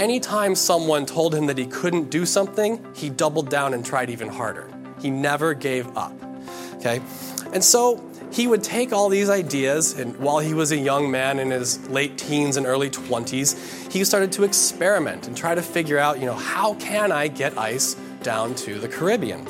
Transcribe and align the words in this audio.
anytime 0.00 0.54
someone 0.54 1.04
told 1.04 1.34
him 1.34 1.46
that 1.46 1.58
he 1.58 1.66
couldn't 1.66 2.10
do 2.10 2.24
something, 2.24 2.84
he 2.94 3.10
doubled 3.10 3.50
down 3.50 3.74
and 3.74 3.84
tried 3.84 4.08
even 4.08 4.28
harder. 4.28 4.66
He 5.00 5.10
never 5.10 5.52
gave 5.52 5.94
up. 5.96 6.14
Okay? 6.76 7.00
And 7.52 7.62
so 7.62 8.02
he 8.32 8.46
would 8.46 8.62
take 8.62 8.92
all 8.92 9.10
these 9.10 9.28
ideas, 9.28 9.98
and 9.98 10.16
while 10.16 10.38
he 10.38 10.54
was 10.54 10.72
a 10.72 10.76
young 10.76 11.10
man 11.10 11.38
in 11.38 11.50
his 11.50 11.86
late 11.88 12.16
teens 12.16 12.56
and 12.56 12.64
early 12.64 12.88
20s, 12.88 13.92
he 13.92 14.02
started 14.04 14.32
to 14.32 14.44
experiment 14.44 15.26
and 15.26 15.36
try 15.36 15.54
to 15.54 15.62
figure 15.62 15.98
out, 15.98 16.18
you 16.18 16.26
know, 16.26 16.34
how 16.34 16.74
can 16.74 17.12
I 17.12 17.28
get 17.28 17.58
ice 17.58 17.94
down 18.22 18.54
to 18.54 18.78
the 18.78 18.88
Caribbean? 18.88 19.46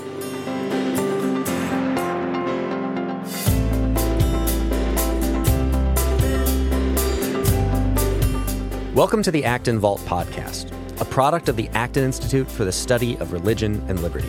Welcome 9.00 9.22
to 9.22 9.30
the 9.30 9.46
Acton 9.46 9.78
Vault 9.78 10.00
podcast, 10.00 10.70
a 11.00 11.06
product 11.06 11.48
of 11.48 11.56
the 11.56 11.68
Acton 11.68 12.04
Institute 12.04 12.50
for 12.50 12.66
the 12.66 12.70
Study 12.70 13.16
of 13.16 13.32
Religion 13.32 13.82
and 13.88 14.02
Liberty. 14.02 14.28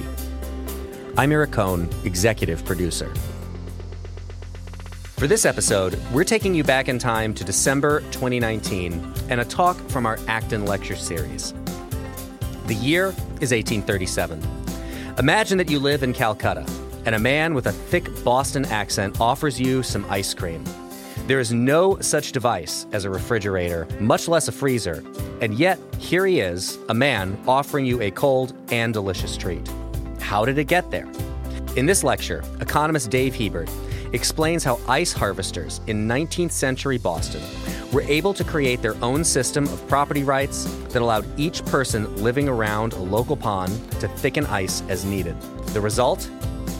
I'm 1.17 1.33
Eric 1.33 1.51
Cohn, 1.51 1.89
executive 2.05 2.63
producer. 2.63 3.13
For 5.17 5.27
this 5.27 5.43
episode, 5.43 5.99
we're 6.13 6.23
taking 6.23 6.55
you 6.55 6.63
back 6.63 6.87
in 6.87 6.99
time 6.99 7.33
to 7.33 7.43
December 7.43 7.99
2019 8.11 9.13
and 9.27 9.41
a 9.41 9.43
talk 9.43 9.75
from 9.89 10.05
our 10.05 10.17
Acton 10.29 10.65
Lecture 10.65 10.95
Series. 10.95 11.53
The 12.67 12.75
year 12.75 13.07
is 13.41 13.51
1837. 13.51 14.41
Imagine 15.19 15.57
that 15.57 15.69
you 15.69 15.79
live 15.79 16.01
in 16.01 16.13
Calcutta 16.13 16.65
and 17.05 17.13
a 17.13 17.19
man 17.19 17.53
with 17.53 17.65
a 17.65 17.73
thick 17.73 18.07
Boston 18.23 18.63
accent 18.67 19.19
offers 19.19 19.59
you 19.59 19.83
some 19.83 20.05
ice 20.09 20.33
cream. 20.33 20.63
There 21.27 21.39
is 21.39 21.53
no 21.53 21.99
such 21.99 22.31
device 22.31 22.87
as 22.91 23.05
a 23.05 23.09
refrigerator, 23.09 23.87
much 23.99 24.27
less 24.27 24.47
a 24.47 24.51
freezer, 24.51 25.03
and 25.39 25.53
yet 25.53 25.79
here 25.97 26.25
he 26.25 26.39
is, 26.39 26.77
a 26.89 26.93
man 26.93 27.39
offering 27.47 27.85
you 27.85 28.01
a 28.01 28.11
cold 28.11 28.53
and 28.71 28.93
delicious 28.93 29.37
treat. 29.37 29.65
How 30.19 30.45
did 30.45 30.57
it 30.57 30.65
get 30.65 30.89
there? 30.91 31.07
In 31.75 31.85
this 31.85 32.03
lecture, 32.03 32.43
economist 32.59 33.11
Dave 33.11 33.35
Hebert 33.35 33.69
explains 34.13 34.63
how 34.63 34.79
ice 34.87 35.13
harvesters 35.13 35.79
in 35.87 36.07
19th 36.07 36.51
century 36.51 36.97
Boston 36.97 37.41
were 37.93 38.01
able 38.01 38.33
to 38.33 38.43
create 38.43 38.81
their 38.81 38.95
own 39.03 39.23
system 39.23 39.65
of 39.65 39.87
property 39.87 40.23
rights 40.23 40.65
that 40.89 41.01
allowed 41.01 41.25
each 41.39 41.63
person 41.65 42.13
living 42.17 42.49
around 42.49 42.93
a 42.93 43.01
local 43.01 43.37
pond 43.37 43.71
to 44.01 44.07
thicken 44.07 44.45
ice 44.47 44.81
as 44.89 45.05
needed. 45.05 45.39
The 45.67 45.81
result? 45.81 46.29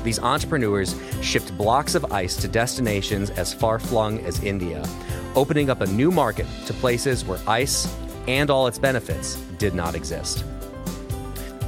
These 0.03 0.19
entrepreneurs 0.19 0.95
shipped 1.21 1.55
blocks 1.57 1.95
of 1.95 2.11
ice 2.11 2.35
to 2.37 2.47
destinations 2.47 3.29
as 3.31 3.53
far 3.53 3.79
flung 3.79 4.19
as 4.19 4.43
India, 4.43 4.83
opening 5.35 5.69
up 5.69 5.81
a 5.81 5.87
new 5.87 6.11
market 6.11 6.47
to 6.65 6.73
places 6.73 7.23
where 7.23 7.39
ice 7.47 7.93
and 8.27 8.49
all 8.49 8.67
its 8.67 8.79
benefits 8.79 9.35
did 9.57 9.73
not 9.75 9.95
exist. 9.95 10.43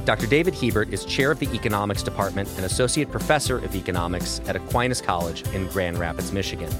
Dr. 0.04 0.26
David 0.26 0.54
Hebert 0.54 0.92
is 0.92 1.04
chair 1.04 1.30
of 1.30 1.38
the 1.38 1.50
economics 1.54 2.02
department 2.02 2.48
and 2.56 2.66
associate 2.66 3.10
professor 3.10 3.58
of 3.58 3.74
economics 3.74 4.40
at 4.46 4.54
Aquinas 4.54 5.00
College 5.00 5.42
in 5.54 5.66
Grand 5.68 5.96
Rapids, 5.98 6.30
Michigan. 6.30 6.70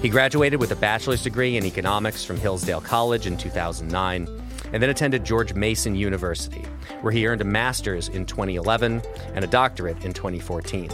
He 0.00 0.08
graduated 0.08 0.60
with 0.60 0.70
a 0.70 0.76
bachelor's 0.76 1.22
degree 1.22 1.56
in 1.56 1.66
economics 1.66 2.24
from 2.24 2.38
Hillsdale 2.38 2.80
College 2.80 3.26
in 3.26 3.36
2009 3.36 4.28
and 4.72 4.82
then 4.82 4.90
attended 4.90 5.24
George 5.24 5.54
Mason 5.54 5.94
University, 5.94 6.64
where 7.00 7.12
he 7.12 7.26
earned 7.26 7.40
a 7.40 7.44
master's 7.44 8.08
in 8.08 8.26
2011 8.26 9.02
and 9.34 9.44
a 9.44 9.48
doctorate 9.48 10.04
in 10.04 10.12
2014. 10.12 10.90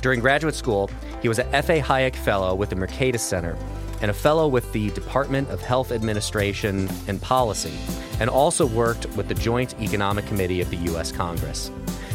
During 0.00 0.20
graduate 0.20 0.54
school, 0.54 0.90
he 1.20 1.28
was 1.28 1.38
a 1.38 1.46
F.A. 1.54 1.80
Hayek 1.80 2.16
Fellow 2.16 2.54
with 2.54 2.70
the 2.70 2.76
Mercatus 2.76 3.20
Center 3.20 3.56
and 4.02 4.10
a 4.10 4.14
fellow 4.14 4.48
with 4.48 4.70
the 4.72 4.90
Department 4.90 5.48
of 5.48 5.62
Health 5.62 5.92
Administration 5.92 6.88
and 7.06 7.22
Policy, 7.22 7.72
and 8.18 8.28
also 8.28 8.66
worked 8.66 9.06
with 9.16 9.28
the 9.28 9.34
Joint 9.34 9.80
Economic 9.80 10.26
Committee 10.26 10.60
of 10.60 10.68
the 10.70 10.76
U.S. 10.88 11.12
Congress. 11.12 11.70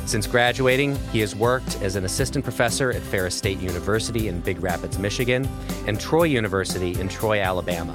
Since 0.05 0.27
graduating, 0.27 0.97
he 1.11 1.21
has 1.21 1.35
worked 1.35 1.81
as 1.81 1.95
an 1.95 2.03
assistant 2.03 2.43
professor 2.43 2.91
at 2.91 3.01
Ferris 3.01 3.35
State 3.35 3.59
University 3.59 4.27
in 4.27 4.41
Big 4.41 4.61
Rapids, 4.61 4.99
Michigan, 4.99 5.47
and 5.87 5.99
Troy 5.99 6.23
University 6.23 6.99
in 6.99 7.07
Troy, 7.07 7.41
Alabama, 7.41 7.93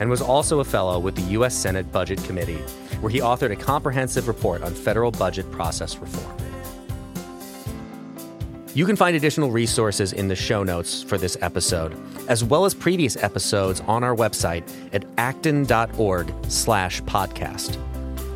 and 0.00 0.10
was 0.10 0.22
also 0.22 0.60
a 0.60 0.64
fellow 0.64 0.98
with 0.98 1.14
the 1.14 1.32
U.S. 1.32 1.54
Senate 1.54 1.90
Budget 1.92 2.22
Committee, 2.24 2.62
where 3.00 3.10
he 3.10 3.20
authored 3.20 3.52
a 3.52 3.56
comprehensive 3.56 4.28
report 4.28 4.62
on 4.62 4.74
federal 4.74 5.10
budget 5.10 5.50
process 5.50 5.96
reform. 5.96 6.36
You 8.74 8.86
can 8.86 8.96
find 8.96 9.14
additional 9.14 9.52
resources 9.52 10.12
in 10.12 10.26
the 10.26 10.34
show 10.34 10.64
notes 10.64 11.00
for 11.02 11.16
this 11.16 11.36
episode, 11.40 11.96
as 12.28 12.42
well 12.42 12.64
as 12.64 12.74
previous 12.74 13.16
episodes 13.16 13.80
on 13.82 14.02
our 14.02 14.16
website 14.16 14.68
at 14.92 15.04
acton.org 15.16 16.34
slash 16.48 17.00
podcast. 17.02 17.78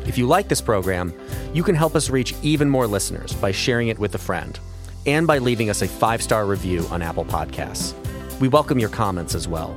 If 0.07 0.17
you 0.17 0.27
like 0.27 0.47
this 0.47 0.61
program, 0.61 1.13
you 1.53 1.61
can 1.61 1.75
help 1.75 1.93
us 1.93 2.09
reach 2.09 2.33
even 2.41 2.69
more 2.69 2.87
listeners 2.87 3.33
by 3.33 3.51
sharing 3.51 3.89
it 3.89 3.99
with 3.99 4.15
a 4.15 4.17
friend 4.17 4.57
and 5.05 5.27
by 5.27 5.39
leaving 5.39 5.69
us 5.69 5.81
a 5.81 5.87
five-star 5.87 6.45
review 6.45 6.85
on 6.89 7.01
Apple 7.01 7.25
Podcasts. 7.25 7.93
We 8.39 8.47
welcome 8.47 8.79
your 8.79 8.89
comments 8.89 9.35
as 9.35 9.47
well. 9.47 9.75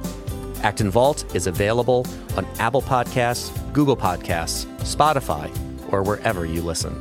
Acton 0.63 0.91
Vault 0.91 1.35
is 1.35 1.49
available 1.49 2.07
on 2.37 2.47
Apple 2.61 2.83
Podcasts, 2.83 3.51
Google 3.73 3.97
Podcasts, 3.97 4.65
Spotify, 4.83 5.51
or 5.93 6.05
wherever 6.05 6.47
you 6.47 6.63
listen. 6.63 6.95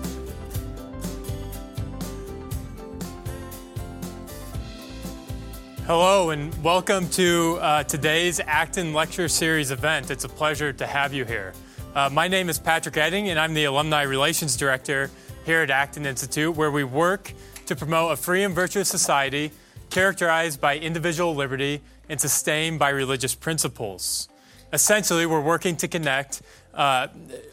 Hello, 5.85 6.31
and 6.31 6.63
welcome 6.63 7.07
to 7.09 7.59
uh, 7.61 7.83
today's 7.83 8.39
Acton 8.39 8.94
Lecture 8.94 9.27
Series 9.27 9.69
event. 9.69 10.09
It's 10.09 10.23
a 10.23 10.29
pleasure 10.29 10.73
to 10.73 10.88
have 10.88 11.13
you 11.13 11.23
here. 11.23 11.53
Uh, 11.94 12.09
my 12.11 12.27
name 12.27 12.50
is 12.50 12.57
Patrick 12.57 12.97
Edding, 12.97 13.29
and 13.29 13.39
I'm 13.39 13.53
the 13.53 13.66
Alumni 13.66 14.01
Relations 14.03 14.57
Director 14.57 15.11
here 15.45 15.61
at 15.61 15.69
Acton 15.69 16.07
Institute, 16.07 16.55
where 16.55 16.71
we 16.71 16.83
work 16.83 17.31
to 17.67 17.75
promote 17.75 18.13
a 18.13 18.16
free 18.16 18.44
and 18.44 18.55
virtuous 18.55 18.89
society 18.89 19.51
characterized 19.91 20.59
by 20.59 20.77
individual 20.79 21.35
liberty 21.35 21.81
and 22.11 22.22
sustained 22.22 22.77
by 22.77 22.89
religious 22.89 23.33
principles. 23.33 24.27
Essentially, 24.73 25.25
we're 25.25 25.41
working 25.41 25.75
to 25.77 25.88
connect 25.88 26.41
uh, 26.73 27.07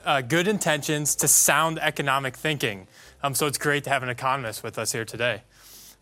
uh 0.04 0.20
good 0.20 0.46
intentions 0.46 1.16
to 1.16 1.26
sound 1.26 1.78
economic 1.78 2.36
thinking. 2.36 2.86
Um, 3.22 3.34
so 3.34 3.46
it's 3.46 3.58
great 3.58 3.84
to 3.84 3.90
have 3.90 4.02
an 4.02 4.08
economist 4.08 4.62
with 4.62 4.78
us 4.78 4.92
here 4.92 5.04
today. 5.04 5.42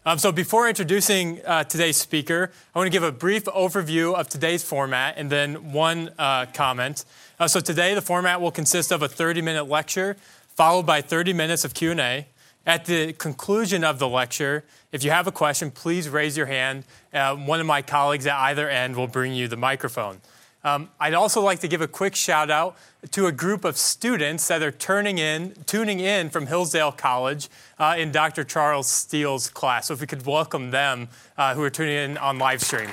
Um, 0.04 0.18
so, 0.18 0.30
before 0.32 0.68
introducing 0.68 1.44
uh, 1.44 1.64
today's 1.64 1.96
speaker, 1.96 2.52
I 2.74 2.78
want 2.78 2.86
to 2.86 2.90
give 2.90 3.02
a 3.02 3.12
brief 3.12 3.44
overview 3.46 4.14
of 4.14 4.28
today's 4.28 4.62
format 4.62 5.14
and 5.16 5.30
then 5.30 5.72
one 5.72 6.10
uh, 6.18 6.46
comment. 6.54 7.04
Uh, 7.40 7.48
so, 7.48 7.60
today 7.60 7.92
the 7.94 8.02
format 8.02 8.40
will 8.40 8.52
consist 8.52 8.92
of 8.92 9.02
a 9.02 9.08
30-minute 9.08 9.64
lecture 9.64 10.16
followed 10.54 10.86
by 10.86 11.02
30 11.02 11.34
minutes 11.34 11.64
of 11.64 11.74
Q&A. 11.74 12.26
At 12.66 12.84
the 12.86 13.12
conclusion 13.12 13.84
of 13.84 14.00
the 14.00 14.08
lecture, 14.08 14.64
if 14.90 15.04
you 15.04 15.12
have 15.12 15.28
a 15.28 15.32
question, 15.32 15.70
please 15.70 16.08
raise 16.08 16.36
your 16.36 16.46
hand. 16.46 16.82
Uh, 17.14 17.36
one 17.36 17.60
of 17.60 17.66
my 17.66 17.80
colleagues 17.80 18.26
at 18.26 18.36
either 18.36 18.68
end 18.68 18.96
will 18.96 19.06
bring 19.06 19.32
you 19.32 19.46
the 19.46 19.56
microphone. 19.56 20.20
Um, 20.64 20.90
I'd 20.98 21.14
also 21.14 21.40
like 21.40 21.60
to 21.60 21.68
give 21.68 21.80
a 21.80 21.86
quick 21.86 22.16
shout 22.16 22.50
out 22.50 22.76
to 23.12 23.26
a 23.26 23.32
group 23.32 23.64
of 23.64 23.76
students 23.76 24.48
that 24.48 24.62
are 24.62 24.72
turning 24.72 25.18
in, 25.18 25.54
tuning 25.66 26.00
in 26.00 26.28
from 26.28 26.48
Hillsdale 26.48 26.90
College 26.90 27.48
uh, 27.78 27.94
in 27.96 28.10
Dr. 28.10 28.42
Charles 28.42 28.88
Steele's 28.88 29.48
class. 29.48 29.86
So 29.86 29.94
if 29.94 30.00
we 30.00 30.08
could 30.08 30.26
welcome 30.26 30.72
them 30.72 31.08
uh, 31.38 31.54
who 31.54 31.62
are 31.62 31.70
tuning 31.70 31.94
in 31.94 32.18
on 32.18 32.40
live 32.40 32.60
stream. 32.62 32.90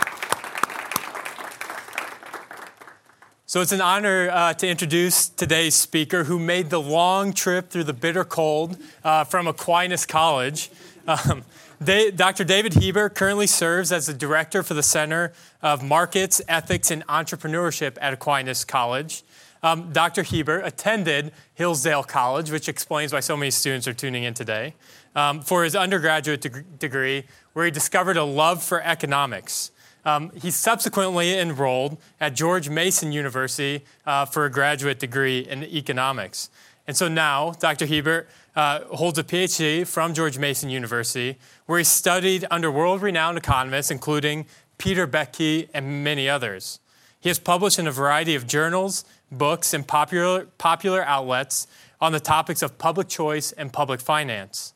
So 3.53 3.61
it's 3.61 3.71
an 3.71 3.81
honor 3.81 4.31
uh, 4.31 4.55
to 4.55 4.67
introduce 4.67 5.29
today's 5.29 5.75
speaker 5.75 6.23
who 6.23 6.39
made 6.39 6.71
the 6.71 6.81
long 6.81 7.33
trip 7.33 7.69
through 7.69 7.83
the 7.83 7.93
bitter 7.93 8.23
cold 8.23 8.77
uh, 9.03 9.25
from 9.25 9.45
Aquinas 9.45 10.07
College. 10.07 10.71
Um, 11.07 11.43
they, 11.79 12.09
Dr. 12.09 12.45
David 12.45 12.73
Hebert 12.73 13.13
currently 13.13 13.45
serves 13.45 13.91
as 13.91 14.07
the 14.07 14.13
director 14.15 14.63
for 14.63 14.73
the 14.73 14.81
Center 14.81 15.33
of 15.61 15.83
Markets, 15.83 16.41
Ethics, 16.47 16.89
and 16.89 17.05
Entrepreneurship 17.05 17.95
at 18.01 18.11
Aquinas 18.11 18.65
College. 18.65 19.21
Um, 19.61 19.93
Dr. 19.93 20.23
Hebert 20.23 20.65
attended 20.65 21.31
Hillsdale 21.53 22.01
College, 22.01 22.49
which 22.49 22.67
explains 22.67 23.13
why 23.13 23.19
so 23.19 23.37
many 23.37 23.51
students 23.51 23.87
are 23.87 23.93
tuning 23.93 24.23
in 24.23 24.33
today, 24.33 24.73
um, 25.15 25.41
for 25.41 25.63
his 25.63 25.75
undergraduate 25.75 26.41
de- 26.41 26.63
degree, 26.79 27.25
where 27.53 27.65
he 27.65 27.71
discovered 27.71 28.17
a 28.17 28.23
love 28.23 28.63
for 28.63 28.81
economics. 28.81 29.69
Um, 30.05 30.31
he 30.41 30.51
subsequently 30.51 31.37
enrolled 31.37 31.97
at 32.19 32.35
George 32.35 32.69
Mason 32.69 33.11
University 33.11 33.85
uh, 34.05 34.25
for 34.25 34.45
a 34.45 34.51
graduate 34.51 34.99
degree 34.99 35.39
in 35.39 35.63
economics. 35.63 36.49
And 36.87 36.97
so 36.97 37.07
now, 37.07 37.51
Dr. 37.51 37.85
Hebert 37.85 38.27
uh, 38.55 38.81
holds 38.85 39.17
a 39.17 39.23
PhD 39.23 39.87
from 39.87 40.13
George 40.13 40.37
Mason 40.37 40.69
University, 40.69 41.37
where 41.65 41.77
he 41.77 41.85
studied 41.85 42.45
under 42.51 42.69
world 42.69 43.01
renowned 43.01 43.37
economists, 43.37 43.89
including 43.89 44.45
Peter 44.77 45.07
Boettke 45.07 45.69
and 45.73 46.03
many 46.03 46.27
others. 46.27 46.79
He 47.19 47.29
has 47.29 47.39
published 47.39 47.79
in 47.79 47.87
a 47.87 47.91
variety 47.91 48.35
of 48.35 48.45
journals, 48.45 49.05
books, 49.31 49.73
and 49.73 49.87
popular, 49.87 50.47
popular 50.57 51.03
outlets 51.05 51.67
on 52.01 52.11
the 52.11 52.19
topics 52.19 52.61
of 52.61 52.77
public 52.77 53.07
choice 53.07 53.53
and 53.53 53.71
public 53.71 54.01
finance. 54.01 54.72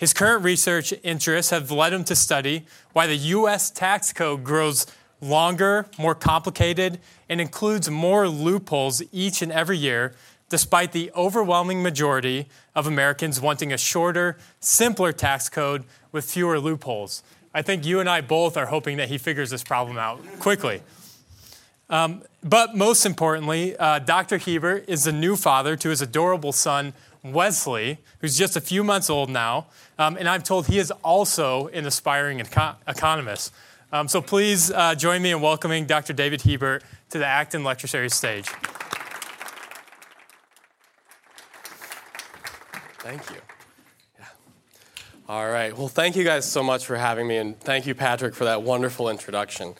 His 0.00 0.14
current 0.14 0.42
research 0.42 0.94
interests 1.02 1.50
have 1.50 1.70
led 1.70 1.92
him 1.92 2.04
to 2.04 2.16
study 2.16 2.64
why 2.94 3.06
the 3.06 3.16
U.S. 3.16 3.70
tax 3.70 4.14
code 4.14 4.42
grows 4.42 4.86
longer, 5.20 5.84
more 5.98 6.14
complicated, 6.14 6.98
and 7.28 7.38
includes 7.38 7.90
more 7.90 8.26
loopholes 8.26 9.02
each 9.12 9.42
and 9.42 9.52
every 9.52 9.76
year 9.76 10.14
despite 10.48 10.92
the 10.92 11.12
overwhelming 11.14 11.82
majority 11.82 12.48
of 12.74 12.86
Americans 12.86 13.42
wanting 13.42 13.74
a 13.74 13.78
shorter, 13.78 14.38
simpler 14.58 15.12
tax 15.12 15.50
code 15.50 15.84
with 16.12 16.24
fewer 16.24 16.58
loopholes. 16.58 17.22
I 17.52 17.60
think 17.60 17.84
you 17.84 18.00
and 18.00 18.08
I 18.08 18.22
both 18.22 18.56
are 18.56 18.66
hoping 18.66 18.96
that 18.96 19.10
he 19.10 19.18
figures 19.18 19.50
this 19.50 19.62
problem 19.62 19.98
out 19.98 20.18
quickly. 20.38 20.80
Um, 21.90 22.22
but 22.42 22.74
most 22.74 23.04
importantly, 23.04 23.76
uh, 23.76 23.98
Dr. 23.98 24.38
Hebert 24.38 24.88
is 24.88 25.04
the 25.04 25.12
new 25.12 25.36
father 25.36 25.76
to 25.76 25.90
his 25.90 26.00
adorable 26.00 26.52
son, 26.52 26.94
Wesley, 27.22 27.98
who's 28.20 28.38
just 28.38 28.56
a 28.56 28.60
few 28.60 28.82
months 28.82 29.10
old 29.10 29.28
now. 29.28 29.66
Um, 30.00 30.16
and 30.16 30.26
I'm 30.26 30.40
told 30.40 30.66
he 30.66 30.78
is 30.78 30.90
also 31.04 31.66
an 31.68 31.84
aspiring 31.84 32.38
econ- 32.38 32.76
economist. 32.88 33.52
Um, 33.92 34.08
so 34.08 34.22
please 34.22 34.70
uh, 34.70 34.94
join 34.94 35.20
me 35.20 35.30
in 35.30 35.42
welcoming 35.42 35.84
Dr. 35.84 36.14
David 36.14 36.40
Hebert 36.40 36.82
to 37.10 37.18
the 37.18 37.26
Acton 37.26 37.64
Lecture 37.64 37.86
Series 37.86 38.14
stage. 38.14 38.46
Thank 43.00 43.28
you. 43.28 43.36
All 45.28 45.46
right. 45.50 45.76
Well, 45.76 45.88
thank 45.88 46.16
you 46.16 46.24
guys 46.24 46.50
so 46.50 46.62
much 46.62 46.86
for 46.86 46.96
having 46.96 47.28
me, 47.28 47.36
and 47.36 47.60
thank 47.60 47.86
you, 47.86 47.94
Patrick, 47.94 48.34
for 48.34 48.44
that 48.44 48.62
wonderful 48.62 49.10
introduction. 49.10 49.74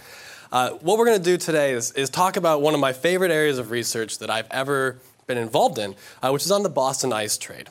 Uh, 0.52 0.72
what 0.82 0.99
we're 0.99 1.06
going 1.06 1.19
to 1.19 1.25
do 1.25 1.38
today 1.38 1.72
is, 1.72 1.93
is 1.93 2.11
talk 2.11 2.37
about 2.37 2.61
one 2.61 2.75
of 2.75 2.81
my 2.81 2.93
favorite 2.93 3.31
areas 3.31 3.56
of 3.56 3.70
research 3.70 4.19
that 4.19 4.28
I've 4.28 4.49
ever 4.50 4.99
been 5.26 5.38
involved 5.38 5.78
in, 5.78 5.94
uh, 6.22 6.28
which 6.28 6.44
is 6.44 6.50
on 6.50 6.62
the 6.62 6.69
Boston 6.69 7.11
ice 7.11 7.38
trade. 7.38 7.70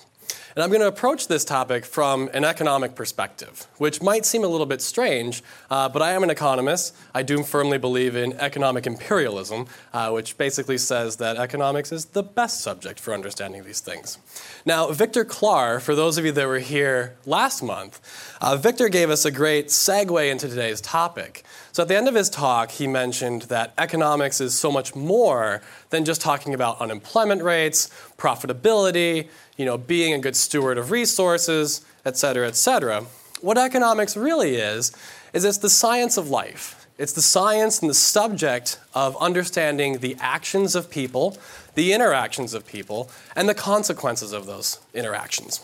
And 0.55 0.63
I'm 0.63 0.69
going 0.69 0.81
to 0.81 0.87
approach 0.87 1.27
this 1.27 1.45
topic 1.45 1.85
from 1.85 2.29
an 2.33 2.43
economic 2.43 2.95
perspective, 2.95 3.67
which 3.77 4.01
might 4.01 4.25
seem 4.25 4.43
a 4.43 4.47
little 4.47 4.65
bit 4.65 4.81
strange, 4.81 5.43
uh, 5.69 5.87
but 5.89 6.01
I 6.01 6.13
am 6.13 6.23
an 6.23 6.31
economist. 6.31 6.95
I 7.13 7.21
do 7.21 7.43
firmly 7.43 7.77
believe 7.77 8.15
in 8.15 8.33
economic 8.33 8.87
imperialism, 8.87 9.67
uh, 9.93 10.09
which 10.09 10.37
basically 10.37 10.79
says 10.79 11.17
that 11.17 11.37
economics 11.37 11.91
is 11.91 12.05
the 12.05 12.23
best 12.23 12.61
subject 12.61 12.99
for 12.99 13.13
understanding 13.13 13.63
these 13.63 13.79
things. 13.79 14.17
Now, 14.65 14.91
Victor 14.91 15.23
Claar, 15.23 15.79
for 15.79 15.93
those 15.93 16.17
of 16.17 16.25
you 16.25 16.31
that 16.31 16.47
were 16.47 16.59
here 16.59 17.15
last 17.25 17.61
month, 17.61 18.01
uh, 18.41 18.55
Victor 18.57 18.89
gave 18.89 19.09
us 19.11 19.25
a 19.25 19.31
great 19.31 19.67
segue 19.67 20.31
into 20.31 20.47
today's 20.49 20.81
topic. 20.81 21.43
So 21.79 21.83
at 21.83 21.87
the 21.87 21.95
end 21.95 22.09
of 22.09 22.15
his 22.15 22.29
talk, 22.29 22.71
he 22.71 22.87
mentioned 22.87 23.43
that 23.43 23.71
economics 23.77 24.41
is 24.41 24.53
so 24.53 24.69
much 24.69 24.97
more 24.97 25.61
than 25.91 26.03
just 26.03 26.19
talking 26.19 26.53
about 26.53 26.81
unemployment 26.81 27.41
rates, 27.41 27.89
profitability, 28.17 29.29
you 29.55 29.63
know, 29.63 29.77
being 29.77 30.13
a 30.13 30.19
good 30.19 30.35
steward 30.35 30.77
of 30.77 30.91
resources, 30.91 31.85
et 32.03 32.17
cetera, 32.17 32.49
et 32.49 32.57
cetera. 32.57 33.05
What 33.39 33.57
economics 33.57 34.17
really 34.17 34.55
is, 34.55 34.91
is 35.31 35.45
it's 35.45 35.59
the 35.59 35.69
science 35.69 36.17
of 36.17 36.29
life. 36.29 36.85
It's 36.97 37.13
the 37.13 37.21
science 37.21 37.79
and 37.79 37.89
the 37.89 37.93
subject 37.93 38.77
of 38.93 39.15
understanding 39.21 39.99
the 39.99 40.17
actions 40.19 40.75
of 40.75 40.89
people, 40.89 41.37
the 41.75 41.93
interactions 41.93 42.53
of 42.53 42.67
people, 42.67 43.09
and 43.37 43.47
the 43.47 43.55
consequences 43.55 44.33
of 44.33 44.47
those 44.47 44.81
interactions. 44.93 45.61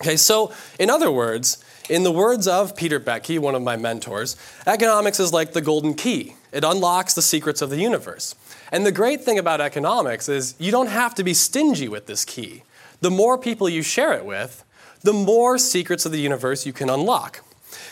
Okay, 0.00 0.16
so 0.16 0.52
in 0.80 0.90
other 0.90 1.12
words, 1.12 1.64
in 1.88 2.02
the 2.02 2.12
words 2.12 2.48
of 2.48 2.76
Peter 2.76 2.98
Boettke, 2.98 3.38
one 3.38 3.54
of 3.54 3.62
my 3.62 3.76
mentors, 3.76 4.36
economics 4.66 5.20
is 5.20 5.32
like 5.32 5.52
the 5.52 5.60
golden 5.60 5.94
key. 5.94 6.34
It 6.52 6.64
unlocks 6.64 7.14
the 7.14 7.22
secrets 7.22 7.62
of 7.62 7.70
the 7.70 7.80
universe. 7.80 8.34
And 8.72 8.84
the 8.84 8.92
great 8.92 9.22
thing 9.22 9.38
about 9.38 9.60
economics 9.60 10.28
is 10.28 10.54
you 10.58 10.72
don't 10.72 10.88
have 10.88 11.14
to 11.16 11.24
be 11.24 11.34
stingy 11.34 11.88
with 11.88 12.06
this 12.06 12.24
key. 12.24 12.62
The 13.00 13.10
more 13.10 13.38
people 13.38 13.68
you 13.68 13.82
share 13.82 14.12
it 14.12 14.24
with, 14.24 14.64
the 15.02 15.12
more 15.12 15.58
secrets 15.58 16.06
of 16.06 16.12
the 16.12 16.20
universe 16.20 16.66
you 16.66 16.72
can 16.72 16.90
unlock. 16.90 17.44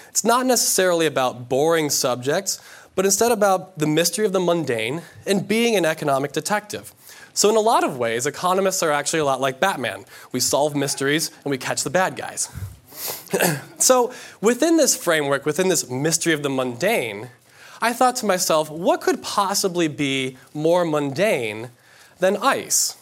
It's 0.08 0.24
not 0.24 0.46
necessarily 0.46 1.06
about 1.06 1.48
boring 1.48 1.90
subjects, 1.90 2.60
but 2.94 3.04
instead 3.04 3.32
about 3.32 3.78
the 3.78 3.86
mystery 3.86 4.24
of 4.24 4.32
the 4.32 4.40
mundane 4.40 5.02
and 5.26 5.46
being 5.46 5.76
an 5.76 5.84
economic 5.84 6.32
detective. 6.32 6.92
So, 7.32 7.50
in 7.50 7.56
a 7.56 7.60
lot 7.60 7.82
of 7.82 7.98
ways, 7.98 8.26
economists 8.26 8.82
are 8.82 8.92
actually 8.92 9.18
a 9.18 9.24
lot 9.24 9.40
like 9.40 9.58
Batman. 9.58 10.04
We 10.30 10.38
solve 10.38 10.76
mysteries 10.76 11.32
and 11.44 11.50
we 11.50 11.58
catch 11.58 11.82
the 11.82 11.90
bad 11.90 12.14
guys. 12.14 12.48
so, 13.78 14.12
within 14.40 14.76
this 14.76 14.96
framework, 14.96 15.46
within 15.46 15.68
this 15.68 15.88
mystery 15.90 16.32
of 16.32 16.42
the 16.42 16.50
mundane, 16.50 17.30
I 17.80 17.92
thought 17.92 18.16
to 18.16 18.26
myself, 18.26 18.70
what 18.70 19.00
could 19.00 19.22
possibly 19.22 19.88
be 19.88 20.36
more 20.52 20.84
mundane 20.84 21.70
than 22.18 22.36
ice? 22.38 22.96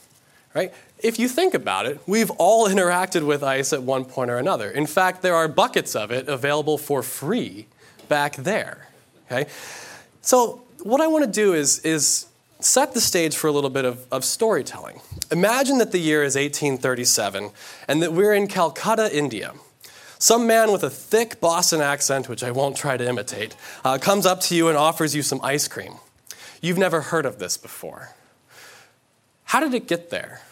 Right? 0.55 0.73
If 0.99 1.19
you 1.19 1.29
think 1.29 1.55
about 1.55 1.87
it, 1.87 2.01
we've 2.07 2.31
all 2.33 2.69
interacted 2.75 3.27
with 3.27 3.43
ice 3.43 3.73
at 3.73 3.83
one 3.83 4.05
point 4.05 4.31
or 4.31 4.39
another. 4.39 4.71
In 4.71 4.87
fact, 4.87 5.23
there 5.23 5.35
are 5.35 5.49
buckets 5.49 5.95
of 5.95 6.11
it 6.11 6.29
available 6.29 6.79
for 6.79 7.03
free 7.03 7.67
back 8.09 8.37
there. 8.37 8.89
Okay? 9.27 9.49
So, 10.21 10.63
what 10.83 11.01
I 11.01 11.07
want 11.07 11.25
to 11.25 11.31
do 11.31 11.55
is, 11.55 11.79
is 11.81 12.27
set 12.61 12.95
the 12.95 13.01
stage 13.01 13.37
for 13.37 13.47
a 13.47 13.53
little 13.53 13.71
bit 13.71 13.85
of, 13.85 14.05
of 14.11 14.25
storytelling. 14.25 15.01
Imagine 15.31 15.79
that 15.79 15.93
the 15.93 15.99
year 15.99 16.23
is 16.23 16.35
1837 16.35 17.51
and 17.89 18.03
that 18.03 18.13
we're 18.13 18.35
in 18.35 18.47
Calcutta, 18.47 19.17
India. 19.17 19.53
Some 20.23 20.47
man 20.47 20.71
with 20.71 20.85
a 20.85 20.89
thick 20.89 21.41
Boston 21.41 21.81
accent, 21.81 22.29
which 22.29 22.45
I 22.45 22.53
won't 22.53 22.77
try 22.77 22.97
to 22.97 23.09
imitate, 23.09 23.57
uh, 23.85 23.99
comes 23.99 24.25
up 24.25 24.41
to 24.43 24.55
you 24.55 24.69
and 24.69 24.79
offers 24.79 25.17
you 25.17 25.23
some 25.23 25.41
ice 25.43 25.67
cream. 25.67 25.95
You've 26.61 26.79
never 26.79 27.01
heard 27.01 27.27
of 27.27 27.41
this 27.41 27.57
before. 27.57 28.15
How 29.47 29.59
did 29.59 29.75
it 29.75 29.89
get 29.89 30.11
there? 30.11 30.43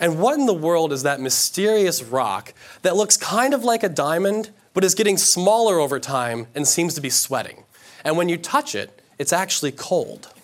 And 0.00 0.18
what 0.18 0.36
in 0.36 0.46
the 0.46 0.52
world 0.52 0.92
is 0.92 1.04
that 1.04 1.20
mysterious 1.20 2.02
rock 2.02 2.52
that 2.82 2.96
looks 2.96 3.16
kind 3.16 3.54
of 3.54 3.62
like 3.62 3.84
a 3.84 3.88
diamond, 3.88 4.50
but 4.74 4.82
is 4.82 4.96
getting 4.96 5.16
smaller 5.16 5.78
over 5.78 6.00
time 6.00 6.48
and 6.52 6.66
seems 6.66 6.92
to 6.94 7.00
be 7.00 7.08
sweating? 7.08 7.62
And 8.04 8.16
when 8.16 8.28
you 8.28 8.36
touch 8.36 8.74
it, 8.74 9.02
it's 9.20 9.32
actually 9.32 9.70
cold. 9.70 10.34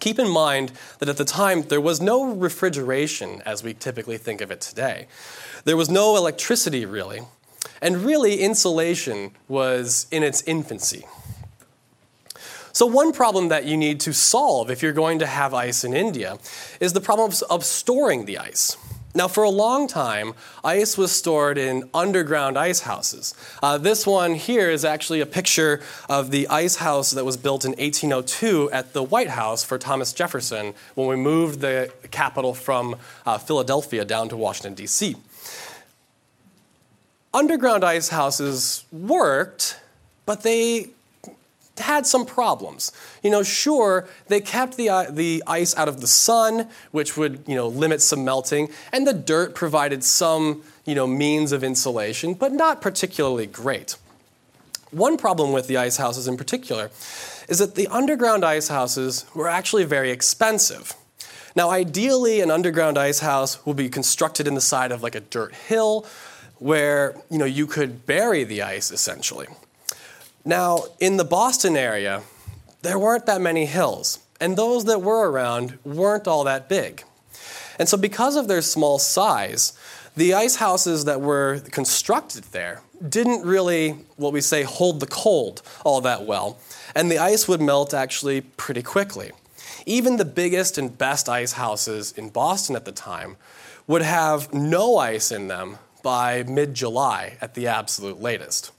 Keep 0.00 0.18
in 0.18 0.28
mind 0.28 0.72
that 0.98 1.08
at 1.08 1.16
the 1.16 1.24
time 1.24 1.62
there 1.62 1.80
was 1.80 2.00
no 2.00 2.34
refrigeration 2.34 3.40
as 3.46 3.62
we 3.62 3.72
typically 3.72 4.18
think 4.18 4.40
of 4.40 4.50
it 4.50 4.60
today. 4.60 5.06
There 5.62 5.76
was 5.76 5.88
no 5.88 6.16
electricity 6.16 6.84
really. 6.84 7.20
And 7.84 7.98
really, 7.98 8.40
insulation 8.40 9.32
was 9.46 10.06
in 10.10 10.22
its 10.22 10.40
infancy. 10.44 11.04
So, 12.72 12.86
one 12.86 13.12
problem 13.12 13.48
that 13.48 13.66
you 13.66 13.76
need 13.76 14.00
to 14.00 14.14
solve 14.14 14.70
if 14.70 14.82
you're 14.82 14.94
going 14.94 15.18
to 15.18 15.26
have 15.26 15.52
ice 15.52 15.84
in 15.84 15.92
India 15.92 16.38
is 16.80 16.94
the 16.94 17.02
problem 17.02 17.30
of 17.50 17.62
storing 17.62 18.24
the 18.24 18.38
ice. 18.38 18.78
Now, 19.14 19.28
for 19.28 19.44
a 19.44 19.50
long 19.50 19.86
time, 19.86 20.32
ice 20.64 20.96
was 20.96 21.12
stored 21.12 21.58
in 21.58 21.88
underground 21.92 22.56
ice 22.56 22.80
houses. 22.80 23.34
Uh, 23.62 23.76
this 23.76 24.06
one 24.06 24.34
here 24.34 24.70
is 24.70 24.84
actually 24.84 25.20
a 25.20 25.26
picture 25.26 25.82
of 26.08 26.30
the 26.30 26.48
ice 26.48 26.76
house 26.76 27.10
that 27.10 27.24
was 27.26 27.36
built 27.36 27.66
in 27.66 27.72
1802 27.72 28.70
at 28.72 28.94
the 28.94 29.02
White 29.02 29.28
House 29.28 29.62
for 29.62 29.76
Thomas 29.76 30.14
Jefferson 30.14 30.72
when 30.94 31.06
we 31.06 31.16
moved 31.16 31.60
the 31.60 31.92
capital 32.10 32.54
from 32.54 32.96
uh, 33.26 33.36
Philadelphia 33.36 34.06
down 34.06 34.30
to 34.30 34.38
Washington, 34.38 34.72
D.C 34.72 35.16
underground 37.34 37.84
ice 37.84 38.08
houses 38.08 38.84
worked, 38.92 39.78
but 40.24 40.42
they 40.42 40.88
had 41.78 42.06
some 42.06 42.24
problems. 42.24 42.92
You 43.22 43.30
know, 43.30 43.42
sure, 43.42 44.08
they 44.28 44.40
kept 44.40 44.76
the, 44.76 44.88
uh, 44.88 45.10
the 45.10 45.42
ice 45.46 45.76
out 45.76 45.88
of 45.88 46.00
the 46.00 46.06
sun, 46.06 46.68
which 46.92 47.16
would, 47.16 47.42
you 47.46 47.56
know, 47.56 47.66
limit 47.66 48.00
some 48.00 48.24
melting, 48.24 48.70
and 48.92 49.06
the 49.06 49.12
dirt 49.12 49.54
provided 49.54 50.04
some, 50.04 50.62
you 50.84 50.94
know, 50.94 51.06
means 51.06 51.50
of 51.50 51.64
insulation, 51.64 52.34
but 52.34 52.52
not 52.52 52.80
particularly 52.80 53.46
great. 53.46 53.96
One 54.92 55.16
problem 55.16 55.52
with 55.52 55.66
the 55.66 55.76
ice 55.76 55.96
houses 55.96 56.28
in 56.28 56.36
particular 56.36 56.90
is 57.48 57.58
that 57.58 57.74
the 57.74 57.88
underground 57.88 58.44
ice 58.44 58.68
houses 58.68 59.26
were 59.34 59.48
actually 59.48 59.84
very 59.84 60.12
expensive. 60.12 60.94
Now, 61.56 61.70
ideally, 61.70 62.40
an 62.40 62.50
underground 62.50 62.96
ice 62.96 63.18
house 63.18 63.64
will 63.66 63.74
be 63.74 63.88
constructed 63.88 64.46
in 64.46 64.54
the 64.54 64.60
side 64.60 64.92
of 64.92 65.02
like 65.02 65.16
a 65.16 65.20
dirt 65.20 65.54
hill 65.54 66.06
where 66.64 67.14
you 67.28 67.36
know 67.36 67.44
you 67.44 67.66
could 67.66 68.06
bury 68.06 68.42
the 68.42 68.62
ice 68.62 68.90
essentially. 68.90 69.46
Now, 70.46 70.84
in 70.98 71.18
the 71.18 71.24
Boston 71.24 71.76
area, 71.76 72.22
there 72.80 72.98
weren't 72.98 73.26
that 73.26 73.42
many 73.42 73.66
hills, 73.66 74.20
and 74.40 74.56
those 74.56 74.86
that 74.86 75.02
were 75.02 75.30
around 75.30 75.78
weren't 75.84 76.26
all 76.26 76.42
that 76.44 76.66
big. 76.66 77.04
And 77.78 77.86
so 77.86 77.98
because 77.98 78.34
of 78.34 78.48
their 78.48 78.62
small 78.62 78.98
size, 78.98 79.74
the 80.16 80.32
ice 80.32 80.56
houses 80.56 81.04
that 81.04 81.20
were 81.20 81.60
constructed 81.70 82.44
there 82.44 82.80
didn't 83.06 83.44
really, 83.44 83.90
what 84.16 84.32
we 84.32 84.40
say, 84.40 84.62
hold 84.62 85.00
the 85.00 85.06
cold 85.06 85.60
all 85.84 86.00
that 86.00 86.24
well, 86.24 86.58
and 86.94 87.10
the 87.10 87.18
ice 87.18 87.46
would 87.46 87.60
melt 87.60 87.92
actually 87.92 88.40
pretty 88.40 88.82
quickly. 88.82 89.32
Even 89.84 90.16
the 90.16 90.24
biggest 90.24 90.78
and 90.78 90.96
best 90.96 91.28
ice 91.28 91.52
houses 91.52 92.12
in 92.12 92.30
Boston 92.30 92.74
at 92.74 92.86
the 92.86 92.92
time 92.92 93.36
would 93.86 94.00
have 94.00 94.54
no 94.54 94.96
ice 94.96 95.30
in 95.30 95.48
them 95.48 95.76
by 96.04 96.44
mid 96.44 96.74
July 96.74 97.36
at 97.40 97.54
the 97.54 97.66
absolute 97.66 98.22
latest. 98.22 98.70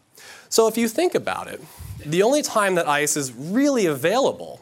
So 0.47 0.69
if 0.69 0.77
you 0.77 0.87
think 0.87 1.13
about 1.13 1.47
it, 1.49 1.61
the 2.05 2.23
only 2.23 2.41
time 2.41 2.75
that 2.75 2.87
ice 2.87 3.17
is 3.17 3.33
really 3.33 3.85
available 3.85 4.61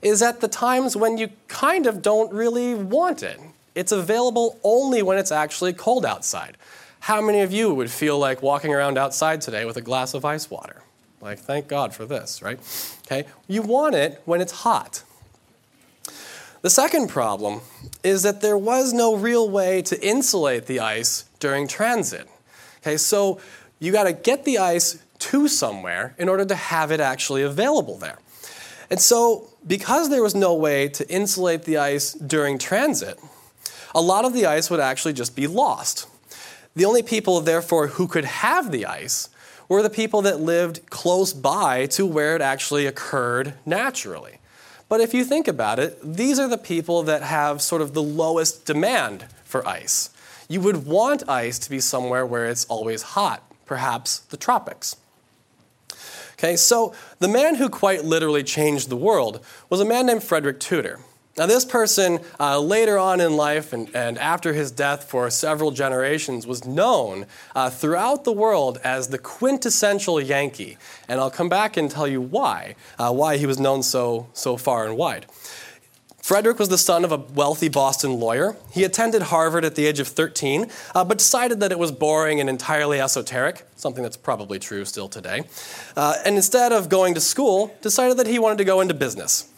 is 0.00 0.22
at 0.22 0.40
the 0.40 0.48
times 0.48 0.96
when 0.96 1.18
you 1.18 1.28
kind 1.48 1.86
of 1.86 2.00
don't 2.00 2.32
really 2.32 2.74
want 2.74 3.22
it. 3.22 3.38
It's 3.74 3.92
available 3.92 4.58
only 4.62 5.02
when 5.02 5.18
it's 5.18 5.32
actually 5.32 5.74
cold 5.74 6.06
outside. 6.06 6.56
How 7.00 7.20
many 7.20 7.42
of 7.42 7.52
you 7.52 7.74
would 7.74 7.90
feel 7.90 8.18
like 8.18 8.42
walking 8.42 8.72
around 8.72 8.96
outside 8.96 9.42
today 9.42 9.66
with 9.66 9.76
a 9.76 9.82
glass 9.82 10.14
of 10.14 10.24
ice 10.24 10.50
water? 10.50 10.82
Like, 11.20 11.38
thank 11.38 11.68
God 11.68 11.94
for 11.94 12.06
this, 12.06 12.40
right? 12.40 12.58
Okay? 13.06 13.28
You 13.48 13.62
want 13.62 13.94
it 13.94 14.22
when 14.24 14.40
it's 14.40 14.52
hot. 14.52 15.02
The 16.62 16.70
second 16.70 17.08
problem 17.10 17.60
is 18.02 18.22
that 18.22 18.40
there 18.40 18.58
was 18.58 18.92
no 18.92 19.14
real 19.14 19.48
way 19.48 19.82
to 19.82 20.04
insulate 20.04 20.66
the 20.66 20.80
ice 20.80 21.25
during 21.38 21.68
transit. 21.68 22.28
Okay, 22.78 22.96
so 22.96 23.40
you 23.78 23.92
got 23.92 24.04
to 24.04 24.12
get 24.12 24.44
the 24.44 24.58
ice 24.58 24.98
to 25.18 25.48
somewhere 25.48 26.14
in 26.18 26.28
order 26.28 26.44
to 26.44 26.54
have 26.54 26.90
it 26.90 27.00
actually 27.00 27.42
available 27.42 27.98
there. 27.98 28.18
And 28.90 29.00
so, 29.00 29.48
because 29.66 30.10
there 30.10 30.22
was 30.22 30.34
no 30.34 30.54
way 30.54 30.88
to 30.88 31.08
insulate 31.10 31.64
the 31.64 31.78
ice 31.78 32.12
during 32.12 32.58
transit, 32.58 33.18
a 33.94 34.00
lot 34.00 34.24
of 34.24 34.32
the 34.32 34.46
ice 34.46 34.70
would 34.70 34.80
actually 34.80 35.14
just 35.14 35.34
be 35.34 35.46
lost. 35.46 36.06
The 36.76 36.84
only 36.84 37.02
people, 37.02 37.40
therefore, 37.40 37.88
who 37.88 38.06
could 38.06 38.24
have 38.24 38.70
the 38.70 38.86
ice 38.86 39.28
were 39.68 39.82
the 39.82 39.90
people 39.90 40.22
that 40.22 40.40
lived 40.40 40.88
close 40.90 41.32
by 41.32 41.86
to 41.86 42.06
where 42.06 42.36
it 42.36 42.42
actually 42.42 42.86
occurred 42.86 43.54
naturally. 43.64 44.38
But 44.88 45.00
if 45.00 45.12
you 45.12 45.24
think 45.24 45.48
about 45.48 45.78
it, 45.78 45.98
these 46.02 46.38
are 46.38 46.46
the 46.46 46.58
people 46.58 47.02
that 47.04 47.22
have 47.22 47.60
sort 47.60 47.82
of 47.82 47.92
the 47.94 48.02
lowest 48.02 48.64
demand 48.64 49.26
for 49.44 49.66
ice. 49.66 50.10
You 50.48 50.60
would 50.60 50.86
want 50.86 51.28
ice 51.28 51.58
to 51.60 51.70
be 51.70 51.80
somewhere 51.80 52.24
where 52.24 52.46
it's 52.46 52.64
always 52.66 53.02
hot, 53.02 53.42
perhaps 53.64 54.18
the 54.18 54.36
tropics. 54.36 54.96
Okay, 56.34 56.56
so 56.56 56.94
the 57.18 57.28
man 57.28 57.54
who 57.54 57.68
quite 57.68 58.04
literally 58.04 58.42
changed 58.42 58.90
the 58.90 58.96
world 58.96 59.44
was 59.70 59.80
a 59.80 59.84
man 59.84 60.06
named 60.06 60.22
Frederick 60.22 60.60
Tudor. 60.60 61.00
Now, 61.38 61.44
this 61.44 61.66
person, 61.66 62.20
uh, 62.40 62.58
later 62.58 62.96
on 62.96 63.20
in 63.20 63.36
life 63.36 63.74
and, 63.74 63.94
and 63.94 64.16
after 64.16 64.54
his 64.54 64.70
death 64.70 65.04
for 65.04 65.28
several 65.28 65.70
generations, 65.70 66.46
was 66.46 66.64
known 66.64 67.26
uh, 67.54 67.68
throughout 67.68 68.24
the 68.24 68.32
world 68.32 68.78
as 68.82 69.08
the 69.08 69.18
quintessential 69.18 70.18
Yankee. 70.18 70.78
And 71.08 71.20
I'll 71.20 71.30
come 71.30 71.50
back 71.50 71.76
and 71.76 71.90
tell 71.90 72.08
you 72.08 72.22
why, 72.22 72.74
uh, 72.98 73.12
why 73.12 73.36
he 73.36 73.44
was 73.44 73.58
known 73.58 73.82
so, 73.82 74.28
so 74.32 74.56
far 74.56 74.86
and 74.86 74.96
wide. 74.96 75.26
Frederick 76.26 76.58
was 76.58 76.68
the 76.68 76.76
son 76.76 77.04
of 77.04 77.12
a 77.12 77.18
wealthy 77.18 77.68
Boston 77.68 78.18
lawyer. 78.18 78.56
He 78.72 78.82
attended 78.82 79.22
Harvard 79.22 79.64
at 79.64 79.76
the 79.76 79.86
age 79.86 80.00
of 80.00 80.08
13, 80.08 80.68
uh, 80.92 81.04
but 81.04 81.18
decided 81.18 81.60
that 81.60 81.70
it 81.70 81.78
was 81.78 81.92
boring 81.92 82.40
and 82.40 82.50
entirely 82.50 83.00
esoteric, 83.00 83.64
something 83.76 84.02
that's 84.02 84.16
probably 84.16 84.58
true 84.58 84.84
still 84.84 85.08
today. 85.08 85.44
Uh, 85.96 86.16
and 86.24 86.34
instead 86.34 86.72
of 86.72 86.88
going 86.88 87.14
to 87.14 87.20
school, 87.20 87.76
decided 87.80 88.16
that 88.16 88.26
he 88.26 88.40
wanted 88.40 88.58
to 88.58 88.64
go 88.64 88.80
into 88.80 88.92
business. 88.92 89.48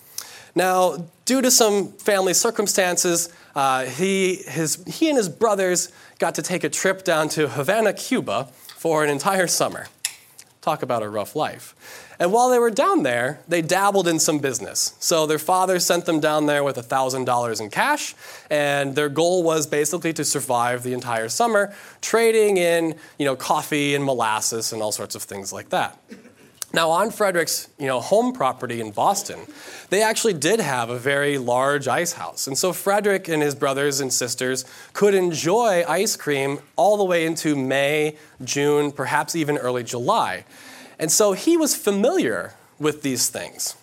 Now, 0.55 1.09
due 1.25 1.41
to 1.41 1.51
some 1.51 1.93
family 1.93 2.35
circumstances, 2.35 3.31
uh, 3.55 3.87
he, 3.87 4.35
his, 4.35 4.85
he 4.87 5.09
and 5.09 5.17
his 5.17 5.31
brothers 5.31 5.91
got 6.19 6.35
to 6.35 6.43
take 6.43 6.65
a 6.65 6.69
trip 6.69 7.03
down 7.03 7.31
to 7.31 7.49
Havana, 7.49 7.95
Cuba 7.95 8.51
for 8.77 9.03
an 9.03 9.09
entire 9.09 9.47
summer. 9.47 9.87
Talk 10.61 10.83
about 10.83 11.03
a 11.03 11.09
rough 11.09 11.35
life. 11.35 11.75
And 12.21 12.33
while 12.33 12.49
they 12.49 12.59
were 12.59 12.71
down 12.71 13.05
there, 13.05 13.41
they 13.47 13.63
dabbled 13.63 14.09
in 14.09 14.19
some 14.19 14.39
business. 14.39 14.95
So 14.99 15.27
their 15.27 15.39
father 15.39 15.79
sent 15.79 16.05
them 16.05 16.19
down 16.19 16.47
there 16.47 16.65
with 16.65 16.77
$1,000 16.77 17.61
in 17.61 17.71
cash, 17.71 18.15
and 18.51 18.97
their 18.97 19.09
goal 19.09 19.45
was 19.45 19.67
basically 19.67 20.13
to 20.15 20.25
survive 20.25 20.83
the 20.83 20.95
entire 20.95 21.29
summer, 21.29 21.73
trading 22.01 22.57
in 22.57 22.97
you 23.19 23.25
know, 23.25 23.37
coffee 23.37 23.95
and 23.95 24.05
molasses 24.05 24.73
and 24.73 24.83
all 24.83 24.91
sorts 24.91 25.15
of 25.15 25.23
things 25.23 25.53
like 25.53 25.69
that. 25.69 25.97
Now, 26.75 26.91
on 26.91 27.11
Frederick's 27.11 27.69
you 27.79 27.87
know, 27.87 27.99
home 27.99 28.35
property 28.35 28.83
in 28.83 28.91
Boston, 28.91 29.39
they 29.89 30.03
actually 30.03 30.35
did 30.35 30.61
have 30.61 30.91
a 30.91 30.99
very 30.99 31.39
large 31.39 31.89
ice 31.89 32.13
house. 32.13 32.47
And 32.47 32.59
so 32.59 32.75
Frederick 32.75 33.29
and 33.29 33.43
his 33.43 33.55
brothers 33.55 34.01
and 34.01 34.13
sisters 34.13 34.67
could 34.93 35.15
enjoy 35.15 35.85
ice 35.89 36.15
cream 36.15 36.59
all 36.77 36.99
the 36.99 37.05
way 37.05 37.25
into 37.25 37.57
May, 37.57 38.19
June, 38.45 38.93
perhaps 38.93 39.35
even 39.35 39.57
early 39.57 39.83
July. 39.83 40.45
And 40.99 41.12
so 41.12 41.33
he 41.33 41.57
was 41.57 41.75
familiar 41.75 42.55
with 42.78 43.02
these 43.02 43.28
things. 43.28 43.76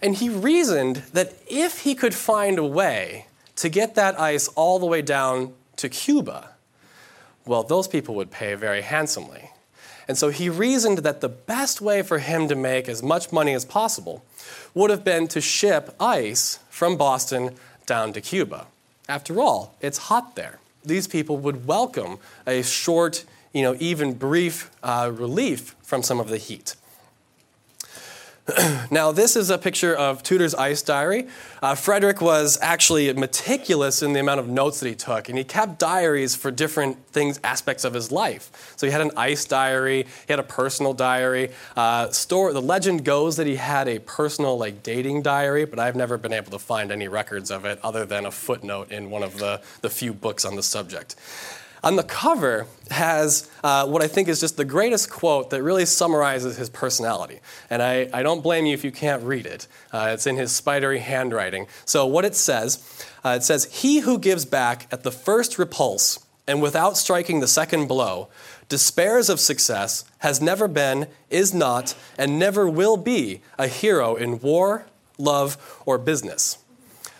And 0.00 0.16
he 0.16 0.28
reasoned 0.28 0.96
that 1.12 1.34
if 1.48 1.80
he 1.80 1.94
could 1.94 2.14
find 2.14 2.58
a 2.58 2.64
way 2.64 3.26
to 3.56 3.68
get 3.68 3.94
that 3.94 4.18
ice 4.18 4.48
all 4.48 4.78
the 4.78 4.86
way 4.86 5.02
down 5.02 5.52
to 5.76 5.88
Cuba, 5.88 6.50
well, 7.46 7.62
those 7.62 7.88
people 7.88 8.14
would 8.16 8.30
pay 8.30 8.54
very 8.54 8.82
handsomely. 8.82 9.50
And 10.08 10.18
so 10.18 10.30
he 10.30 10.48
reasoned 10.48 10.98
that 10.98 11.20
the 11.20 11.28
best 11.28 11.80
way 11.80 12.02
for 12.02 12.18
him 12.18 12.48
to 12.48 12.56
make 12.56 12.88
as 12.88 13.02
much 13.02 13.32
money 13.32 13.54
as 13.54 13.64
possible 13.64 14.24
would 14.74 14.90
have 14.90 15.04
been 15.04 15.28
to 15.28 15.40
ship 15.40 15.94
ice 16.00 16.58
from 16.68 16.96
Boston 16.96 17.54
down 17.86 18.12
to 18.12 18.20
Cuba. 18.20 18.66
After 19.08 19.40
all, 19.40 19.76
it's 19.80 19.98
hot 19.98 20.34
there. 20.34 20.58
These 20.84 21.06
people 21.06 21.36
would 21.38 21.66
welcome 21.66 22.18
a 22.46 22.62
short, 22.62 23.24
you 23.52 23.62
know, 23.62 23.76
even 23.78 24.14
brief 24.14 24.70
uh, 24.82 25.10
relief 25.12 25.74
from 25.82 26.02
some 26.02 26.20
of 26.20 26.28
the 26.28 26.38
heat. 26.38 26.74
now, 28.90 29.12
this 29.12 29.36
is 29.36 29.50
a 29.50 29.58
picture 29.58 29.94
of 29.94 30.24
Tudor's 30.24 30.54
ice 30.54 30.82
diary. 30.82 31.28
Uh, 31.62 31.76
Frederick 31.76 32.20
was 32.20 32.58
actually 32.60 33.12
meticulous 33.12 34.02
in 34.02 34.14
the 34.14 34.20
amount 34.20 34.40
of 34.40 34.48
notes 34.48 34.80
that 34.80 34.88
he 34.88 34.96
took, 34.96 35.28
and 35.28 35.38
he 35.38 35.44
kept 35.44 35.78
diaries 35.78 36.34
for 36.34 36.50
different 36.50 37.06
things, 37.06 37.38
aspects 37.44 37.84
of 37.84 37.94
his 37.94 38.10
life. 38.10 38.74
So 38.76 38.84
he 38.86 38.92
had 38.92 39.00
an 39.00 39.12
ice 39.16 39.44
diary, 39.44 40.06
he 40.26 40.32
had 40.32 40.40
a 40.40 40.44
personal 40.44 40.92
diary. 40.92 41.50
Uh, 41.76 42.10
store, 42.10 42.52
the 42.52 42.62
legend 42.62 43.04
goes 43.04 43.36
that 43.36 43.46
he 43.46 43.56
had 43.56 43.86
a 43.86 44.00
personal, 44.00 44.58
like, 44.58 44.82
dating 44.82 45.22
diary, 45.22 45.64
but 45.64 45.78
I've 45.78 45.96
never 45.96 46.18
been 46.18 46.32
able 46.32 46.50
to 46.50 46.58
find 46.58 46.90
any 46.90 47.06
records 47.06 47.48
of 47.52 47.64
it 47.64 47.78
other 47.84 48.04
than 48.04 48.26
a 48.26 48.32
footnote 48.32 48.90
in 48.90 49.08
one 49.08 49.22
of 49.22 49.38
the, 49.38 49.62
the 49.82 49.90
few 49.90 50.12
books 50.12 50.44
on 50.44 50.56
the 50.56 50.64
subject. 50.64 51.14
On 51.84 51.96
the 51.96 52.04
cover 52.04 52.66
has 52.90 53.50
uh, 53.64 53.86
what 53.86 54.02
I 54.02 54.06
think 54.06 54.28
is 54.28 54.38
just 54.38 54.56
the 54.56 54.64
greatest 54.64 55.10
quote 55.10 55.50
that 55.50 55.62
really 55.62 55.84
summarizes 55.84 56.56
his 56.56 56.70
personality. 56.70 57.40
And 57.70 57.82
I, 57.82 58.08
I 58.12 58.22
don't 58.22 58.40
blame 58.40 58.66
you 58.66 58.74
if 58.74 58.84
you 58.84 58.92
can't 58.92 59.22
read 59.24 59.46
it. 59.46 59.66
Uh, 59.92 60.10
it's 60.12 60.26
in 60.26 60.36
his 60.36 60.52
spidery 60.52 61.00
handwriting. 61.00 61.66
So, 61.84 62.06
what 62.06 62.24
it 62.24 62.36
says 62.36 63.06
uh, 63.24 63.30
it 63.36 63.42
says, 63.42 63.64
He 63.82 64.00
who 64.00 64.18
gives 64.18 64.44
back 64.44 64.86
at 64.92 65.02
the 65.02 65.10
first 65.10 65.58
repulse 65.58 66.24
and 66.46 66.62
without 66.62 66.96
striking 66.96 67.40
the 67.40 67.48
second 67.48 67.86
blow 67.86 68.28
despairs 68.68 69.28
of 69.28 69.38
success, 69.38 70.02
has 70.20 70.40
never 70.40 70.66
been, 70.66 71.06
is 71.28 71.52
not, 71.52 71.94
and 72.16 72.38
never 72.38 72.66
will 72.66 72.96
be 72.96 73.42
a 73.58 73.66
hero 73.66 74.14
in 74.14 74.40
war, 74.40 74.86
love, 75.18 75.82
or 75.84 75.98
business. 75.98 76.56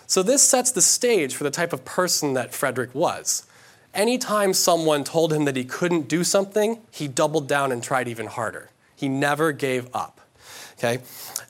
So, 0.07 0.23
this 0.23 0.41
sets 0.41 0.71
the 0.71 0.81
stage 0.81 1.35
for 1.35 1.43
the 1.43 1.51
type 1.51 1.73
of 1.73 1.85
person 1.85 2.33
that 2.33 2.53
Frederick 2.53 2.95
was. 2.95 3.45
Anytime 3.93 4.53
someone 4.53 5.03
told 5.03 5.31
him 5.31 5.45
that 5.45 5.55
he 5.55 5.63
couldn't 5.63 6.07
do 6.07 6.23
something, 6.23 6.81
he 6.91 7.07
doubled 7.07 7.47
down 7.47 7.71
and 7.71 7.83
tried 7.83 8.07
even 8.07 8.25
harder. 8.25 8.69
He 8.95 9.07
never 9.07 9.51
gave 9.51 9.87
up. 9.93 10.19
Okay? 10.77 10.99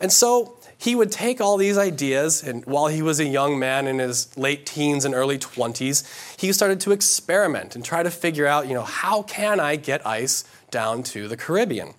And 0.02 0.12
so 0.12 0.58
he 0.78 0.96
would 0.96 1.14
take 1.14 1.40
all 1.40 1.56
these 1.56 1.78
ideas, 1.78 2.44
and 2.44 2.66
while 2.66 2.88
he 2.88 3.02
was 3.02 3.22
a 3.22 3.26
young 3.26 3.58
man 3.58 3.88
in 3.88 4.00
his 4.00 4.38
late 4.38 4.66
teens 4.66 5.06
and 5.06 5.16
early 5.16 5.40
20s, 5.40 6.38
he 6.38 6.52
started 6.52 6.82
to 6.82 6.92
experiment 6.92 7.74
and 7.76 7.86
try 7.86 8.04
to 8.04 8.12
figure 8.12 8.46
out, 8.46 8.68
you 8.68 8.74
know, 8.74 8.84
how 8.84 9.24
can 9.24 9.62
I 9.62 9.78
get 9.78 10.06
ice 10.06 10.44
down 10.72 11.04
to 11.04 11.30
the 11.30 11.38
Caribbean? 11.38 11.94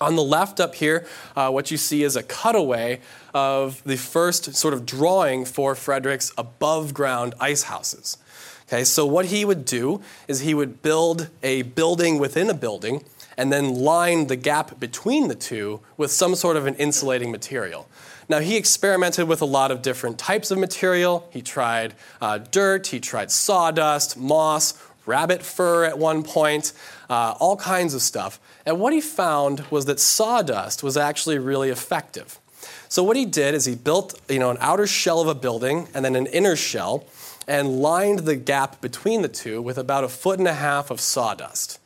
On 0.00 0.16
the 0.16 0.24
left 0.24 0.58
up 0.58 0.74
here, 0.74 1.06
uh, 1.36 1.50
what 1.50 1.70
you 1.70 1.76
see 1.76 2.02
is 2.02 2.16
a 2.16 2.22
cutaway 2.24 3.00
of 3.32 3.80
the 3.84 3.96
first 3.96 4.56
sort 4.56 4.74
of 4.74 4.86
drawing 4.86 5.44
for 5.44 5.76
Frederick's 5.76 6.32
above 6.36 6.92
ground 6.92 7.34
ice 7.38 7.64
houses. 7.64 8.16
Okay, 8.72 8.84
so 8.84 9.04
what 9.04 9.26
he 9.26 9.44
would 9.44 9.64
do 9.64 10.00
is 10.28 10.40
he 10.40 10.54
would 10.54 10.80
build 10.80 11.28
a 11.42 11.62
building 11.62 12.20
within 12.20 12.48
a 12.48 12.54
building 12.54 13.02
and 13.36 13.52
then 13.52 13.74
line 13.74 14.28
the 14.28 14.36
gap 14.36 14.78
between 14.78 15.26
the 15.26 15.34
two 15.34 15.80
with 15.96 16.12
some 16.12 16.36
sort 16.36 16.56
of 16.56 16.66
an 16.66 16.76
insulating 16.76 17.32
material. 17.32 17.88
Now, 18.28 18.38
he 18.38 18.56
experimented 18.56 19.26
with 19.26 19.42
a 19.42 19.44
lot 19.44 19.72
of 19.72 19.82
different 19.82 20.20
types 20.20 20.52
of 20.52 20.58
material. 20.58 21.28
He 21.32 21.42
tried 21.42 21.94
uh, 22.20 22.38
dirt, 22.38 22.86
he 22.86 23.00
tried 23.00 23.32
sawdust, 23.32 24.16
moss, 24.16 24.74
rabbit 25.04 25.42
fur 25.42 25.84
at 25.84 25.98
one 25.98 26.22
point, 26.22 26.72
uh, 27.08 27.34
all 27.40 27.56
kinds 27.56 27.92
of 27.92 28.02
stuff. 28.02 28.38
And 28.64 28.78
what 28.78 28.92
he 28.92 29.00
found 29.00 29.64
was 29.72 29.86
that 29.86 29.98
sawdust 29.98 30.84
was 30.84 30.96
actually 30.96 31.40
really 31.40 31.70
effective. 31.70 32.38
So, 32.88 33.02
what 33.02 33.16
he 33.16 33.24
did 33.24 33.54
is 33.54 33.64
he 33.64 33.74
built 33.74 34.20
you 34.28 34.38
know, 34.38 34.50
an 34.50 34.58
outer 34.60 34.86
shell 34.86 35.20
of 35.20 35.26
a 35.26 35.34
building 35.34 35.88
and 35.92 36.04
then 36.04 36.14
an 36.14 36.26
inner 36.26 36.54
shell 36.54 37.04
and 37.50 37.82
lined 37.82 38.20
the 38.20 38.36
gap 38.36 38.80
between 38.80 39.22
the 39.22 39.28
two 39.28 39.60
with 39.60 39.76
about 39.76 40.04
a 40.04 40.08
foot 40.08 40.38
and 40.38 40.46
a 40.46 40.54
half 40.54 40.88
of 40.88 41.00
sawdust. 41.00 41.80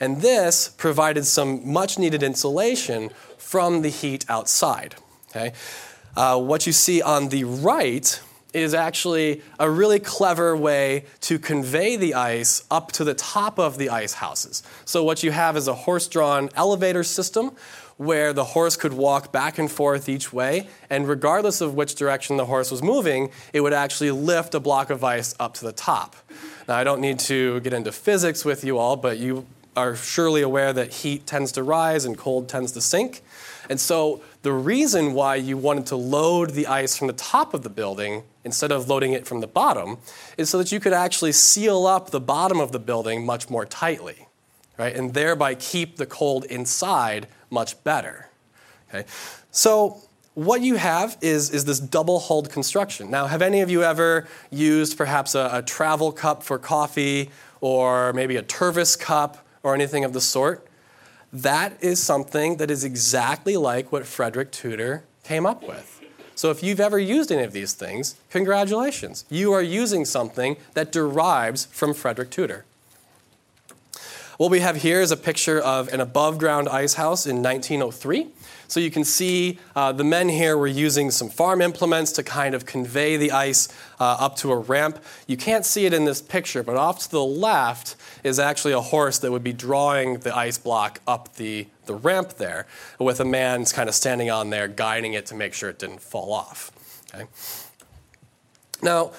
And 0.00 0.22
this 0.22 0.70
provided 0.70 1.26
some 1.26 1.70
much 1.70 1.98
needed 1.98 2.22
insulation 2.22 3.10
from 3.36 3.82
the 3.82 3.90
heat 3.90 4.24
outside. 4.30 4.94
Okay? 5.28 5.52
Uh, 6.16 6.40
what 6.40 6.66
you 6.66 6.72
see 6.72 7.02
on 7.02 7.28
the 7.28 7.44
right 7.44 8.18
is 8.54 8.72
actually 8.72 9.42
a 9.58 9.70
really 9.70 10.00
clever 10.00 10.56
way 10.56 11.04
to 11.20 11.38
convey 11.38 11.96
the 11.96 12.14
ice 12.14 12.64
up 12.70 12.90
to 12.92 13.04
the 13.04 13.14
top 13.14 13.58
of 13.58 13.76
the 13.76 13.90
ice 13.90 14.14
houses. 14.14 14.62
So, 14.86 15.04
what 15.04 15.22
you 15.22 15.30
have 15.30 15.56
is 15.56 15.68
a 15.68 15.74
horse 15.74 16.08
drawn 16.08 16.48
elevator 16.56 17.04
system 17.04 17.52
where 18.00 18.32
the 18.32 18.44
horse 18.44 18.78
could 18.78 18.94
walk 18.94 19.30
back 19.30 19.58
and 19.58 19.70
forth 19.70 20.08
each 20.08 20.32
way, 20.32 20.66
and 20.88 21.06
regardless 21.06 21.60
of 21.60 21.74
which 21.74 21.94
direction 21.94 22.38
the 22.38 22.46
horse 22.46 22.70
was 22.70 22.82
moving, 22.82 23.30
it 23.52 23.60
would 23.60 23.74
actually 23.74 24.10
lift 24.10 24.54
a 24.54 24.58
block 24.58 24.88
of 24.88 25.04
ice 25.04 25.34
up 25.38 25.52
to 25.52 25.66
the 25.66 25.72
top. 25.72 26.16
Now, 26.66 26.76
I 26.76 26.82
don't 26.82 27.02
need 27.02 27.18
to 27.18 27.60
get 27.60 27.74
into 27.74 27.92
physics 27.92 28.42
with 28.42 28.64
you 28.64 28.78
all, 28.78 28.96
but 28.96 29.18
you 29.18 29.44
are 29.76 29.94
surely 29.94 30.40
aware 30.40 30.72
that 30.72 30.94
heat 30.94 31.26
tends 31.26 31.52
to 31.52 31.62
rise 31.62 32.06
and 32.06 32.16
cold 32.16 32.48
tends 32.48 32.72
to 32.72 32.80
sink. 32.80 33.20
And 33.68 33.78
so 33.78 34.22
the 34.40 34.52
reason 34.54 35.12
why 35.12 35.34
you 35.34 35.58
wanted 35.58 35.84
to 35.88 35.96
load 35.96 36.52
the 36.52 36.68
ice 36.68 36.96
from 36.96 37.06
the 37.06 37.12
top 37.12 37.52
of 37.52 37.64
the 37.64 37.68
building 37.68 38.22
instead 38.46 38.72
of 38.72 38.88
loading 38.88 39.12
it 39.12 39.26
from 39.26 39.40
the 39.42 39.46
bottom 39.46 39.98
is 40.38 40.48
so 40.48 40.56
that 40.56 40.72
you 40.72 40.80
could 40.80 40.94
actually 40.94 41.32
seal 41.32 41.86
up 41.86 42.12
the 42.12 42.20
bottom 42.20 42.60
of 42.60 42.72
the 42.72 42.78
building 42.78 43.26
much 43.26 43.50
more 43.50 43.66
tightly, 43.66 44.26
right? 44.78 44.96
And 44.96 45.12
thereby 45.12 45.54
keep 45.54 45.98
the 45.98 46.06
cold 46.06 46.46
inside 46.46 47.28
much 47.50 47.82
better. 47.84 48.28
Okay? 48.88 49.06
So 49.50 50.00
what 50.34 50.62
you 50.62 50.76
have 50.76 51.18
is, 51.20 51.50
is 51.50 51.64
this 51.64 51.80
double 51.80 52.20
hulled 52.20 52.50
construction. 52.50 53.10
Now, 53.10 53.26
have 53.26 53.42
any 53.42 53.60
of 53.60 53.70
you 53.70 53.82
ever 53.82 54.26
used 54.50 54.96
perhaps 54.96 55.34
a, 55.34 55.50
a 55.52 55.62
travel 55.62 56.12
cup 56.12 56.42
for 56.42 56.58
coffee 56.58 57.30
or 57.60 58.12
maybe 58.12 58.36
a 58.36 58.42
Tervis 58.42 58.98
cup 58.98 59.44
or 59.62 59.74
anything 59.74 60.04
of 60.04 60.12
the 60.12 60.20
sort? 60.20 60.66
That 61.32 61.76
is 61.82 62.02
something 62.02 62.56
that 62.56 62.70
is 62.70 62.84
exactly 62.84 63.56
like 63.56 63.92
what 63.92 64.06
Frederick 64.06 64.50
Tudor 64.50 65.04
came 65.22 65.46
up 65.46 65.62
with. 65.66 66.00
So 66.34 66.50
if 66.50 66.62
you've 66.62 66.80
ever 66.80 66.98
used 66.98 67.30
any 67.30 67.42
of 67.42 67.52
these 67.52 67.74
things, 67.74 68.16
congratulations. 68.30 69.26
You 69.28 69.52
are 69.52 69.62
using 69.62 70.06
something 70.06 70.56
that 70.72 70.90
derives 70.90 71.66
from 71.66 71.92
Frederick 71.92 72.30
Tudor. 72.30 72.64
What 74.40 74.50
we 74.50 74.60
have 74.60 74.76
here 74.76 75.02
is 75.02 75.10
a 75.10 75.18
picture 75.18 75.60
of 75.60 75.92
an 75.92 76.00
above 76.00 76.38
ground 76.38 76.66
ice 76.66 76.94
house 76.94 77.26
in 77.26 77.42
1903. 77.42 78.26
So 78.68 78.80
you 78.80 78.90
can 78.90 79.04
see 79.04 79.58
uh, 79.76 79.92
the 79.92 80.02
men 80.02 80.30
here 80.30 80.56
were 80.56 80.66
using 80.66 81.10
some 81.10 81.28
farm 81.28 81.60
implements 81.60 82.10
to 82.12 82.22
kind 82.22 82.54
of 82.54 82.64
convey 82.64 83.18
the 83.18 83.32
ice 83.32 83.68
uh, 84.00 84.16
up 84.18 84.36
to 84.36 84.50
a 84.50 84.56
ramp. 84.56 84.98
You 85.26 85.36
can't 85.36 85.66
see 85.66 85.84
it 85.84 85.92
in 85.92 86.06
this 86.06 86.22
picture, 86.22 86.62
but 86.62 86.76
off 86.76 87.00
to 87.00 87.10
the 87.10 87.22
left 87.22 87.96
is 88.24 88.38
actually 88.38 88.72
a 88.72 88.80
horse 88.80 89.18
that 89.18 89.30
would 89.30 89.44
be 89.44 89.52
drawing 89.52 90.20
the 90.20 90.34
ice 90.34 90.56
block 90.56 91.02
up 91.06 91.34
the, 91.34 91.66
the 91.84 91.94
ramp 91.94 92.38
there, 92.38 92.66
with 92.98 93.20
a 93.20 93.26
man 93.26 93.66
kind 93.66 93.90
of 93.90 93.94
standing 93.94 94.30
on 94.30 94.48
there 94.48 94.68
guiding 94.68 95.12
it 95.12 95.26
to 95.26 95.34
make 95.34 95.52
sure 95.52 95.68
it 95.68 95.78
didn't 95.78 96.00
fall 96.00 96.32
off. 96.32 96.72
Okay? 97.14 97.26
Now, 98.82 99.12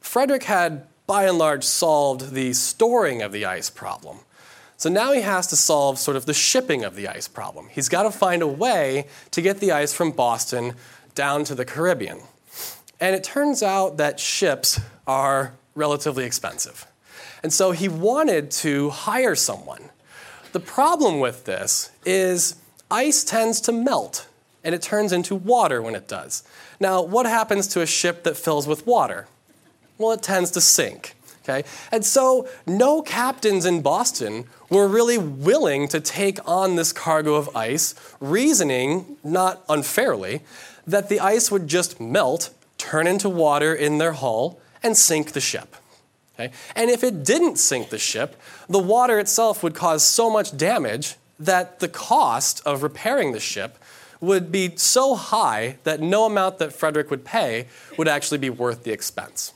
Frederick 0.00 0.42
had 0.42 0.86
by 1.12 1.26
and 1.26 1.36
large 1.36 1.62
solved 1.62 2.32
the 2.32 2.54
storing 2.54 3.20
of 3.20 3.32
the 3.32 3.44
ice 3.44 3.68
problem. 3.68 4.20
So 4.78 4.88
now 4.88 5.12
he 5.12 5.20
has 5.20 5.46
to 5.48 5.56
solve 5.56 5.98
sort 5.98 6.16
of 6.16 6.24
the 6.24 6.32
shipping 6.32 6.84
of 6.84 6.96
the 6.96 7.06
ice 7.06 7.28
problem. 7.28 7.68
He's 7.70 7.90
got 7.90 8.04
to 8.04 8.10
find 8.10 8.40
a 8.40 8.46
way 8.46 9.08
to 9.32 9.42
get 9.42 9.60
the 9.60 9.72
ice 9.72 9.92
from 9.92 10.12
Boston 10.12 10.72
down 11.14 11.44
to 11.44 11.54
the 11.54 11.66
Caribbean. 11.66 12.20
And 12.98 13.14
it 13.14 13.22
turns 13.24 13.62
out 13.62 13.98
that 13.98 14.18
ships 14.20 14.80
are 15.06 15.52
relatively 15.74 16.24
expensive. 16.24 16.86
And 17.42 17.52
so 17.52 17.72
he 17.72 17.90
wanted 17.90 18.50
to 18.62 18.88
hire 18.88 19.34
someone. 19.34 19.90
The 20.52 20.60
problem 20.60 21.20
with 21.20 21.44
this 21.44 21.90
is 22.06 22.56
ice 22.90 23.22
tends 23.22 23.60
to 23.60 23.72
melt 23.72 24.28
and 24.64 24.74
it 24.74 24.80
turns 24.80 25.12
into 25.12 25.34
water 25.34 25.82
when 25.82 25.94
it 25.94 26.08
does. 26.08 26.42
Now, 26.80 27.02
what 27.02 27.26
happens 27.26 27.68
to 27.68 27.82
a 27.82 27.86
ship 27.86 28.22
that 28.22 28.38
fills 28.38 28.66
with 28.66 28.86
water? 28.86 29.28
Well, 30.02 30.12
it 30.12 30.22
tends 30.22 30.50
to 30.52 30.60
sink. 30.60 31.14
Okay? 31.44 31.64
And 31.90 32.04
so 32.04 32.48
no 32.66 33.02
captains 33.02 33.64
in 33.64 33.82
Boston 33.82 34.44
were 34.70 34.86
really 34.86 35.18
willing 35.18 35.88
to 35.88 36.00
take 36.00 36.38
on 36.46 36.76
this 36.76 36.92
cargo 36.92 37.34
of 37.34 37.54
ice, 37.56 37.94
reasoning, 38.20 39.16
not 39.24 39.64
unfairly, 39.68 40.42
that 40.86 41.08
the 41.08 41.20
ice 41.20 41.50
would 41.50 41.66
just 41.66 42.00
melt, 42.00 42.50
turn 42.78 43.06
into 43.06 43.28
water 43.28 43.74
in 43.74 43.98
their 43.98 44.12
hull, 44.12 44.60
and 44.82 44.96
sink 44.96 45.32
the 45.32 45.40
ship. 45.40 45.76
Okay? 46.34 46.52
And 46.74 46.90
if 46.90 47.04
it 47.04 47.24
didn't 47.24 47.58
sink 47.58 47.90
the 47.90 47.98
ship, 47.98 48.40
the 48.68 48.78
water 48.78 49.18
itself 49.18 49.62
would 49.62 49.74
cause 49.74 50.02
so 50.02 50.30
much 50.30 50.56
damage 50.56 51.16
that 51.38 51.80
the 51.80 51.88
cost 51.88 52.62
of 52.64 52.82
repairing 52.82 53.32
the 53.32 53.40
ship 53.40 53.78
would 54.20 54.52
be 54.52 54.72
so 54.76 55.16
high 55.16 55.76
that 55.82 56.00
no 56.00 56.24
amount 56.24 56.58
that 56.58 56.72
Frederick 56.72 57.10
would 57.10 57.24
pay 57.24 57.66
would 57.98 58.06
actually 58.06 58.38
be 58.38 58.50
worth 58.50 58.84
the 58.84 58.92
expense. 58.92 59.52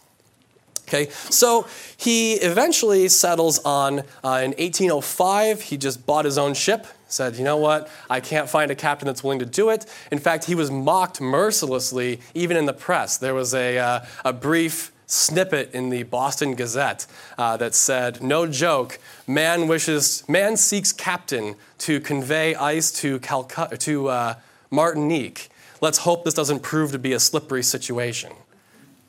Okay, 0.89 1.11
so 1.11 1.67
he 1.97 2.35
eventually 2.35 3.09
settles 3.09 3.59
on 3.65 4.01
uh, 4.23 4.41
in 4.45 4.53
1805. 4.53 5.63
He 5.63 5.77
just 5.77 6.07
bought 6.07 6.25
his 6.25 6.39
own 6.39 6.55
ship. 6.55 6.87
Said, 7.09 7.37
you 7.37 7.43
know 7.43 7.57
what? 7.57 7.89
I 8.09 8.21
can't 8.21 8.49
find 8.49 8.71
a 8.71 8.75
captain 8.75 9.07
that's 9.07 9.25
willing 9.25 9.41
to 9.41 9.47
do 9.47 9.71
it. 9.71 9.87
In 10.13 10.19
fact, 10.19 10.45
he 10.45 10.55
was 10.55 10.71
mocked 10.71 11.21
mercilessly, 11.21 12.21
even 12.35 12.57
in 12.57 12.67
the 12.67 12.73
press. 12.73 13.17
There 13.17 13.35
was 13.35 13.53
a, 13.53 13.79
uh, 13.79 14.05
a 14.25 14.33
brief 14.33 14.93
snippet 15.07 15.73
in 15.73 15.91
the 15.91 16.05
Boston 16.05 16.55
Gazette 16.55 17.07
uh, 17.37 17.57
that 17.57 17.75
said, 17.75 18.23
"No 18.23 18.47
joke, 18.47 19.01
man 19.27 19.67
wishes, 19.67 20.23
man 20.29 20.57
seeks 20.57 20.93
captain 20.93 21.57
to 21.79 22.01
convey 22.01 22.55
ice 22.55 22.93
to 23.01 23.19
Calcutta, 23.21 23.77
to 23.79 24.09
uh, 24.09 24.35
Martinique. 24.71 25.49
Let's 25.81 25.99
hope 25.99 26.25
this 26.25 26.35
doesn't 26.35 26.63
prove 26.63 26.93
to 26.93 26.99
be 26.99 27.13
a 27.13 27.21
slippery 27.21 27.63
situation." 27.65 28.33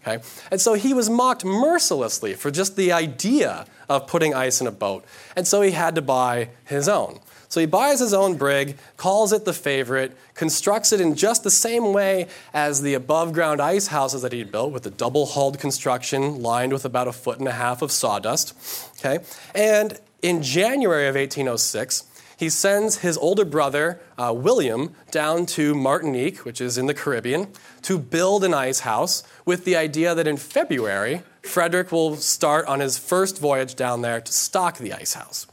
Okay? 0.08 0.24
And 0.52 0.62
so 0.62 0.74
he 0.74 0.93
was 0.93 1.10
mocked 1.10 1.43
mercilessly 1.43 2.34
for 2.34 2.52
just 2.52 2.76
the 2.76 2.91
idea 2.91 3.65
of 3.89 4.08
putting 4.08 4.34
ice 4.34 4.62
in 4.62 4.67
a 4.67 4.72
boat. 4.72 5.04
And 5.36 5.48
so 5.48 5.62
he 5.62 5.72
had 5.72 5.96
to 5.96 6.02
buy 6.02 6.50
his 6.65 6.88
own. 6.88 7.20
So 7.50 7.62
he 7.62 7.65
buys 7.65 8.00
his 8.00 8.13
own 8.13 8.36
brig, 8.36 8.78
calls 8.98 9.32
it 9.32 9.46
the 9.46 9.54
favorite, 9.54 10.17
constructs 10.34 10.91
it 10.91 11.00
in 11.00 11.15
just 11.15 11.43
the 11.43 11.52
same 11.52 11.93
way 11.93 12.28
as 12.54 12.82
the 12.82 12.93
above 12.93 13.32
ground 13.32 13.62
ice 13.62 13.88
houses 13.88 14.22
that 14.22 14.34
he'd 14.34 14.52
built 14.52 14.74
with 14.74 14.86
a 14.86 14.89
double 14.89 15.26
hulled 15.28 15.58
construction 15.58 16.41
lined 16.41 16.74
with 16.74 16.84
about 16.84 17.08
a 17.08 17.13
foot 17.13 17.39
and 17.39 17.48
a 17.48 17.54
half 17.54 17.82
of 17.82 17.91
sawdust. 17.91 18.54
Okay? 19.00 19.24
And 19.56 19.98
in 20.22 20.43
January 20.43 21.08
of 21.08 21.15
1806, 21.15 22.04
he 22.38 22.50
sends 22.50 23.00
his 23.00 23.17
older 23.17 23.43
brother, 23.43 24.00
uh, 24.17 24.32
William, 24.36 24.93
down 25.10 25.47
to 25.47 25.73
Martinique, 25.73 26.45
which 26.45 26.62
is 26.62 26.78
in 26.78 26.86
the 26.86 26.93
Caribbean, 26.93 27.47
to 27.82 27.97
build 27.97 28.43
an 28.43 28.54
ice 28.54 28.82
house 28.82 29.23
with 29.43 29.65
the 29.65 29.76
idea 29.76 30.13
that 30.13 30.28
in 30.28 30.38
February, 30.38 31.23
Frederick 31.41 31.91
will 31.91 32.15
start 32.15 32.67
on 32.67 32.80
his 32.80 32.97
first 32.97 33.39
voyage 33.39 33.76
down 33.76 34.02
there 34.02 34.21
to 34.21 34.32
stock 34.32 34.78
the 34.78 34.93
ice 34.93 35.15
house. 35.15 35.47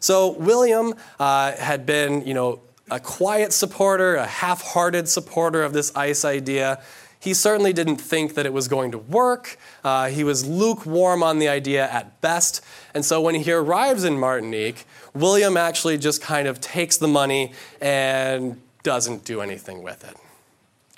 So 0.00 0.32
William 0.32 0.94
uh, 1.20 1.52
had 1.52 1.86
been, 1.86 2.26
you 2.26 2.34
know, 2.34 2.60
a 2.90 3.00
quiet 3.00 3.52
supporter, 3.52 4.16
a 4.16 4.26
half-hearted 4.26 5.08
supporter 5.08 5.62
of 5.62 5.72
this 5.72 5.94
ice 5.96 6.24
idea. 6.24 6.80
He 7.18 7.34
certainly 7.34 7.72
didn't 7.72 7.96
think 7.96 8.34
that 8.34 8.46
it 8.46 8.52
was 8.52 8.68
going 8.68 8.92
to 8.92 8.98
work. 8.98 9.58
Uh, 9.82 10.08
he 10.08 10.22
was 10.22 10.46
lukewarm 10.46 11.22
on 11.22 11.38
the 11.38 11.48
idea 11.48 11.90
at 11.90 12.20
best. 12.20 12.62
And 12.94 13.04
so 13.04 13.20
when 13.20 13.34
he 13.34 13.52
arrives 13.52 14.04
in 14.04 14.18
Martinique, 14.18 14.86
William 15.14 15.56
actually 15.56 15.98
just 15.98 16.22
kind 16.22 16.46
of 16.46 16.60
takes 16.60 16.96
the 16.96 17.08
money 17.08 17.52
and 17.80 18.60
doesn't 18.82 19.24
do 19.24 19.40
anything 19.40 19.82
with 19.82 20.04
it. 20.04 20.16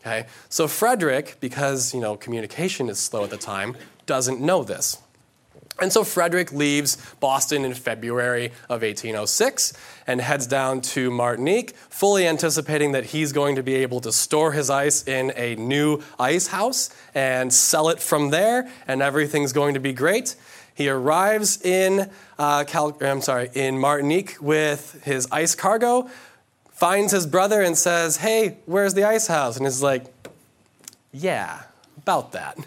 Okay? 0.00 0.26
So 0.48 0.68
Frederick, 0.68 1.36
because 1.40 1.94
you 1.94 2.00
know 2.00 2.16
communication 2.16 2.88
is 2.88 2.98
slow 2.98 3.24
at 3.24 3.30
the 3.30 3.38
time, 3.38 3.76
doesn't 4.06 4.40
know 4.40 4.64
this. 4.64 4.98
And 5.80 5.92
so 5.92 6.02
Frederick 6.02 6.52
leaves 6.52 6.96
Boston 7.20 7.64
in 7.64 7.72
February 7.72 8.46
of 8.68 8.82
1806 8.82 9.72
and 10.06 10.20
heads 10.20 10.46
down 10.46 10.80
to 10.80 11.10
Martinique, 11.10 11.76
fully 11.88 12.26
anticipating 12.26 12.92
that 12.92 13.06
he's 13.06 13.32
going 13.32 13.54
to 13.56 13.62
be 13.62 13.76
able 13.76 14.00
to 14.00 14.10
store 14.10 14.52
his 14.52 14.70
ice 14.70 15.06
in 15.06 15.32
a 15.36 15.54
new 15.54 16.02
ice 16.18 16.48
house 16.48 16.90
and 17.14 17.52
sell 17.52 17.88
it 17.90 18.00
from 18.00 18.30
there, 18.30 18.68
and 18.88 19.02
everything's 19.02 19.52
going 19.52 19.74
to 19.74 19.80
be 19.80 19.92
great. 19.92 20.34
He 20.74 20.88
arrives 20.88 21.60
in, 21.62 22.10
uh, 22.38 22.64
Cal- 22.64 22.96
I'm 23.00 23.20
sorry, 23.20 23.50
in 23.54 23.78
Martinique 23.78 24.36
with 24.40 25.02
his 25.04 25.28
ice 25.30 25.54
cargo, 25.54 26.08
finds 26.70 27.12
his 27.12 27.26
brother 27.26 27.62
and 27.62 27.76
says, 27.76 28.18
Hey, 28.18 28.58
where's 28.66 28.94
the 28.94 29.04
ice 29.04 29.26
house? 29.26 29.56
And 29.56 29.66
he's 29.66 29.82
like, 29.82 30.06
Yeah, 31.12 31.62
about 31.96 32.32
that. 32.32 32.58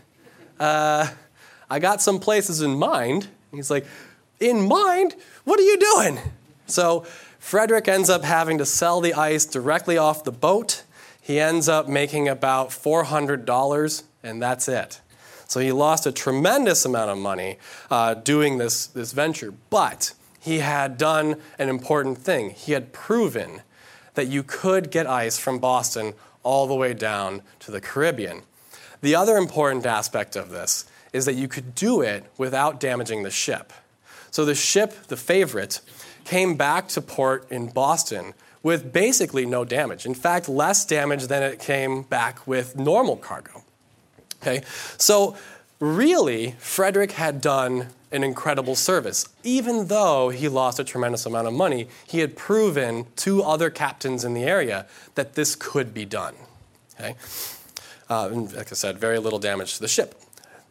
Uh, 0.60 1.08
I 1.72 1.80
got 1.80 2.02
some 2.02 2.20
places 2.20 2.62
in 2.62 2.78
mind. 2.78 3.30
He's 3.54 3.72
like, 3.72 3.86
In 4.42 4.68
mind? 4.68 5.16
What 5.46 5.58
are 5.58 5.64
you 5.64 5.80
doing? 5.80 6.20
So 6.68 7.06
Frederick 7.40 7.88
ends 7.88 8.10
up 8.10 8.26
having 8.26 8.58
to 8.58 8.66
sell 8.66 9.00
the 9.00 9.14
ice 9.14 9.46
directly 9.46 9.98
off 9.98 10.26
the 10.26 10.34
boat. 10.34 10.84
He 11.22 11.40
ends 11.40 11.70
up 11.70 11.88
making 11.88 12.28
about 12.28 12.72
$400, 12.72 14.04
and 14.22 14.42
that's 14.42 14.68
it. 14.68 15.00
So 15.48 15.62
he 15.62 15.72
lost 15.72 16.06
a 16.06 16.12
tremendous 16.12 16.84
amount 16.84 17.10
of 17.10 17.18
money 17.18 17.58
uh, 17.90 18.16
doing 18.16 18.58
this, 18.58 18.88
this 18.88 19.14
venture, 19.14 19.54
but 19.70 20.14
he 20.42 20.60
had 20.60 20.98
done 20.98 21.38
an 21.58 21.70
important 21.70 22.18
thing. 22.18 22.50
He 22.50 22.74
had 22.74 22.92
proven 22.92 23.62
that 24.16 24.28
you 24.28 24.44
could 24.44 24.92
get 24.92 25.08
ice 25.08 25.40
from 25.40 25.60
Boston 25.60 26.16
all 26.44 26.68
the 26.68 26.76
way 26.76 26.94
down 26.94 27.44
to 27.60 27.72
the 27.72 27.80
Caribbean. 27.80 28.42
The 29.02 29.16
other 29.16 29.38
important 29.38 29.86
aspect 29.86 30.36
of 30.36 30.50
this 30.50 30.86
is 31.14 31.26
that 31.26 31.34
you 31.34 31.48
could 31.48 31.76
do 31.76 32.02
it 32.02 32.26
without 32.38 32.80
damaging 32.80 33.24
the 33.24 33.32
ship. 33.32 33.74
So 34.30 34.46
the 34.46 34.56
ship, 34.56 35.08
the 35.08 35.18
favorite, 35.18 35.82
came 36.24 36.56
back 36.56 36.88
to 36.90 37.02
port 37.02 37.50
in 37.52 37.68
Boston 37.68 38.34
with 38.64 38.94
basically 38.94 39.46
no 39.46 39.66
damage. 39.66 40.06
In 40.06 40.14
fact, 40.14 40.48
less 40.48 40.86
damage 40.86 41.28
than 41.28 41.44
it 41.44 41.60
came 41.60 42.04
back 42.04 42.46
with 42.48 42.78
normal 42.78 43.18
cargo. 43.18 43.64
Okay? 44.42 44.62
So, 44.98 45.36
really, 45.80 46.56
Frederick 46.60 47.14
had 47.14 47.42
done 47.42 47.88
an 48.12 48.24
incredible 48.24 48.76
service. 48.76 49.28
Even 49.44 49.88
though 49.88 50.30
he 50.30 50.48
lost 50.48 50.80
a 50.80 50.84
tremendous 50.84 51.26
amount 51.26 51.48
of 51.48 51.54
money, 51.54 51.88
he 52.08 52.20
had 52.20 52.36
proven 52.36 53.08
to 53.18 53.42
other 53.42 53.70
captains 53.70 54.24
in 54.24 54.34
the 54.34 54.44
area 54.44 54.86
that 55.16 55.34
this 55.34 55.56
could 55.56 55.94
be 55.94 56.06
done. 56.06 56.36
Okay? 57.00 57.16
Uh, 58.10 58.30
like 58.30 58.72
I 58.72 58.76
said, 58.76 58.98
very 58.98 59.20
little 59.20 59.40
damage 59.40 59.76
to 59.76 59.82
the 59.82 59.88
ship. 59.88 60.16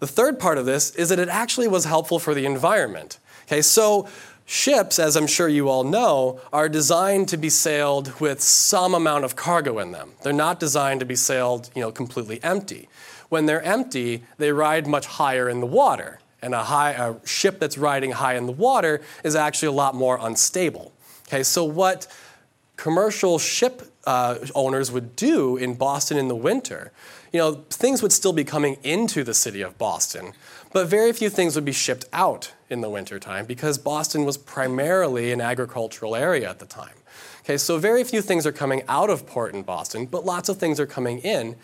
The 0.00 0.06
third 0.06 0.38
part 0.38 0.58
of 0.58 0.66
this 0.66 0.94
is 0.96 1.10
that 1.10 1.18
it 1.18 1.28
actually 1.28 1.68
was 1.68 1.84
helpful 1.84 2.18
for 2.18 2.34
the 2.34 2.46
environment. 2.46 3.18
Okay, 3.46 3.62
so 3.62 4.08
ships, 4.46 4.98
as 4.98 5.14
I'm 5.14 5.26
sure 5.26 5.48
you 5.48 5.68
all 5.68 5.84
know, 5.84 6.40
are 6.52 6.68
designed 6.68 7.28
to 7.28 7.36
be 7.36 7.50
sailed 7.50 8.18
with 8.18 8.40
some 8.40 8.94
amount 8.94 9.24
of 9.24 9.36
cargo 9.36 9.78
in 9.78 9.92
them. 9.92 10.12
They're 10.22 10.32
not 10.32 10.58
designed 10.58 11.00
to 11.00 11.06
be 11.06 11.16
sailed, 11.16 11.70
you 11.74 11.82
know, 11.82 11.92
completely 11.92 12.42
empty. 12.42 12.88
When 13.28 13.46
they're 13.46 13.62
empty, 13.62 14.24
they 14.38 14.52
ride 14.52 14.86
much 14.86 15.06
higher 15.06 15.48
in 15.48 15.60
the 15.60 15.66
water, 15.66 16.18
and 16.42 16.54
a, 16.54 16.64
high, 16.64 16.92
a 16.92 17.14
ship 17.26 17.60
that's 17.60 17.76
riding 17.76 18.12
high 18.12 18.34
in 18.34 18.46
the 18.46 18.52
water 18.52 19.02
is 19.22 19.36
actually 19.36 19.68
a 19.68 19.72
lot 19.72 19.94
more 19.94 20.18
unstable. 20.20 20.92
Okay, 21.28 21.42
so 21.42 21.62
what 21.62 22.06
commercial 22.76 23.38
ship 23.38 23.82
uh, 24.06 24.38
owners 24.54 24.90
would 24.90 25.14
do 25.16 25.56
in 25.56 25.74
Boston 25.74 26.16
in 26.16 26.28
the 26.28 26.36
winter 26.36 26.92
you 27.32 27.38
know, 27.38 27.64
things 27.70 28.02
would 28.02 28.12
still 28.12 28.32
be 28.32 28.44
coming 28.44 28.76
into 28.82 29.22
the 29.22 29.34
city 29.34 29.62
of 29.62 29.78
Boston, 29.78 30.32
but 30.72 30.88
very 30.88 31.12
few 31.12 31.30
things 31.30 31.54
would 31.54 31.64
be 31.64 31.72
shipped 31.72 32.04
out 32.12 32.52
in 32.68 32.80
the 32.80 32.90
wintertime 32.90 33.46
because 33.46 33.78
Boston 33.78 34.24
was 34.24 34.36
primarily 34.36 35.32
an 35.32 35.40
agricultural 35.40 36.16
area 36.16 36.48
at 36.48 36.58
the 36.58 36.66
time. 36.66 36.94
Okay, 37.42 37.56
so 37.56 37.78
very 37.78 38.04
few 38.04 38.20
things 38.20 38.46
are 38.46 38.52
coming 38.52 38.82
out 38.88 39.10
of 39.10 39.26
port 39.26 39.54
in 39.54 39.62
Boston, 39.62 40.06
but 40.06 40.24
lots 40.24 40.48
of 40.48 40.58
things 40.58 40.80
are 40.80 40.86
coming 40.86 41.18
in. 41.18 41.56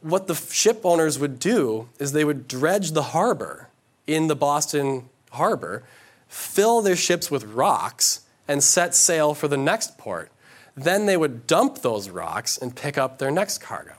What 0.00 0.26
the 0.26 0.34
ship 0.34 0.80
owners 0.84 1.18
would 1.18 1.38
do 1.38 1.88
is 1.98 2.12
they 2.12 2.24
would 2.24 2.48
dredge 2.48 2.92
the 2.92 3.02
harbor 3.02 3.68
in 4.06 4.28
the 4.28 4.36
Boston 4.36 5.08
harbor, 5.32 5.82
fill 6.28 6.80
their 6.80 6.96
ships 6.96 7.30
with 7.30 7.44
rocks, 7.44 8.20
and 8.48 8.62
set 8.62 8.94
sail 8.94 9.34
for 9.34 9.48
the 9.48 9.56
next 9.56 9.98
port. 9.98 10.30
Then 10.76 11.06
they 11.06 11.16
would 11.16 11.46
dump 11.46 11.78
those 11.78 12.10
rocks 12.10 12.58
and 12.58 12.76
pick 12.76 12.98
up 12.98 13.18
their 13.18 13.30
next 13.30 13.58
cargo. 13.58 13.94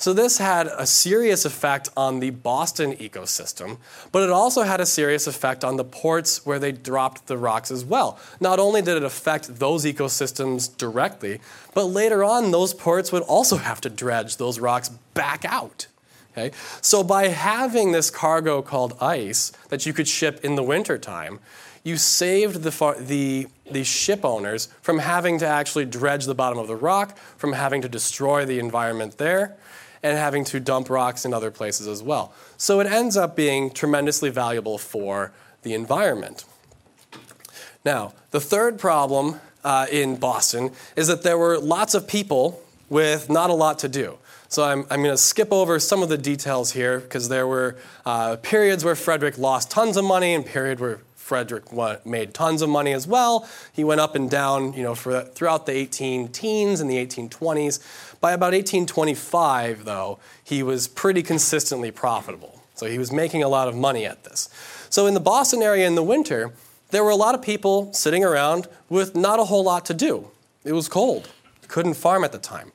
So 0.00 0.14
this 0.14 0.38
had 0.38 0.66
a 0.66 0.86
serious 0.86 1.44
effect 1.44 1.90
on 1.94 2.20
the 2.20 2.30
Boston 2.30 2.94
ecosystem, 2.94 3.76
but 4.12 4.22
it 4.22 4.30
also 4.30 4.62
had 4.62 4.80
a 4.80 4.86
serious 4.86 5.26
effect 5.26 5.62
on 5.62 5.76
the 5.76 5.84
ports 5.84 6.46
where 6.46 6.58
they 6.58 6.72
dropped 6.72 7.26
the 7.26 7.36
rocks 7.36 7.70
as 7.70 7.84
well. 7.84 8.18
Not 8.40 8.58
only 8.58 8.80
did 8.80 8.96
it 8.96 9.02
affect 9.02 9.58
those 9.58 9.84
ecosystems 9.84 10.74
directly, 10.74 11.40
but 11.74 11.84
later 11.84 12.24
on, 12.24 12.50
those 12.50 12.72
ports 12.72 13.12
would 13.12 13.24
also 13.24 13.56
have 13.68 13.82
to 13.82 13.90
dredge 13.90 14.38
those 14.38 14.58
rocks 14.58 14.88
back 15.12 15.44
out. 15.44 15.86
Okay? 16.32 16.56
So 16.80 17.04
by 17.04 17.28
having 17.28 17.92
this 17.92 18.10
cargo 18.10 18.62
called 18.62 18.96
ice 19.02 19.52
that 19.68 19.84
you 19.84 19.92
could 19.92 20.08
ship 20.08 20.42
in 20.42 20.54
the 20.54 20.62
wintertime, 20.62 21.40
you 21.82 21.96
saved 21.96 22.62
the, 22.62 22.96
the, 23.00 23.46
the 23.70 23.84
ship 23.84 24.24
owners 24.24 24.68
from 24.82 24.98
having 24.98 25.38
to 25.38 25.46
actually 25.46 25.86
dredge 25.86 26.26
the 26.26 26.34
bottom 26.34 26.58
of 26.58 26.68
the 26.68 26.76
rock, 26.76 27.16
from 27.36 27.52
having 27.52 27.82
to 27.82 27.88
destroy 27.88 28.44
the 28.44 28.58
environment 28.58 29.18
there, 29.18 29.56
and 30.02 30.16
having 30.16 30.44
to 30.44 30.60
dump 30.60 30.90
rocks 30.90 31.24
in 31.24 31.34
other 31.34 31.50
places 31.50 31.86
as 31.86 32.02
well. 32.02 32.32
So 32.56 32.80
it 32.80 32.86
ends 32.86 33.16
up 33.16 33.36
being 33.36 33.70
tremendously 33.70 34.30
valuable 34.30 34.78
for 34.78 35.32
the 35.62 35.74
environment. 35.74 36.44
Now, 37.84 38.12
the 38.30 38.40
third 38.40 38.78
problem 38.78 39.40
uh, 39.64 39.86
in 39.90 40.16
Boston 40.16 40.72
is 40.96 41.08
that 41.08 41.22
there 41.22 41.38
were 41.38 41.58
lots 41.58 41.94
of 41.94 42.06
people 42.06 42.62
with 42.88 43.30
not 43.30 43.50
a 43.50 43.54
lot 43.54 43.78
to 43.80 43.88
do. 43.88 44.18
So 44.48 44.64
I'm, 44.64 44.80
I'm 44.90 45.02
going 45.02 45.14
to 45.14 45.16
skip 45.16 45.52
over 45.52 45.78
some 45.78 46.02
of 46.02 46.08
the 46.08 46.18
details 46.18 46.72
here 46.72 46.98
because 46.98 47.28
there 47.28 47.46
were 47.46 47.76
uh, 48.04 48.36
periods 48.42 48.84
where 48.84 48.96
Frederick 48.96 49.38
lost 49.38 49.70
tons 49.70 49.96
of 49.96 50.04
money 50.04 50.34
and 50.34 50.44
period 50.44 50.80
where 50.80 50.98
Frederick 51.30 51.66
made 52.04 52.34
tons 52.34 52.60
of 52.60 52.68
money 52.68 52.92
as 52.92 53.06
well. 53.06 53.48
He 53.72 53.84
went 53.84 54.00
up 54.00 54.16
and 54.16 54.28
down, 54.28 54.72
you 54.72 54.82
know, 54.82 54.96
for, 54.96 55.22
throughout 55.22 55.64
the 55.64 55.70
18 55.70 56.32
teens 56.32 56.80
and 56.80 56.90
the 56.90 56.96
1820s. 56.96 57.78
By 58.20 58.32
about 58.32 58.52
1825, 58.52 59.84
though, 59.84 60.18
he 60.42 60.64
was 60.64 60.88
pretty 60.88 61.22
consistently 61.22 61.92
profitable. 61.92 62.60
So 62.74 62.86
he 62.86 62.98
was 62.98 63.12
making 63.12 63.44
a 63.44 63.48
lot 63.48 63.68
of 63.68 63.76
money 63.76 64.04
at 64.04 64.24
this. 64.24 64.48
So 64.90 65.06
in 65.06 65.14
the 65.14 65.20
Boston 65.20 65.62
area 65.62 65.86
in 65.86 65.94
the 65.94 66.02
winter, 66.02 66.52
there 66.90 67.04
were 67.04 67.10
a 67.10 67.22
lot 67.24 67.36
of 67.36 67.42
people 67.42 67.92
sitting 67.92 68.24
around 68.24 68.66
with 68.88 69.14
not 69.14 69.38
a 69.38 69.44
whole 69.44 69.62
lot 69.62 69.86
to 69.86 69.94
do. 69.94 70.32
It 70.64 70.72
was 70.72 70.88
cold. 70.88 71.28
Couldn't 71.68 71.94
farm 71.94 72.24
at 72.24 72.32
the 72.32 72.38
time. 72.38 72.72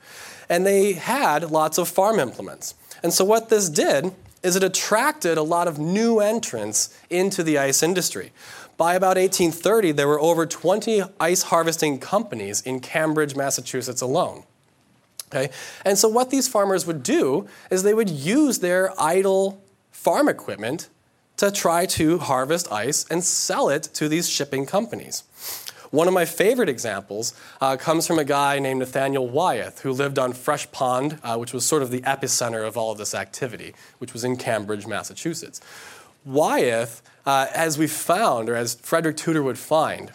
And 0.48 0.66
they 0.66 0.94
had 0.94 1.52
lots 1.52 1.78
of 1.78 1.90
farm 1.90 2.20
implements. 2.20 2.74
And 3.04 3.14
so 3.14 3.26
what 3.26 3.50
this 3.50 3.68
did 3.70 4.14
is 4.46 4.56
it 4.56 4.64
attracted 4.64 5.40
a 5.40 5.42
lot 5.42 5.68
of 5.68 5.80
new 5.80 6.20
entrants 6.20 6.96
into 7.10 7.42
the 7.42 7.58
ice 7.58 7.82
industry. 7.82 8.32
By 8.78 8.94
about 8.94 9.18
1830, 9.18 9.94
there 9.94 10.08
were 10.08 10.20
over 10.20 10.46
20 10.46 11.02
ice 11.20 11.44
harvesting 11.44 11.98
companies 11.98 12.62
in 12.62 12.80
Cambridge, 12.80 13.36
Massachusetts 13.36 14.02
alone. 14.02 14.44
Okay? 15.30 15.50
And 15.84 15.98
so 15.98 16.08
what 16.08 16.30
these 16.30 16.48
farmers 16.48 16.86
would 16.86 17.02
do 17.02 17.48
is 17.72 17.82
they 17.82 17.96
would 17.96 18.10
use 18.10 18.60
their 18.60 18.92
idle 19.02 19.64
farm 19.92 20.30
equipment 20.30 20.90
to 21.38 21.50
try 21.52 21.88
to 21.88 22.20
harvest 22.20 22.72
ice 22.72 23.06
and 23.10 23.24
sell 23.24 23.70
it 23.70 23.84
to 23.94 24.08
these 24.08 24.30
shipping 24.30 24.68
companies. 24.68 25.24
One 25.96 26.10
of 26.10 26.14
my 26.14 26.26
favorite 26.26 26.68
examples 26.68 27.34
uh, 27.62 27.78
comes 27.78 28.06
from 28.06 28.20
a 28.20 28.26
guy 28.26 28.60
named 28.60 28.80
Nathaniel 28.80 29.30
Wyeth, 29.30 29.80
who 29.80 29.94
lived 29.94 30.20
on 30.20 30.34
Fresh 30.34 30.70
Pond, 30.74 31.20
uh, 31.24 31.38
which 31.38 31.54
was 31.54 31.66
sort 31.66 31.82
of 31.82 31.90
the 31.90 32.02
epicenter 32.02 32.68
of 32.68 32.76
all 32.76 32.92
of 32.92 32.98
this 32.98 33.16
activity, 33.16 33.74
which 34.00 34.12
was 34.12 34.26
in 34.26 34.36
Cambridge, 34.36 34.86
Massachusetts. 34.86 35.62
Wyeth, 36.26 37.02
uh, 37.26 37.48
as 37.56 37.78
we 37.78 37.88
found, 37.88 38.50
or 38.50 38.58
as 38.58 38.76
Frederick 38.76 39.16
Tudor 39.16 39.42
would 39.42 39.58
find, 39.58 40.12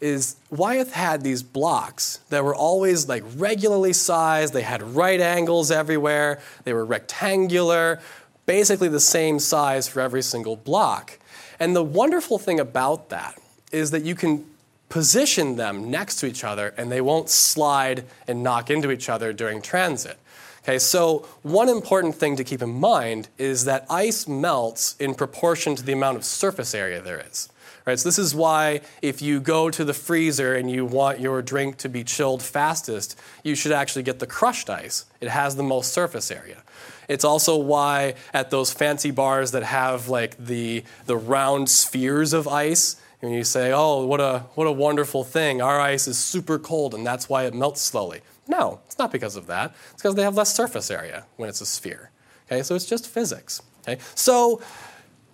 is 0.00 0.36
Wyeth 0.48 0.94
had 0.94 1.20
these 1.20 1.42
blocks 1.42 2.20
that 2.30 2.42
were 2.42 2.54
always 2.54 3.06
like 3.06 3.22
regularly 3.36 3.92
sized, 3.92 4.54
they 4.54 4.62
had 4.62 4.80
right 4.80 5.20
angles 5.20 5.70
everywhere, 5.70 6.40
they 6.64 6.72
were 6.72 6.86
rectangular, 6.86 8.00
basically 8.46 8.88
the 8.88 8.98
same 8.98 9.40
size 9.40 9.88
for 9.88 10.00
every 10.00 10.22
single 10.22 10.56
block. 10.56 11.18
And 11.60 11.76
the 11.76 11.84
wonderful 11.84 12.38
thing 12.38 12.58
about 12.58 13.10
that 13.10 13.38
is 13.70 13.90
that 13.90 14.04
you 14.04 14.14
can 14.14 14.46
position 14.88 15.56
them 15.56 15.90
next 15.90 16.16
to 16.16 16.26
each 16.26 16.44
other 16.44 16.74
and 16.76 16.90
they 16.90 17.00
won't 17.00 17.28
slide 17.28 18.04
and 18.26 18.42
knock 18.42 18.70
into 18.70 18.90
each 18.90 19.08
other 19.08 19.32
during 19.32 19.60
transit. 19.60 20.18
Okay, 20.62 20.78
so 20.78 21.26
one 21.42 21.68
important 21.68 22.14
thing 22.14 22.36
to 22.36 22.44
keep 22.44 22.60
in 22.60 22.78
mind 22.78 23.28
is 23.38 23.64
that 23.64 23.86
ice 23.88 24.28
melts 24.28 24.96
in 24.98 25.14
proportion 25.14 25.74
to 25.76 25.82
the 25.82 25.92
amount 25.92 26.16
of 26.16 26.24
surface 26.24 26.74
area 26.74 27.00
there 27.00 27.24
is. 27.26 27.48
Right, 27.86 27.98
so 27.98 28.06
this 28.06 28.18
is 28.18 28.34
why 28.34 28.82
if 29.00 29.22
you 29.22 29.40
go 29.40 29.70
to 29.70 29.82
the 29.82 29.94
freezer 29.94 30.54
and 30.54 30.70
you 30.70 30.84
want 30.84 31.20
your 31.20 31.40
drink 31.40 31.78
to 31.78 31.88
be 31.88 32.04
chilled 32.04 32.42
fastest, 32.42 33.18
you 33.42 33.54
should 33.54 33.72
actually 33.72 34.02
get 34.02 34.18
the 34.18 34.26
crushed 34.26 34.68
ice. 34.68 35.06
It 35.22 35.30
has 35.30 35.56
the 35.56 35.62
most 35.62 35.94
surface 35.94 36.30
area. 36.30 36.62
It's 37.08 37.24
also 37.24 37.56
why 37.56 38.14
at 38.34 38.50
those 38.50 38.70
fancy 38.70 39.10
bars 39.10 39.52
that 39.52 39.62
have 39.62 40.10
like 40.10 40.36
the 40.36 40.84
the 41.06 41.16
round 41.16 41.70
spheres 41.70 42.34
of 42.34 42.46
ice, 42.46 42.96
and 43.20 43.32
you 43.32 43.44
say, 43.44 43.72
oh, 43.72 44.04
what 44.06 44.20
a, 44.20 44.40
what 44.54 44.66
a 44.66 44.72
wonderful 44.72 45.24
thing. 45.24 45.60
Our 45.60 45.80
ice 45.80 46.06
is 46.06 46.18
super 46.18 46.58
cold 46.58 46.94
and 46.94 47.06
that's 47.06 47.28
why 47.28 47.44
it 47.44 47.54
melts 47.54 47.80
slowly. 47.80 48.20
No, 48.46 48.80
it's 48.86 48.98
not 48.98 49.12
because 49.12 49.36
of 49.36 49.46
that. 49.46 49.74
It's 49.92 50.02
because 50.02 50.14
they 50.14 50.22
have 50.22 50.36
less 50.36 50.54
surface 50.54 50.90
area 50.90 51.26
when 51.36 51.48
it's 51.48 51.60
a 51.60 51.66
sphere. 51.66 52.10
Okay, 52.46 52.62
so 52.62 52.74
it's 52.74 52.86
just 52.86 53.06
physics. 53.06 53.60
Okay, 53.82 54.00
so 54.14 54.62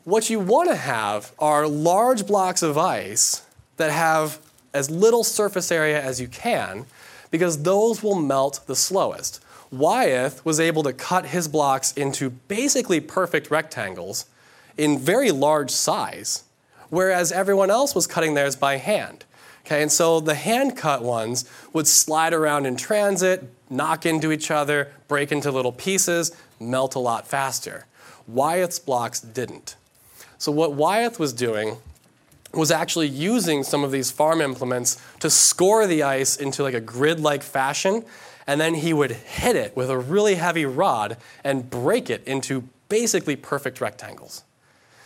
what 0.05 0.31
you 0.31 0.40
want 0.40 0.68
to 0.68 0.77
have 0.77 1.33
are 1.38 1.66
large 1.68 2.27
blocks 2.27 2.62
of 2.62 2.77
ice 2.79 3.47
that 3.77 3.90
have 3.90 4.38
as 4.73 4.90
little 4.90 5.25
surface 5.25 5.70
area 5.70 6.03
as 6.03 6.20
you 6.20 6.29
can 6.29 6.87
because 7.31 7.62
those 7.62 8.03
will 8.03 8.20
melt 8.20 8.61
the 8.66 8.77
slowest. 8.77 9.42
Wyeth 9.70 10.44
was 10.44 10.61
able 10.61 10.83
to 10.85 10.92
cut 10.92 11.27
his 11.27 11.49
blocks 11.49 11.92
into 11.92 12.31
basically 12.31 13.01
perfect 13.01 13.51
rectangles 13.51 14.27
in 14.77 14.99
very 14.99 15.31
large 15.31 15.70
size 15.70 16.43
whereas 16.94 17.33
everyone 17.33 17.70
else 17.70 17.94
was 17.94 18.07
cutting 18.07 18.35
theirs 18.35 18.57
by 18.57 18.76
hand. 18.76 19.24
Okay, 19.66 19.83
and 19.83 19.90
so 19.90 20.20
the 20.20 20.35
hand 20.35 20.76
cut 20.76 21.02
ones 21.02 21.50
would 21.72 21.87
slide 21.87 22.35
around 22.35 22.66
in 22.66 22.76
transit, 22.76 23.44
knock 23.70 24.04
into 24.04 24.30
each 24.30 24.50
other, 24.50 24.92
break 25.09 25.33
into 25.33 25.50
little 25.50 25.72
pieces, 25.72 26.37
melt 26.61 26.94
a 26.94 26.98
lot 26.98 27.26
faster. 27.26 27.87
Wyeth's 28.26 28.78
blocks 28.78 29.20
didn't. 29.20 29.76
So 30.38 30.52
what 30.52 30.74
Wyeth 30.74 31.18
was 31.18 31.33
doing 31.33 31.78
was 32.52 32.70
actually 32.70 33.09
using 33.09 33.64
some 33.64 33.83
of 33.83 33.90
these 33.90 34.11
farm 34.11 34.40
implements 34.40 35.02
to 35.20 35.30
score 35.30 35.87
the 35.87 36.02
ice 36.02 36.37
into 36.37 36.62
like 36.62 36.74
a 36.74 36.80
grid-like 36.80 37.42
fashion, 37.42 38.04
and 38.46 38.61
then 38.61 38.74
he 38.74 38.92
would 38.92 39.11
hit 39.11 39.57
it 39.57 39.74
with 39.74 39.90
a 39.90 39.98
really 39.98 40.35
heavy 40.35 40.66
rod 40.66 41.16
and 41.42 41.70
break 41.70 42.11
it 42.11 42.22
into 42.24 42.68
basically 42.88 43.35
perfect 43.35 43.80
rectangles. 43.80 44.44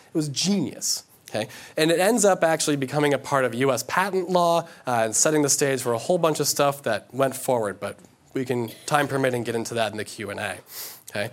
It 0.09 0.17
was 0.17 0.29
genius. 0.29 1.05
Okay? 1.31 1.49
And 1.77 1.91
it 1.91 2.01
ends 2.01 2.25
up 2.25 2.43
actually 2.43 2.77
becoming 2.77 3.13
a 3.13 3.19
part 3.19 3.45
of 3.45 3.55
US 3.55 3.83
patent 3.83 4.31
law 4.31 4.67
uh, 4.87 5.03
and 5.05 5.15
setting 5.15 5.43
the 5.43 5.49
stage 5.49 5.83
for 5.83 5.93
a 5.93 5.99
whole 5.99 6.19
bunch 6.19 6.41
of 6.41 6.47
stuff 6.47 6.83
that 6.85 7.13
went 7.13 7.37
forward, 7.37 7.81
but 7.81 7.99
we 8.35 8.45
can, 8.45 8.71
time 8.87 9.09
permitting, 9.09 9.45
get 9.45 9.55
into 9.55 9.75
that 9.75 9.93
in 9.93 9.99
the 9.99 10.05
Q&A. 10.05 10.59
Okay? 11.11 11.31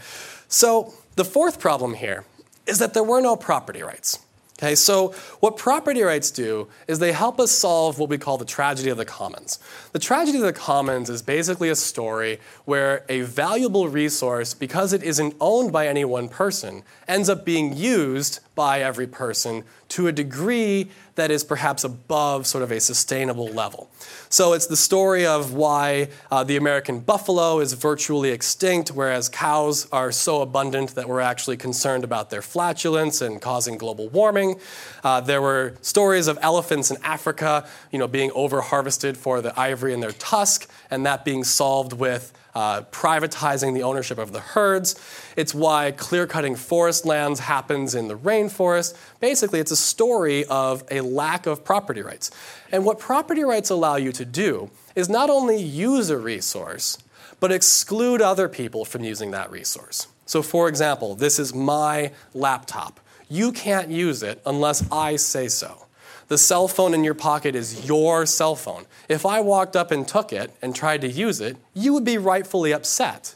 So 0.47 0.93
the 1.15 1.25
fourth 1.25 1.59
problem 1.59 1.93
here 1.93 2.25
is 2.65 2.79
that 2.79 2.93
there 2.93 3.03
were 3.03 3.21
no 3.21 3.35
property 3.35 3.81
rights. 3.81 4.24
Okay, 4.57 4.75
so 4.75 5.09
what 5.41 5.57
property 5.57 6.01
rights 6.01 6.31
do 6.31 6.69
is 6.87 6.99
they 6.99 7.11
help 7.11 7.41
us 7.41 7.51
solve 7.51 7.99
what 7.99 8.07
we 8.07 8.17
call 8.17 8.37
the 8.37 8.45
tragedy 8.45 8.89
of 8.89 8.95
the 8.95 9.03
commons. 9.03 9.59
The 9.91 9.99
tragedy 9.99 10.37
of 10.37 10.45
the 10.45 10.53
commons 10.53 11.09
is 11.09 11.21
basically 11.21 11.67
a 11.67 11.75
story 11.75 12.39
where 12.63 13.03
a 13.09 13.21
valuable 13.21 13.89
resource, 13.89 14.53
because 14.53 14.93
it 14.93 15.03
isn't 15.03 15.35
owned 15.41 15.73
by 15.73 15.87
any 15.87 16.05
one 16.05 16.29
person, 16.29 16.83
ends 17.05 17.27
up 17.27 17.43
being 17.43 17.75
used 17.75 18.39
by 18.55 18.79
every 18.79 19.07
person 19.07 19.65
to 19.89 20.07
a 20.07 20.13
degree 20.13 20.89
that 21.15 21.31
is 21.31 21.43
perhaps 21.43 21.83
above 21.83 22.45
sort 22.45 22.63
of 22.63 22.71
a 22.71 22.79
sustainable 22.79 23.47
level. 23.47 23.89
So 24.29 24.53
it's 24.53 24.67
the 24.67 24.75
story 24.75 25.25
of 25.25 25.53
why 25.53 26.09
uh, 26.29 26.43
the 26.43 26.57
American 26.57 26.99
buffalo 26.99 27.59
is 27.59 27.73
virtually 27.73 28.31
extinct, 28.31 28.89
whereas 28.89 29.29
cows 29.29 29.87
are 29.91 30.11
so 30.11 30.41
abundant 30.41 30.95
that 30.95 31.07
we're 31.07 31.21
actually 31.21 31.57
concerned 31.57 32.03
about 32.03 32.29
their 32.29 32.41
flatulence 32.41 33.21
and 33.21 33.41
causing 33.41 33.77
global 33.77 34.09
warming. 34.09 34.59
Uh, 35.03 35.21
there 35.21 35.41
were 35.41 35.75
stories 35.81 36.27
of 36.27 36.37
elephants 36.41 36.91
in 36.91 36.97
Africa, 37.03 37.67
you 37.91 37.99
know, 37.99 38.07
being 38.07 38.31
over 38.33 38.61
harvested 38.61 39.17
for 39.17 39.41
the 39.41 39.57
ivory 39.59 39.93
in 39.93 40.01
their 40.01 40.11
tusk, 40.11 40.69
and 40.91 41.05
that 41.05 41.23
being 41.23 41.43
solved 41.43 41.93
with 41.93 42.33
uh, 42.55 42.83
privatizing 42.83 43.73
the 43.73 43.83
ownership 43.83 44.17
of 44.17 44.31
the 44.31 44.39
herds. 44.39 44.95
It's 45.35 45.53
why 45.53 45.91
clear 45.91 46.25
cutting 46.25 46.55
forest 46.55 47.05
lands 47.05 47.41
happens 47.41 47.93
in 47.93 48.07
the 48.07 48.17
rainforest. 48.17 48.97
Basically, 49.19 49.59
it's 49.59 49.71
a 49.71 49.75
story 49.75 50.45
of 50.45 50.83
a 50.89 51.01
lack 51.01 51.45
of 51.45 51.63
property 51.65 52.01
rights. 52.01 52.31
And 52.71 52.85
what 52.85 52.97
property 52.97 53.43
rights 53.43 53.69
allow 53.69 53.97
you 53.97 54.11
to 54.13 54.25
do 54.25 54.71
is 54.95 55.09
not 55.09 55.29
only 55.29 55.61
use 55.61 56.09
a 56.09 56.17
resource, 56.17 56.97
but 57.39 57.51
exclude 57.51 58.21
other 58.21 58.47
people 58.47 58.85
from 58.85 59.03
using 59.03 59.31
that 59.31 59.51
resource. 59.51 60.07
So, 60.25 60.41
for 60.41 60.67
example, 60.67 61.15
this 61.15 61.37
is 61.37 61.53
my 61.53 62.11
laptop. 62.33 62.99
You 63.29 63.51
can't 63.51 63.89
use 63.89 64.23
it 64.23 64.41
unless 64.45 64.89
I 64.91 65.17
say 65.17 65.49
so. 65.49 65.84
The 66.27 66.37
cell 66.37 66.67
phone 66.67 66.93
in 66.93 67.03
your 67.03 67.13
pocket 67.13 67.55
is 67.55 67.87
your 67.87 68.25
cell 68.25 68.55
phone. 68.55 68.85
If 69.07 69.25
I 69.25 69.41
walked 69.41 69.75
up 69.75 69.91
and 69.91 70.07
took 70.07 70.33
it 70.33 70.51
and 70.61 70.75
tried 70.75 71.01
to 71.01 71.07
use 71.07 71.39
it, 71.39 71.57
you 71.73 71.93
would 71.93 72.03
be 72.03 72.17
rightfully 72.17 72.73
upset. 72.73 73.35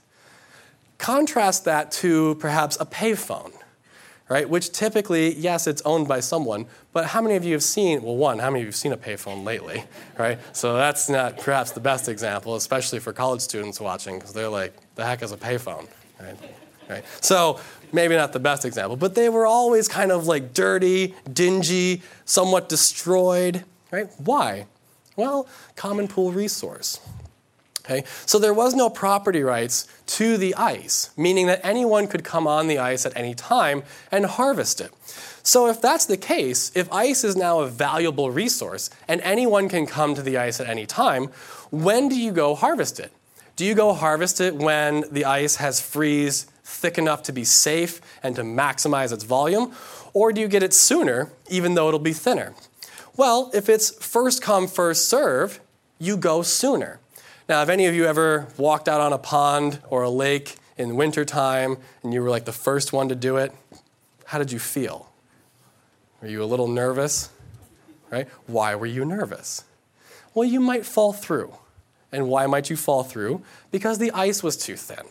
Contrast 0.97 1.65
that 1.65 1.91
to 1.93 2.35
perhaps 2.35 2.77
a 2.79 2.85
payphone, 2.85 3.53
right? 4.27 4.49
Which 4.49 4.71
typically, 4.71 5.35
yes, 5.35 5.67
it's 5.67 5.81
owned 5.83 6.07
by 6.07 6.19
someone, 6.19 6.65
but 6.91 7.05
how 7.05 7.21
many 7.21 7.35
of 7.35 7.45
you 7.45 7.53
have 7.53 7.63
seen, 7.63 8.01
well, 8.01 8.17
one, 8.17 8.39
how 8.39 8.49
many 8.49 8.61
of 8.61 8.65
you 8.65 8.69
have 8.69 8.75
seen 8.75 8.91
a 8.91 8.97
payphone 8.97 9.45
lately, 9.45 9.83
right? 10.17 10.39
So 10.55 10.75
that's 10.75 11.09
not 11.09 11.37
perhaps 11.37 11.71
the 11.71 11.79
best 11.79 12.09
example, 12.09 12.55
especially 12.55 12.99
for 12.99 13.13
college 13.13 13.41
students 13.41 13.79
watching, 13.79 14.17
because 14.17 14.33
they're 14.33 14.49
like, 14.49 14.73
the 14.95 15.05
heck 15.05 15.21
is 15.21 15.31
a 15.31 15.37
payphone, 15.37 15.87
right? 16.19 16.35
right? 16.89 17.05
So 17.21 17.59
maybe 17.91 18.15
not 18.15 18.33
the 18.33 18.39
best 18.39 18.65
example, 18.65 18.95
but 18.95 19.15
they 19.15 19.29
were 19.29 19.45
always 19.45 19.87
kind 19.87 20.11
of 20.11 20.27
like 20.27 20.53
dirty, 20.53 21.15
dingy, 21.31 22.01
somewhat 22.25 22.69
destroyed, 22.69 23.63
right? 23.91 24.07
Why? 24.17 24.65
Well, 25.15 25.47
common 25.75 26.07
pool 26.07 26.31
resource. 26.31 26.99
Okay? 27.89 28.03
So 28.25 28.37
there 28.37 28.53
was 28.53 28.75
no 28.75 28.89
property 28.89 29.41
rights 29.41 29.87
to 30.07 30.37
the 30.37 30.53
ice, 30.55 31.09
meaning 31.17 31.47
that 31.47 31.59
anyone 31.63 32.07
could 32.07 32.23
come 32.23 32.45
on 32.47 32.67
the 32.67 32.77
ice 32.77 33.05
at 33.05 33.17
any 33.17 33.33
time 33.33 33.83
and 34.11 34.25
harvest 34.25 34.79
it. 34.79 34.91
So 35.41 35.67
if 35.67 35.81
that's 35.81 36.05
the 36.05 36.17
case, 36.17 36.71
if 36.75 36.91
ice 36.93 37.23
is 37.23 37.35
now 37.35 37.61
a 37.61 37.67
valuable 37.67 38.29
resource 38.29 38.89
and 39.07 39.19
anyone 39.21 39.69
can 39.69 39.87
come 39.87 40.13
to 40.13 40.21
the 40.21 40.37
ice 40.37 40.59
at 40.59 40.67
any 40.67 40.85
time, 40.85 41.29
when 41.71 42.09
do 42.09 42.15
you 42.15 42.31
go 42.31 42.53
harvest 42.53 42.99
it? 42.99 43.11
Do 43.55 43.65
you 43.65 43.73
go 43.73 43.93
harvest 43.93 44.39
it 44.39 44.55
when 44.55 45.03
the 45.11 45.25
ice 45.25 45.55
has 45.55 45.81
freeze 45.81 46.45
thick 46.69 46.97
enough 46.97 47.23
to 47.23 47.31
be 47.31 47.43
safe 47.43 47.99
and 48.21 48.35
to 48.35 48.43
maximize 48.43 49.11
its 49.11 49.23
volume? 49.23 49.73
Or 50.13 50.31
do 50.31 50.39
you 50.39 50.47
get 50.47 50.63
it 50.63 50.73
sooner, 50.73 51.31
even 51.49 51.73
though 51.73 51.87
it'll 51.87 51.99
be 51.99 52.13
thinner? 52.13 52.53
Well, 53.17 53.51
if 53.53 53.67
it's 53.67 53.89
first 54.03 54.41
come, 54.41 54.67
first 54.67 55.09
serve, 55.09 55.59
you 55.97 56.15
go 56.15 56.41
sooner. 56.41 56.99
Now, 57.49 57.59
have 57.59 57.69
any 57.69 57.87
of 57.87 57.95
you 57.95 58.05
ever 58.05 58.47
walked 58.57 58.87
out 58.87 59.01
on 59.01 59.11
a 59.11 59.17
pond 59.17 59.79
or 59.89 60.03
a 60.03 60.09
lake 60.09 60.55
in 60.77 60.95
wintertime 60.95 61.77
and 62.03 62.13
you 62.13 62.21
were 62.21 62.29
like 62.29 62.45
the 62.45 62.53
first 62.53 62.93
one 62.93 63.09
to 63.09 63.15
do 63.15 63.37
it? 63.37 63.51
How 64.25 64.37
did 64.37 64.51
you 64.51 64.59
feel? 64.59 65.11
Were 66.21 66.27
you 66.27 66.43
a 66.43 66.45
little 66.45 66.67
nervous? 66.67 67.29
Right? 68.11 68.27
Why 68.47 68.75
were 68.75 68.85
you 68.85 69.03
nervous? 69.05 69.63
Well, 70.33 70.47
you 70.47 70.59
might 70.59 70.85
fall 70.85 71.13
through. 71.13 71.53
And 72.11 72.27
why 72.27 72.45
might 72.47 72.69
you 72.69 72.75
fall 72.75 73.03
through? 73.03 73.43
Because 73.71 73.97
the 73.97 74.11
ice 74.11 74.41
was 74.41 74.57
too 74.57 74.75
thin. 74.75 75.05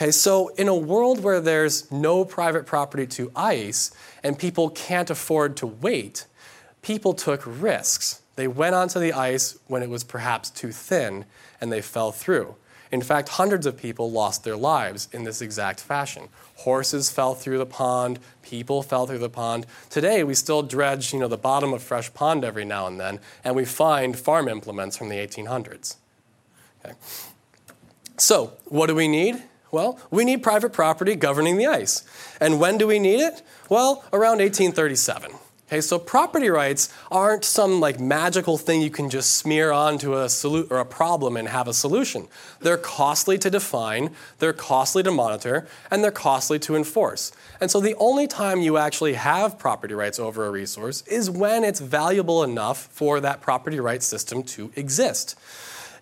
Okay, 0.00 0.12
so 0.12 0.48
in 0.56 0.66
a 0.66 0.74
world 0.74 1.22
where 1.22 1.42
there's 1.42 1.92
no 1.92 2.24
private 2.24 2.64
property 2.64 3.06
to 3.08 3.30
ice 3.36 3.90
and 4.22 4.38
people 4.38 4.70
can't 4.70 5.10
afford 5.10 5.58
to 5.58 5.66
wait, 5.66 6.24
people 6.80 7.12
took 7.12 7.42
risks. 7.44 8.22
They 8.34 8.48
went 8.48 8.74
onto 8.74 8.98
the 8.98 9.12
ice 9.12 9.58
when 9.66 9.82
it 9.82 9.90
was 9.90 10.02
perhaps 10.02 10.48
too 10.48 10.72
thin 10.72 11.26
and 11.60 11.70
they 11.70 11.82
fell 11.82 12.12
through. 12.12 12.54
In 12.90 13.02
fact, 13.02 13.28
hundreds 13.28 13.66
of 13.66 13.76
people 13.76 14.10
lost 14.10 14.42
their 14.42 14.56
lives 14.56 15.06
in 15.12 15.24
this 15.24 15.42
exact 15.42 15.80
fashion. 15.80 16.30
Horses 16.54 17.10
fell 17.10 17.34
through 17.34 17.58
the 17.58 17.66
pond, 17.66 18.20
people 18.40 18.82
fell 18.82 19.06
through 19.06 19.18
the 19.18 19.28
pond. 19.28 19.66
Today, 19.90 20.24
we 20.24 20.32
still 20.32 20.62
dredge 20.62 21.12
you 21.12 21.20
know, 21.20 21.28
the 21.28 21.36
bottom 21.36 21.74
of 21.74 21.82
fresh 21.82 22.12
pond 22.14 22.42
every 22.42 22.64
now 22.64 22.86
and 22.86 22.98
then, 22.98 23.20
and 23.44 23.54
we 23.54 23.66
find 23.66 24.18
farm 24.18 24.48
implements 24.48 24.96
from 24.96 25.10
the 25.10 25.16
1800s. 25.16 25.96
Okay. 26.82 26.94
So, 28.16 28.54
what 28.64 28.86
do 28.86 28.94
we 28.94 29.06
need? 29.06 29.42
Well, 29.70 29.98
we 30.10 30.24
need 30.24 30.42
private 30.42 30.72
property 30.72 31.14
governing 31.14 31.56
the 31.56 31.66
ice. 31.66 32.04
And 32.40 32.60
when 32.60 32.78
do 32.78 32.86
we 32.86 32.98
need 32.98 33.20
it? 33.20 33.42
Well, 33.68 34.04
around 34.12 34.38
1837. 34.38 35.32
Okay, 35.70 35.80
so 35.80 36.00
property 36.00 36.48
rights 36.50 36.92
aren't 37.12 37.44
some 37.44 37.78
like 37.78 38.00
magical 38.00 38.58
thing 38.58 38.82
you 38.82 38.90
can 38.90 39.08
just 39.08 39.36
smear 39.36 39.70
onto 39.70 40.14
a 40.14 40.24
solu- 40.24 40.68
or 40.68 40.80
a 40.80 40.84
problem 40.84 41.36
and 41.36 41.46
have 41.46 41.68
a 41.68 41.72
solution. 41.72 42.26
They're 42.58 42.76
costly 42.76 43.38
to 43.38 43.48
define, 43.50 44.10
they're 44.40 44.52
costly 44.52 45.04
to 45.04 45.12
monitor, 45.12 45.68
and 45.88 46.02
they're 46.02 46.10
costly 46.10 46.58
to 46.58 46.74
enforce. 46.74 47.30
And 47.60 47.70
so 47.70 47.78
the 47.78 47.94
only 48.00 48.26
time 48.26 48.62
you 48.62 48.78
actually 48.78 49.14
have 49.14 49.60
property 49.60 49.94
rights 49.94 50.18
over 50.18 50.44
a 50.44 50.50
resource 50.50 51.02
is 51.06 51.30
when 51.30 51.62
it's 51.62 51.78
valuable 51.78 52.42
enough 52.42 52.88
for 52.90 53.20
that 53.20 53.40
property 53.40 53.78
rights 53.78 54.06
system 54.06 54.42
to 54.42 54.72
exist. 54.74 55.38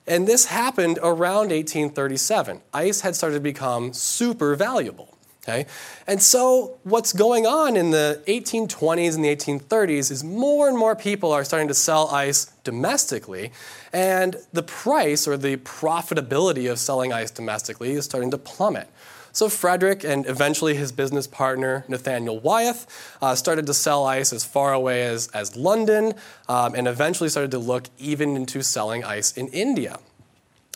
And 0.09 0.27
this 0.27 0.47
happened 0.47 0.99
around 1.03 1.51
1837. 1.51 2.63
Ice 2.73 3.03
had 3.03 3.15
started 3.15 3.35
to 3.35 3.41
become 3.41 3.93
super 3.93 4.57
valuable. 4.57 5.19
Okay? 5.49 5.67
And 6.07 6.23
so, 6.23 6.79
what's 6.83 7.13
going 7.13 7.47
on 7.47 7.77
in 7.77 7.91
the 7.91 8.23
1820s 8.27 9.15
and 9.15 9.25
the 9.25 9.35
1830s 9.35 10.11
is 10.11 10.23
more 10.23 10.69
and 10.69 10.77
more 10.77 10.95
people 10.95 11.33
are 11.33 11.45
starting 11.45 11.69
to 11.69 11.75
sell 11.75 12.09
ice 12.09 12.53
domestically, 12.65 13.51
and 13.93 14.37
the 14.53 14.63
price 14.63 15.27
or 15.27 15.39
the 15.39 15.57
profitability 15.59 16.71
of 16.71 16.79
selling 16.79 17.15
ice 17.15 17.31
domestically 17.31 17.93
is 17.93 18.05
starting 18.05 18.31
to 18.31 18.39
plummet. 18.39 18.89
So 19.33 19.49
Frederick 19.49 20.05
and 20.05 20.27
eventually 20.27 20.75
his 20.75 20.93
business 20.93 21.27
partner 21.27 21.85
Nathaniel 21.89 22.41
Wyeth 22.41 22.87
uh, 23.21 23.35
started 23.35 23.67
to 23.67 23.75
sell 23.75 24.05
ice 24.05 24.33
as 24.33 24.45
far 24.45 24.73
away 24.73 25.03
as, 25.03 25.29
as 25.29 25.57
London 25.57 26.15
um, 26.49 26.75
and 26.75 26.89
eventually 26.89 27.29
started 27.29 27.51
to 27.53 27.59
look 27.59 27.89
even 27.99 28.37
into 28.37 28.63
selling 28.63 29.05
ice 29.05 29.37
in 29.37 29.49
India. 29.49 29.99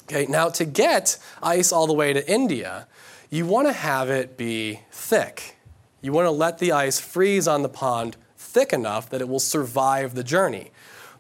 Okay, 0.05 0.27
now 0.27 0.49
to 0.51 0.65
get 0.65 1.19
ice 1.43 1.73
all 1.73 1.87
the 1.87 1.95
way 1.95 2.13
to 2.13 2.31
India, 2.31 2.87
you 3.31 3.47
want 3.47 3.67
to 3.69 3.73
have 3.73 4.11
it 4.11 4.37
be 4.37 4.81
thick. 4.91 5.57
You 6.03 6.13
want 6.13 6.27
to 6.27 6.31
let 6.31 6.59
the 6.59 6.73
ice 6.73 7.01
freeze 7.01 7.49
on 7.49 7.63
the 7.63 7.69
pond 7.69 8.17
thick 8.37 8.73
enough 8.73 9.09
that 9.11 9.21
it 9.21 9.29
will 9.29 9.41
survive 9.41 10.15
the 10.15 10.25
journey. 10.25 10.71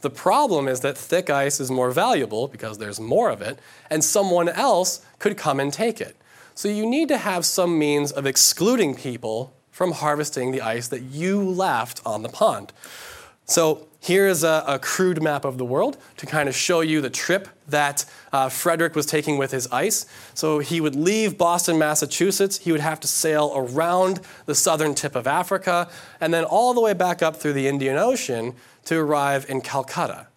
The 0.02 0.10
problem 0.10 0.66
is 0.66 0.80
that 0.80 0.98
thick 0.98 1.30
ice 1.30 1.60
is 1.60 1.70
more 1.70 1.92
valuable 1.92 2.48
because 2.48 2.78
there's 2.78 3.00
more 3.00 3.30
of 3.30 3.40
it, 3.40 3.60
and 3.88 4.02
someone 4.02 4.48
else 4.48 5.00
could 5.20 5.36
come 5.36 5.60
and 5.60 5.72
take 5.72 6.00
it. 6.00 6.16
So 6.54 6.68
you 6.68 6.86
need 6.86 7.08
to 7.08 7.18
have 7.18 7.44
some 7.44 7.78
means 7.78 8.12
of 8.12 8.26
excluding 8.26 8.94
people 8.94 9.54
from 9.70 9.92
harvesting 9.92 10.52
the 10.52 10.60
ice 10.60 10.88
that 10.88 11.00
you 11.02 11.42
left 11.42 12.00
on 12.04 12.22
the 12.22 12.28
pond. 12.28 12.72
So 13.46 13.88
here 14.00 14.26
is 14.26 14.44
a, 14.44 14.64
a, 14.66 14.78
crude 14.78 15.22
map 15.22 15.44
of 15.44 15.58
the 15.58 15.64
world 15.64 15.96
to 16.18 16.26
kind 16.26 16.48
of 16.48 16.54
show 16.54 16.80
you 16.80 17.00
the 17.00 17.10
trip 17.10 17.48
that 17.68 18.04
uh, 18.32 18.48
Frederick 18.48 18.94
was 18.94 19.06
taking 19.06 19.38
with 19.38 19.50
his 19.50 19.66
ice. 19.68 20.06
So 20.34 20.58
he 20.58 20.80
would 20.80 20.96
leave 20.96 21.38
Boston, 21.38 21.78
Massachusetts. 21.78 22.58
He 22.58 22.72
would 22.72 22.80
have 22.80 23.00
to 23.00 23.08
sail 23.08 23.52
around 23.54 24.20
the 24.46 24.54
southern 24.54 24.94
tip 24.94 25.14
of 25.14 25.26
Africa 25.26 25.88
and 26.20 26.32
then 26.32 26.44
all 26.44 26.74
the 26.74 26.80
way 26.80 26.92
back 26.92 27.22
up 27.22 27.36
through 27.36 27.52
the 27.54 27.68
Indian 27.68 27.96
Ocean 27.96 28.54
to 28.84 28.98
arrive 28.98 29.46
in 29.48 29.60
Calcutta. 29.60 30.28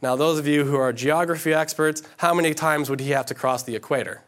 Now, 0.00 0.16
those 0.16 0.38
of 0.38 0.46
you 0.46 0.64
who 0.64 0.76
are 0.76 0.92
geography 0.92 1.54
experts, 1.54 2.02
how 2.18 2.34
many 2.34 2.54
times 2.54 2.90
would 2.90 3.00
he 3.00 3.10
have 3.10 3.26
to 3.26 3.34
cross 3.34 3.62
the 3.62 3.76
equator? 3.76 4.22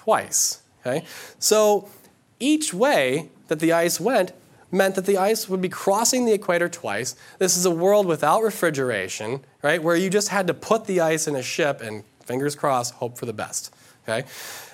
Twice. 0.00 0.62
Okay? 0.80 1.04
So 1.38 1.90
each 2.38 2.72
way 2.72 3.28
that 3.48 3.60
the 3.60 3.70
ice 3.70 4.00
went, 4.00 4.32
meant 4.70 4.94
that 4.94 5.04
the 5.04 5.18
ice 5.18 5.46
would 5.46 5.60
be 5.60 5.68
crossing 5.68 6.24
the 6.24 6.32
equator 6.32 6.70
twice. 6.70 7.14
This 7.38 7.54
is 7.54 7.66
a 7.66 7.70
world 7.70 8.06
without 8.06 8.42
refrigeration, 8.42 9.44
right, 9.60 9.82
where 9.82 9.96
you 9.96 10.08
just 10.08 10.28
had 10.28 10.46
to 10.46 10.54
put 10.54 10.86
the 10.86 11.00
ice 11.00 11.28
in 11.28 11.36
a 11.36 11.42
ship 11.42 11.82
and 11.82 12.04
fingers 12.24 12.54
crossed, 12.54 12.94
hope 12.94 13.18
for 13.18 13.26
the 13.26 13.34
best. 13.34 13.74
Okay? 14.04 14.26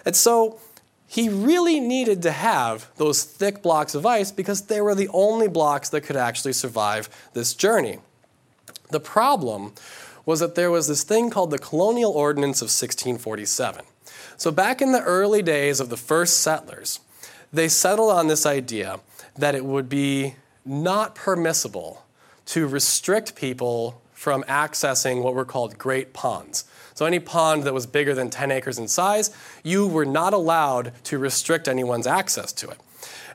And 0.05 0.15
so 0.15 0.61
he 1.09 1.29
really 1.29 1.81
needed 1.81 2.23
to 2.23 2.31
have 2.31 2.89
those 2.97 3.25
thick 3.25 3.65
blocks 3.65 3.97
of 3.97 4.07
ice 4.07 4.31
because 4.31 4.63
they 4.63 4.81
were 4.81 4.95
the 4.95 5.09
only 5.09 5.49
blocks 5.49 5.89
that 5.89 6.03
could 6.03 6.17
actually 6.17 6.53
survive 6.53 7.09
this 7.33 7.53
journey. 7.53 7.99
The 8.91 9.01
problem 9.01 9.73
was 10.25 10.39
that 10.39 10.55
there 10.55 10.71
was 10.71 10.87
this 10.87 11.03
thing 11.03 11.31
called 11.31 11.51
the 11.51 11.59
Colonial 11.59 12.13
Ordinance 12.13 12.63
of 12.63 12.67
1647. 12.67 13.85
So, 14.37 14.51
back 14.51 14.83
in 14.83 14.93
the 14.93 15.03
early 15.03 15.43
days 15.43 15.81
of 15.81 15.89
the 15.89 15.97
first 15.97 16.39
settlers, 16.39 17.01
they 17.53 17.69
settled 17.69 18.13
on 18.13 18.29
this 18.29 18.45
idea 18.45 19.01
that 19.37 19.55
it 19.55 19.65
would 19.65 19.89
be 19.89 20.35
not 20.65 21.15
permissible 21.15 22.05
to 22.47 22.67
restrict 22.67 23.35
people 23.35 24.01
from 24.13 24.43
accessing 24.45 25.23
what 25.23 25.35
were 25.35 25.45
called 25.45 25.79
great 25.79 26.13
ponds. 26.13 26.65
So, 26.95 27.07
any 27.07 27.19
pond 27.19 27.65
that 27.65 27.75
was 27.75 27.87
bigger 27.87 28.15
than 28.15 28.29
10 28.29 28.51
acres 28.51 28.79
in 28.79 28.89
size, 28.89 29.35
you 29.63 29.87
were 29.87 30.07
not 30.07 30.33
allowed 30.33 30.93
to 31.05 31.19
restrict 31.19 31.67
anyone's 31.67 32.07
access 32.07 32.53
to 32.55 32.69
it. 32.69 32.79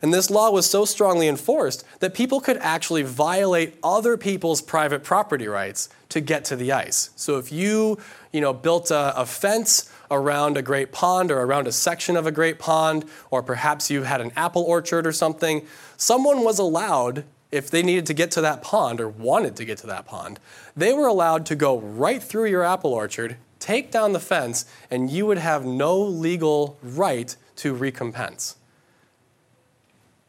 And 0.02 0.14
this 0.14 0.30
law 0.32 0.50
was 0.50 0.68
so 0.68 0.86
strongly 0.86 1.28
enforced 1.28 1.86
that 2.00 2.14
people 2.14 2.42
could 2.42 2.58
actually 2.58 3.04
violate 3.04 3.76
other 3.84 4.18
people's 4.18 4.62
private 4.62 5.04
property 5.04 5.48
rights 5.48 5.90
to 6.10 6.20
get 6.20 6.44
to 6.46 6.56
the 6.56 6.72
ice. 6.72 7.12
So 7.16 7.38
if 7.38 7.52
you, 7.52 8.00
you 8.34 8.42
know, 8.42 8.52
built 8.52 8.90
a, 8.90 9.20
a, 9.20 9.26
fence 9.26 9.92
around 10.12 10.58
a 10.58 10.62
great 10.62 10.92
pond 10.92 11.32
or 11.32 11.40
around 11.40 11.66
a 11.66 11.72
section 11.72 12.16
of 12.16 12.28
a 12.28 12.32
great 12.32 12.60
pond, 12.60 13.06
or 13.32 13.42
perhaps 13.42 13.90
you 13.90 14.04
had 14.04 14.22
an 14.22 14.32
apple 14.36 14.62
orchard 14.64 15.08
or 15.08 15.12
something, 15.12 15.66
someone 15.98 16.44
was 16.44 16.60
allowed, 16.60 17.24
if 17.52 17.72
they 17.72 17.82
needed 17.82 18.06
to 18.06 18.14
get 18.14 18.30
to 18.32 18.42
that 18.42 18.62
pond 18.62 19.02
or 19.02 19.10
wanted 19.10 19.56
to 19.56 19.66
get 19.66 19.78
to 19.80 19.88
that 19.88 20.06
pond, 20.06 20.40
they 20.76 20.94
were 20.94 21.08
allowed 21.08 21.46
to 21.48 21.56
go 21.56 21.80
right 21.80 22.22
through 22.22 22.46
your 22.46 22.64
apple 22.64 22.94
orchard, 22.94 23.38
take 23.60 23.92
down 23.92 24.12
the 24.12 24.20
fence, 24.20 24.66
and 24.90 25.10
you 25.10 25.26
would 25.26 25.38
have 25.38 25.66
no 25.66 26.00
legal 26.00 26.78
right 26.84 27.36
to 27.56 27.74
recompense. 27.74 28.58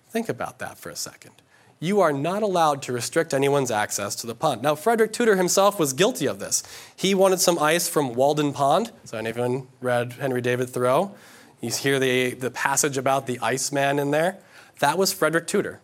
Think 0.09 0.29
about 0.29 0.59
that 0.61 0.79
for 0.79 0.90
a 0.90 0.97
second. 0.97 1.41
You 1.83 2.01
are 2.01 2.12
not 2.12 2.45
allowed 2.45 2.81
to 2.83 2.92
restrict 2.92 3.35
anyone's 3.35 3.73
access 3.73 4.14
to 4.14 4.27
the 4.29 4.37
pond. 4.37 4.62
Now, 4.62 4.77
Frederick 4.77 5.12
Tudor 5.12 5.35
himself 5.35 5.81
was 5.81 5.92
guilty 5.92 6.27
of 6.27 6.38
this. 6.38 6.62
He 6.95 7.12
wanted 7.12 7.40
some 7.40 7.59
ice 7.59 7.88
from 7.88 8.14
Walden 8.14 8.53
Pond. 8.53 8.92
So, 9.05 9.18
anyone 9.18 9.66
read 9.81 10.12
Henry 10.12 10.40
David 10.40 10.71
Thoreau? 10.71 11.12
You 11.61 11.71
hear 11.71 11.99
the, 11.99 12.35
the 12.35 12.53
passage 12.53 12.97
about 12.97 13.27
the 13.27 13.40
Iceman 13.40 13.99
in 13.99 14.12
there? 14.12 14.38
That 14.79 14.97
was 14.97 15.12
Frederick 15.12 15.49
Tudor. 15.49 15.81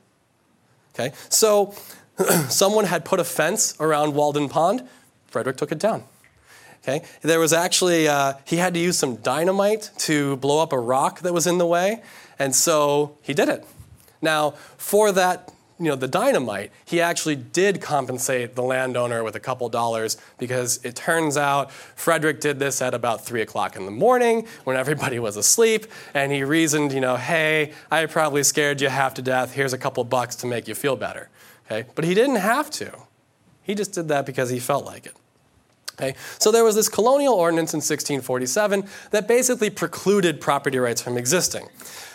Okay, 0.95 1.13
so 1.29 1.75
someone 2.49 2.85
had 2.85 3.05
put 3.05 3.19
a 3.19 3.25
fence 3.25 3.75
around 3.81 4.15
Walden 4.15 4.49
Pond. 4.49 4.89
Frederick 5.27 5.57
took 5.57 5.73
it 5.73 5.81
down. 5.81 6.05
Okay, 6.85 7.05
there 7.23 7.41
was 7.41 7.53
actually, 7.53 8.07
uh, 8.07 8.35
he 8.45 8.59
had 8.59 8.73
to 8.75 8.81
use 8.81 8.97
some 8.97 9.17
dynamite 9.17 9.91
to 9.99 10.37
blow 10.37 10.63
up 10.63 10.73
a 10.73 10.79
rock 10.79 11.23
that 11.23 11.35
was 11.35 11.49
in 11.49 11.59
the 11.59 11.67
way, 11.67 12.03
and 12.39 12.55
so 12.55 13.17
he 13.21 13.35
did 13.35 13.49
it. 13.49 13.67
Now, 14.23 14.53
for 14.77 15.11
that, 15.11 15.51
you 15.79 15.87
know, 15.87 15.95
the 15.95 16.09
dynamite, 16.09 16.73
he 16.85 17.01
actually 17.01 17.37
did 17.37 17.81
compensate 17.81 18.57
the 18.57 18.63
landowner 18.63 19.23
with 19.23 19.37
a 19.37 19.41
couple 19.41 19.69
dollars 19.69 20.17
because 20.37 20.85
it 20.85 20.97
turns 20.97 21.37
out 21.37 21.71
Frederick 21.71 22.41
did 22.41 22.59
this 22.59 22.83
at 22.83 22.95
about 22.95 23.25
three 23.25 23.43
o'clock 23.43 23.77
in 23.77 23.85
the 23.85 23.91
morning 23.91 24.47
when 24.65 24.77
everybody 24.77 25.19
was 25.19 25.37
asleep, 25.37 25.87
and 26.15 26.33
he 26.33 26.43
reasoned, 26.43 26.93
you 26.93 27.01
know, 27.01 27.17
hey, 27.17 27.73
I 27.91 28.07
probably 28.07 28.43
scared 28.43 28.81
you 28.81 28.89
half 28.89 29.15
to 29.15 29.23
death. 29.23 29.53
Here's 29.53 29.73
a 29.73 29.79
couple 29.79 30.03
bucks 30.05 30.35
to 30.37 30.47
make 30.47 30.67
you 30.67 30.75
feel 30.75 30.97
better. 30.97 31.29
Okay, 31.67 31.89
but 31.95 32.05
he 32.05 32.15
didn't 32.15 32.37
have 32.37 32.71
to. 32.73 32.91
He 33.63 33.75
just 33.75 33.93
did 33.93 34.09
that 34.09 34.27
because 34.27 34.51
he 34.51 34.59
felt 34.59 34.85
like 34.85 35.07
it. 35.07 35.15
Okay? 35.95 36.15
So 36.39 36.51
there 36.51 36.65
was 36.65 36.75
this 36.75 36.89
colonial 36.89 37.35
ordinance 37.35 37.75
in 37.75 37.79
1647 37.79 38.89
that 39.11 39.29
basically 39.29 39.69
precluded 39.69 40.41
property 40.41 40.79
rights 40.79 41.03
from 41.03 41.19
existing. 41.19 41.69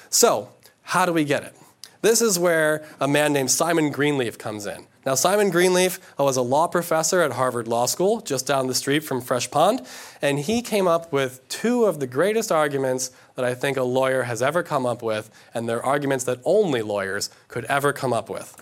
So, 0.09 0.49
how 0.81 1.05
do 1.05 1.13
we 1.13 1.23
get 1.23 1.43
it? 1.43 1.55
This 2.03 2.21
is 2.21 2.37
where 2.37 2.83
a 2.99 3.07
man 3.07 3.31
named 3.31 3.49
Simon 3.49 3.89
Greenleaf 3.89 4.37
comes 4.37 4.65
in. 4.65 4.87
Now, 5.05 5.15
Simon 5.15 5.49
Greenleaf 5.49 6.01
was 6.19 6.35
a 6.35 6.41
law 6.41 6.67
professor 6.67 7.21
at 7.21 7.31
Harvard 7.31 7.65
Law 7.65 7.85
School, 7.85 8.19
just 8.19 8.45
down 8.45 8.67
the 8.67 8.75
street 8.75 9.05
from 9.05 9.21
Fresh 9.21 9.51
Pond, 9.51 9.81
and 10.21 10.39
he 10.39 10.61
came 10.61 10.85
up 10.85 11.13
with 11.13 11.47
two 11.47 11.85
of 11.85 12.01
the 12.01 12.07
greatest 12.07 12.51
arguments 12.51 13.11
that 13.35 13.45
I 13.45 13.53
think 13.53 13.77
a 13.77 13.83
lawyer 13.83 14.23
has 14.23 14.41
ever 14.41 14.63
come 14.63 14.85
up 14.85 15.01
with, 15.01 15.29
and 15.53 15.67
they're 15.67 15.81
arguments 15.81 16.25
that 16.25 16.41
only 16.43 16.81
lawyers 16.81 17.29
could 17.47 17.63
ever 17.65 17.93
come 17.93 18.11
up 18.11 18.29
with. 18.29 18.61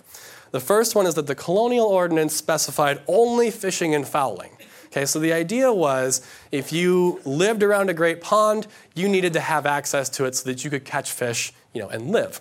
The 0.52 0.60
first 0.60 0.94
one 0.94 1.08
is 1.08 1.16
that 1.16 1.26
the 1.26 1.34
colonial 1.34 1.86
ordinance 1.86 2.36
specified 2.36 3.02
only 3.08 3.50
fishing 3.50 3.92
and 3.92 4.06
fowling. 4.06 4.56
Okay, 4.86 5.04
so 5.04 5.18
the 5.18 5.32
idea 5.32 5.72
was 5.72 6.24
if 6.52 6.72
you 6.72 7.20
lived 7.24 7.64
around 7.64 7.90
a 7.90 7.94
great 7.94 8.20
pond, 8.20 8.68
you 8.94 9.08
needed 9.08 9.32
to 9.32 9.40
have 9.40 9.66
access 9.66 10.08
to 10.10 10.26
it 10.26 10.36
so 10.36 10.48
that 10.48 10.62
you 10.62 10.70
could 10.70 10.84
catch 10.84 11.10
fish, 11.10 11.52
you 11.72 11.80
know, 11.80 11.88
and 11.88 12.12
live. 12.12 12.40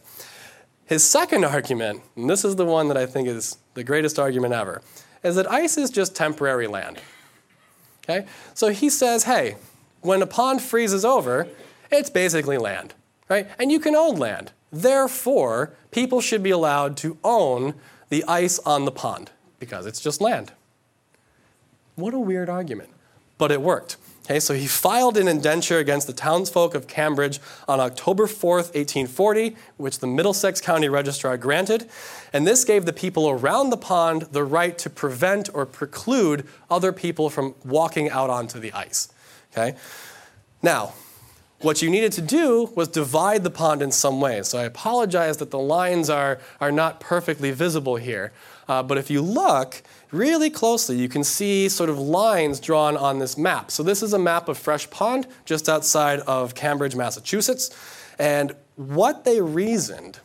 His 0.91 1.05
second 1.05 1.45
argument, 1.45 2.01
and 2.17 2.29
this 2.29 2.43
is 2.43 2.57
the 2.57 2.65
one 2.65 2.89
that 2.89 2.97
I 2.97 3.05
think 3.05 3.25
is 3.25 3.55
the 3.75 3.83
greatest 3.85 4.19
argument 4.19 4.53
ever, 4.53 4.81
is 5.23 5.37
that 5.37 5.49
ice 5.49 5.77
is 5.77 5.89
just 5.89 6.17
temporary 6.17 6.67
land. 6.67 6.99
Okay? 8.03 8.27
So 8.53 8.67
he 8.73 8.89
says, 8.89 9.23
hey, 9.23 9.55
when 10.01 10.21
a 10.21 10.27
pond 10.27 10.61
freezes 10.61 11.05
over, 11.05 11.47
it's 11.89 12.09
basically 12.09 12.57
land, 12.57 12.93
right? 13.29 13.47
And 13.57 13.71
you 13.71 13.79
can 13.79 13.95
own 13.95 14.17
land. 14.17 14.51
Therefore, 14.69 15.71
people 15.91 16.19
should 16.19 16.43
be 16.43 16.51
allowed 16.51 16.97
to 16.97 17.17
own 17.23 17.75
the 18.09 18.25
ice 18.25 18.59
on 18.59 18.83
the 18.83 18.91
pond 18.91 19.31
because 19.59 19.85
it's 19.85 20.01
just 20.01 20.19
land. 20.19 20.51
What 21.95 22.13
a 22.13 22.19
weird 22.19 22.49
argument. 22.49 22.89
But 23.37 23.53
it 23.53 23.61
worked. 23.61 23.95
Okay, 24.31 24.39
so 24.39 24.53
he 24.53 24.65
filed 24.65 25.17
an 25.17 25.27
indenture 25.27 25.79
against 25.79 26.07
the 26.07 26.13
townsfolk 26.13 26.73
of 26.73 26.87
Cambridge 26.87 27.41
on 27.67 27.81
October 27.81 28.27
4th, 28.27 28.73
1840, 28.73 29.57
which 29.75 29.99
the 29.99 30.07
Middlesex 30.07 30.61
County 30.61 30.87
Registrar 30.87 31.35
granted. 31.35 31.89
And 32.31 32.47
this 32.47 32.63
gave 32.63 32.85
the 32.85 32.93
people 32.93 33.29
around 33.29 33.71
the 33.71 33.77
pond 33.77 34.29
the 34.31 34.45
right 34.45 34.77
to 34.77 34.89
prevent 34.89 35.49
or 35.53 35.65
preclude 35.65 36.47
other 36.69 36.93
people 36.93 37.29
from 37.29 37.55
walking 37.65 38.09
out 38.09 38.29
onto 38.29 38.57
the 38.57 38.71
ice. 38.71 39.11
Okay? 39.51 39.75
Now, 40.61 40.93
what 41.59 41.81
you 41.81 41.89
needed 41.89 42.13
to 42.13 42.21
do 42.21 42.71
was 42.73 42.87
divide 42.87 43.43
the 43.43 43.51
pond 43.51 43.81
in 43.81 43.91
some 43.91 44.21
way. 44.21 44.43
So 44.43 44.57
I 44.57 44.63
apologize 44.63 45.37
that 45.37 45.51
the 45.51 45.59
lines 45.59 46.09
are, 46.09 46.39
are 46.61 46.71
not 46.71 47.01
perfectly 47.01 47.51
visible 47.51 47.97
here. 47.97 48.31
Uh, 48.71 48.81
but 48.81 48.97
if 48.97 49.09
you 49.09 49.21
look, 49.21 49.83
really 50.11 50.49
closely, 50.49 50.95
you 50.95 51.09
can 51.09 51.25
see 51.25 51.67
sort 51.67 51.89
of 51.89 51.99
lines 51.99 52.57
drawn 52.57 52.95
on 52.95 53.19
this 53.19 53.37
map. 53.37 53.69
So 53.69 53.83
this 53.83 54.01
is 54.01 54.13
a 54.13 54.17
map 54.17 54.47
of 54.47 54.57
Fresh 54.57 54.89
Pond 54.89 55.27
just 55.43 55.67
outside 55.67 56.21
of 56.21 56.55
Cambridge, 56.55 56.95
Massachusetts. 56.95 57.69
And 58.17 58.55
what 58.77 59.25
they 59.25 59.41
reasoned 59.41 60.21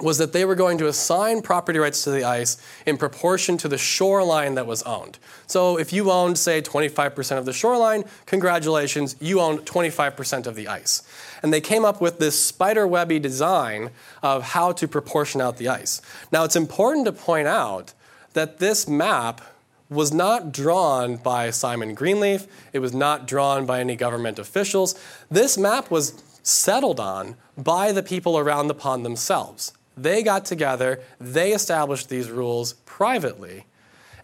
was 0.00 0.16
that 0.16 0.32
they 0.32 0.46
were 0.46 0.54
going 0.54 0.78
to 0.78 0.88
assign 0.88 1.42
property 1.42 1.78
rights 1.78 2.02
to 2.04 2.10
the 2.10 2.24
ice 2.24 2.56
in 2.86 2.96
proportion 2.96 3.58
to 3.58 3.68
the 3.68 3.76
shoreline 3.76 4.54
that 4.54 4.66
was 4.66 4.82
owned. 4.84 5.18
So 5.46 5.78
if 5.78 5.92
you 5.92 6.10
owned, 6.10 6.38
say, 6.38 6.62
25% 6.62 7.36
of 7.36 7.44
the 7.44 7.52
shoreline, 7.52 8.04
congratulations, 8.24 9.16
you 9.20 9.38
owned 9.38 9.66
25% 9.66 10.46
of 10.46 10.54
the 10.54 10.66
ice. 10.66 11.02
And 11.42 11.52
they 11.52 11.60
came 11.60 11.84
up 11.84 12.00
with 12.00 12.18
this 12.18 12.42
spider 12.42 12.86
webby 12.86 13.18
design 13.18 13.90
of 14.22 14.42
how 14.42 14.72
to 14.72 14.86
proportion 14.86 15.40
out 15.40 15.56
the 15.56 15.68
ice. 15.68 16.02
Now 16.32 16.44
it's 16.44 16.56
important 16.56 17.06
to 17.06 17.12
point 17.12 17.48
out 17.48 17.94
that 18.34 18.58
this 18.58 18.86
map 18.86 19.40
was 19.88 20.12
not 20.12 20.52
drawn 20.52 21.16
by 21.16 21.50
Simon 21.50 21.94
Greenleaf. 21.94 22.46
It 22.72 22.78
was 22.78 22.94
not 22.94 23.26
drawn 23.26 23.66
by 23.66 23.80
any 23.80 23.96
government 23.96 24.38
officials. 24.38 24.94
This 25.30 25.58
map 25.58 25.90
was 25.90 26.22
settled 26.42 27.00
on 27.00 27.36
by 27.58 27.92
the 27.92 28.02
people 28.02 28.38
around 28.38 28.68
the 28.68 28.74
pond 28.74 29.04
themselves. 29.04 29.72
They 29.96 30.22
got 30.22 30.44
together, 30.44 31.02
they 31.20 31.52
established 31.52 32.08
these 32.08 32.30
rules 32.30 32.74
privately, 32.86 33.66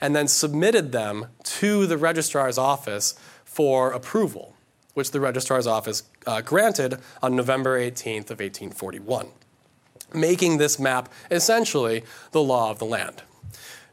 and 0.01 0.15
then 0.15 0.29
submitted 0.29 0.93
them 0.93 1.27
to 1.43 1.87
the 1.87 1.99
registrar's 1.99 2.59
office 2.59 3.15
for 3.45 3.93
approval, 3.93 4.55
which 4.97 5.11
the 5.11 5.21
registrar's 5.21 5.67
office 5.67 6.05
uh, 6.27 6.41
granted 6.41 6.99
on 7.23 7.37
November 7.37 7.79
18th 7.79 8.31
of 8.31 8.41
1841, 8.41 9.29
making 10.15 10.57
this 10.57 10.79
map 10.79 11.13
essentially 11.31 12.03
the 12.33 12.43
law 12.43 12.71
of 12.71 12.79
the 12.79 12.87
land. 12.87 13.23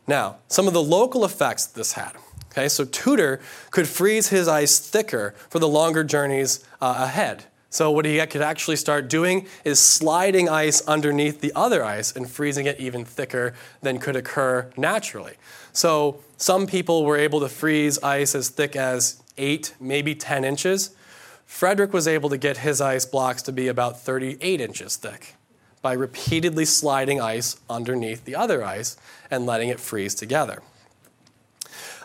Now, 0.07 0.37
some 0.47 0.65
of 0.65 0.73
the 0.73 0.81
local 0.81 1.25
effects 1.25 1.65
this 1.65 1.93
had. 1.93 2.13
Okay, 2.51 2.69
so 2.69 2.85
Tudor 2.85 3.41
could 3.69 3.87
freeze 3.87 4.29
his 4.29 4.47
ice 4.47 4.79
thicker 4.79 5.35
for 5.49 5.59
the 5.59 5.67
longer 5.67 6.05
journeys 6.05 6.63
uh, 6.79 6.95
ahead. 6.99 7.45
So 7.69 7.91
what 7.91 8.05
he 8.05 8.23
could 8.27 8.43
actually 8.43 8.75
start 8.75 9.09
doing 9.09 9.47
is 9.65 9.79
sliding 9.79 10.47
ice 10.47 10.87
underneath 10.87 11.41
the 11.41 11.51
other 11.53 11.83
ice 11.83 12.15
and 12.15 12.29
freezing 12.29 12.65
it 12.65 12.79
even 12.79 13.03
thicker 13.03 13.55
than 13.81 13.97
could 13.97 14.15
occur 14.15 14.71
naturally. 14.77 15.33
So 15.73 16.21
some 16.37 16.67
people 16.67 17.03
were 17.03 17.17
able 17.17 17.39
to 17.39 17.49
freeze 17.49 17.97
ice 18.03 18.35
as 18.35 18.49
thick 18.49 18.75
as 18.75 19.22
8, 19.37 19.75
maybe 19.79 20.15
10 20.15 20.43
inches. 20.43 20.95
Frederick 21.45 21.93
was 21.93 22.07
able 22.07 22.29
to 22.29 22.37
get 22.37 22.57
his 22.57 22.81
ice 22.81 23.05
blocks 23.05 23.41
to 23.43 23.51
be 23.51 23.67
about 23.67 23.99
38 23.99 24.61
inches 24.61 24.95
thick 24.95 25.35
by 25.81 25.93
repeatedly 25.93 26.65
sliding 26.65 27.21
ice 27.21 27.57
underneath 27.69 28.25
the 28.25 28.35
other 28.35 28.63
ice 28.63 28.97
and 29.29 29.45
letting 29.45 29.69
it 29.69 29.79
freeze 29.79 30.15
together. 30.15 30.61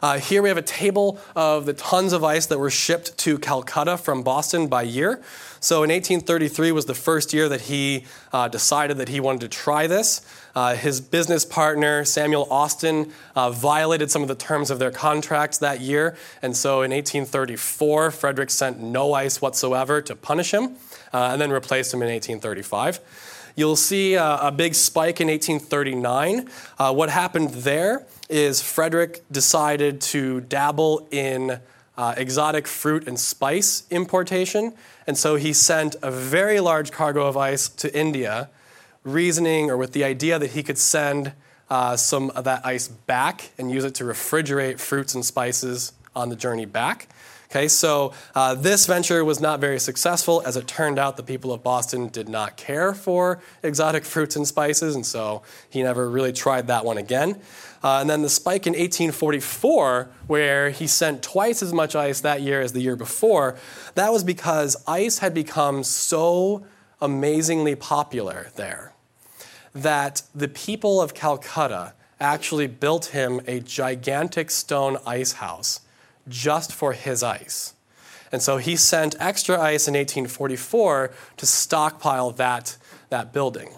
Uh, 0.02 0.18
here 0.18 0.42
we 0.42 0.48
have 0.48 0.58
a 0.58 0.62
table 0.62 1.18
of 1.34 1.66
the 1.66 1.72
tons 1.72 2.12
of 2.12 2.22
ice 2.22 2.46
that 2.46 2.58
were 2.58 2.70
shipped 2.70 3.16
to 3.18 3.38
Calcutta 3.38 3.96
from 3.96 4.22
Boston 4.22 4.68
by 4.68 4.82
year. 4.82 5.22
So 5.60 5.82
in 5.82 5.90
1833 5.90 6.72
was 6.72 6.86
the 6.86 6.94
first 6.94 7.32
year 7.32 7.48
that 7.48 7.62
he 7.62 8.04
uh, 8.32 8.48
decided 8.48 8.98
that 8.98 9.08
he 9.08 9.20
wanted 9.20 9.40
to 9.42 9.48
try 9.48 9.86
this. 9.86 10.20
Uh, 10.54 10.74
his 10.74 11.00
business 11.00 11.44
partner, 11.44 12.04
Samuel 12.04 12.46
Austin, 12.50 13.12
uh, 13.34 13.50
violated 13.50 14.10
some 14.10 14.22
of 14.22 14.28
the 14.28 14.34
terms 14.34 14.70
of 14.70 14.78
their 14.78 14.90
contract 14.90 15.60
that 15.60 15.80
year. 15.80 16.16
And 16.42 16.56
so 16.56 16.82
in 16.82 16.90
1834, 16.90 18.10
Frederick 18.10 18.50
sent 18.50 18.80
no 18.80 19.12
ice 19.12 19.40
whatsoever 19.40 20.00
to 20.02 20.16
punish 20.16 20.52
him 20.52 20.76
uh, 21.12 21.30
and 21.32 21.40
then 21.40 21.50
replaced 21.50 21.92
him 21.92 22.02
in 22.02 22.08
1835. 22.08 23.00
You'll 23.56 23.76
see 23.76 24.16
uh, 24.16 24.48
a 24.48 24.52
big 24.52 24.74
spike 24.76 25.20
in 25.20 25.26
1839. 25.26 26.48
Uh, 26.78 26.94
what 26.94 27.10
happened 27.10 27.50
there 27.50 28.06
is 28.28 28.62
Frederick 28.62 29.24
decided 29.32 30.00
to 30.00 30.42
dabble 30.42 31.08
in 31.10 31.58
uh, 31.98 32.14
exotic 32.16 32.68
fruit 32.68 33.06
and 33.08 33.18
spice 33.18 33.82
importation. 33.90 34.72
And 35.06 35.18
so 35.18 35.34
he 35.34 35.52
sent 35.52 35.96
a 36.00 36.10
very 36.10 36.60
large 36.60 36.92
cargo 36.92 37.26
of 37.26 37.36
ice 37.36 37.68
to 37.68 37.94
India, 37.98 38.48
reasoning 39.02 39.68
or 39.68 39.76
with 39.76 39.92
the 39.92 40.04
idea 40.04 40.38
that 40.38 40.52
he 40.52 40.62
could 40.62 40.78
send 40.78 41.32
uh, 41.68 41.96
some 41.96 42.30
of 42.30 42.44
that 42.44 42.64
ice 42.64 42.88
back 42.88 43.50
and 43.58 43.70
use 43.70 43.84
it 43.84 43.94
to 43.96 44.04
refrigerate 44.04 44.78
fruits 44.78 45.14
and 45.14 45.24
spices 45.24 45.92
on 46.14 46.28
the 46.28 46.36
journey 46.36 46.64
back. 46.64 47.08
Okay, 47.50 47.66
so 47.66 48.12
uh, 48.34 48.54
this 48.54 48.84
venture 48.84 49.24
was 49.24 49.40
not 49.40 49.58
very 49.58 49.80
successful. 49.80 50.42
As 50.44 50.56
it 50.58 50.66
turned 50.66 50.98
out, 50.98 51.16
the 51.16 51.22
people 51.22 51.50
of 51.50 51.62
Boston 51.62 52.08
did 52.08 52.28
not 52.28 52.58
care 52.58 52.92
for 52.92 53.40
exotic 53.62 54.04
fruits 54.04 54.36
and 54.36 54.46
spices, 54.46 54.94
and 54.94 55.04
so 55.04 55.42
he 55.70 55.82
never 55.82 56.10
really 56.10 56.32
tried 56.32 56.66
that 56.66 56.84
one 56.84 56.98
again. 56.98 57.40
Uh, 57.82 57.98
and 58.00 58.10
then 58.10 58.22
the 58.22 58.28
spike 58.28 58.66
in 58.66 58.72
1844, 58.72 60.08
where 60.26 60.70
he 60.70 60.86
sent 60.86 61.22
twice 61.22 61.62
as 61.62 61.72
much 61.72 61.94
ice 61.94 62.20
that 62.20 62.40
year 62.40 62.60
as 62.60 62.72
the 62.72 62.80
year 62.80 62.96
before, 62.96 63.56
that 63.94 64.12
was 64.12 64.24
because 64.24 64.76
ice 64.86 65.18
had 65.18 65.32
become 65.32 65.84
so 65.84 66.64
amazingly 67.00 67.76
popular 67.76 68.48
there 68.56 68.92
that 69.74 70.22
the 70.34 70.48
people 70.48 71.00
of 71.00 71.14
Calcutta 71.14 71.94
actually 72.20 72.66
built 72.66 73.06
him 73.06 73.40
a 73.46 73.60
gigantic 73.60 74.50
stone 74.50 74.96
ice 75.06 75.34
house 75.34 75.80
just 76.28 76.72
for 76.72 76.92
his 76.92 77.22
ice. 77.22 77.74
And 78.32 78.42
so 78.42 78.58
he 78.58 78.76
sent 78.76 79.14
extra 79.18 79.58
ice 79.58 79.88
in 79.88 79.94
1844 79.94 81.12
to 81.36 81.46
stockpile 81.46 82.32
that, 82.32 82.76
that 83.08 83.32
building. 83.32 83.70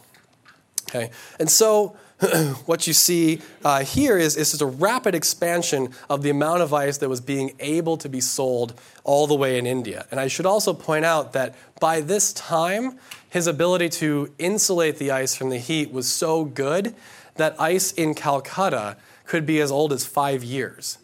Okay? 0.88 1.10
And 1.38 1.50
so 1.50 1.96
what 2.66 2.86
you 2.86 2.92
see 2.92 3.40
uh, 3.64 3.82
here 3.82 4.18
is, 4.18 4.36
is 4.36 4.50
just 4.50 4.62
a 4.62 4.66
rapid 4.66 5.14
expansion 5.14 5.90
of 6.08 6.22
the 6.22 6.30
amount 6.30 6.60
of 6.60 6.74
ice 6.74 6.98
that 6.98 7.08
was 7.08 7.20
being 7.20 7.54
able 7.60 7.96
to 7.96 8.08
be 8.08 8.20
sold 8.20 8.78
all 9.04 9.26
the 9.26 9.34
way 9.34 9.58
in 9.58 9.66
India. 9.66 10.06
And 10.10 10.20
I 10.20 10.28
should 10.28 10.46
also 10.46 10.74
point 10.74 11.04
out 11.04 11.32
that 11.32 11.54
by 11.80 12.00
this 12.00 12.32
time, 12.32 12.98
his 13.30 13.46
ability 13.46 13.88
to 13.90 14.32
insulate 14.38 14.98
the 14.98 15.10
ice 15.10 15.34
from 15.34 15.48
the 15.48 15.58
heat 15.58 15.92
was 15.92 16.12
so 16.12 16.44
good 16.44 16.94
that 17.36 17.58
ice 17.58 17.92
in 17.92 18.14
Calcutta 18.14 18.98
could 19.24 19.46
be 19.46 19.60
as 19.60 19.70
old 19.70 19.92
as 19.92 20.04
five 20.04 20.44
years. 20.44 20.98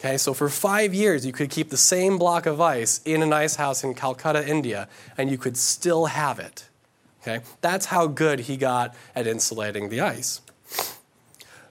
Okay, 0.00 0.16
so 0.16 0.32
for 0.32 0.48
five 0.48 0.94
years, 0.94 1.26
you 1.26 1.32
could 1.32 1.50
keep 1.50 1.70
the 1.70 1.76
same 1.76 2.18
block 2.18 2.46
of 2.46 2.60
ice 2.60 3.00
in 3.04 3.22
an 3.22 3.32
ice 3.32 3.56
house 3.56 3.84
in 3.84 3.94
Calcutta, 3.94 4.48
India, 4.48 4.88
and 5.16 5.30
you 5.30 5.36
could 5.36 5.56
still 5.56 6.06
have 6.06 6.38
it. 6.38 6.67
Okay, 7.22 7.44
that's 7.60 7.86
how 7.86 8.06
good 8.06 8.40
he 8.40 8.56
got 8.56 8.94
at 9.14 9.26
insulating 9.26 9.88
the 9.88 10.00
ice. 10.00 10.40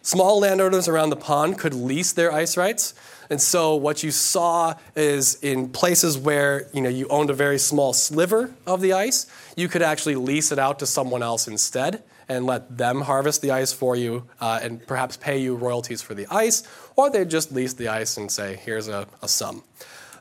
Small 0.02 0.40
landowners 0.40 0.88
around 0.88 1.10
the 1.10 1.18
pond 1.18 1.58
could 1.58 1.74
lease 1.74 2.14
their 2.14 2.32
ice 2.32 2.56
rights. 2.56 2.94
And 3.30 3.42
so 3.42 3.76
what 3.76 4.04
you 4.04 4.12
saw 4.12 4.76
is 4.96 5.36
in 5.44 5.70
places 5.70 6.18
where 6.18 6.68
you 6.74 6.82
know 6.82 6.90
you 6.90 7.08
owned 7.10 7.30
a 7.30 7.34
very 7.34 7.60
small 7.60 7.92
sliver 7.92 8.54
of 8.66 8.80
the 8.80 8.94
ice, 8.94 9.28
you 9.58 9.68
could 9.68 9.82
actually 9.82 10.16
lease 10.16 10.52
it 10.52 10.60
out 10.60 10.80
to 10.80 10.86
someone 10.86 11.22
else 11.22 11.48
instead 11.48 12.04
and 12.30 12.46
let 12.46 12.78
them 12.78 13.02
harvest 13.02 13.42
the 13.42 13.52
ice 13.52 13.74
for 13.74 13.96
you 13.96 14.24
uh, 14.40 14.60
and 14.62 14.86
perhaps 14.86 15.18
pay 15.18 15.38
you 15.38 15.56
royalties 15.56 16.02
for 16.02 16.14
the 16.14 16.28
ice, 16.28 16.64
or 16.96 17.10
they'd 17.10 17.30
just 17.30 17.52
lease 17.52 17.74
the 17.74 17.88
ice 17.88 18.18
and 18.18 18.32
say, 18.32 18.56
here's 18.56 18.88
a, 18.88 19.08
a 19.22 19.28
sum. 19.28 19.64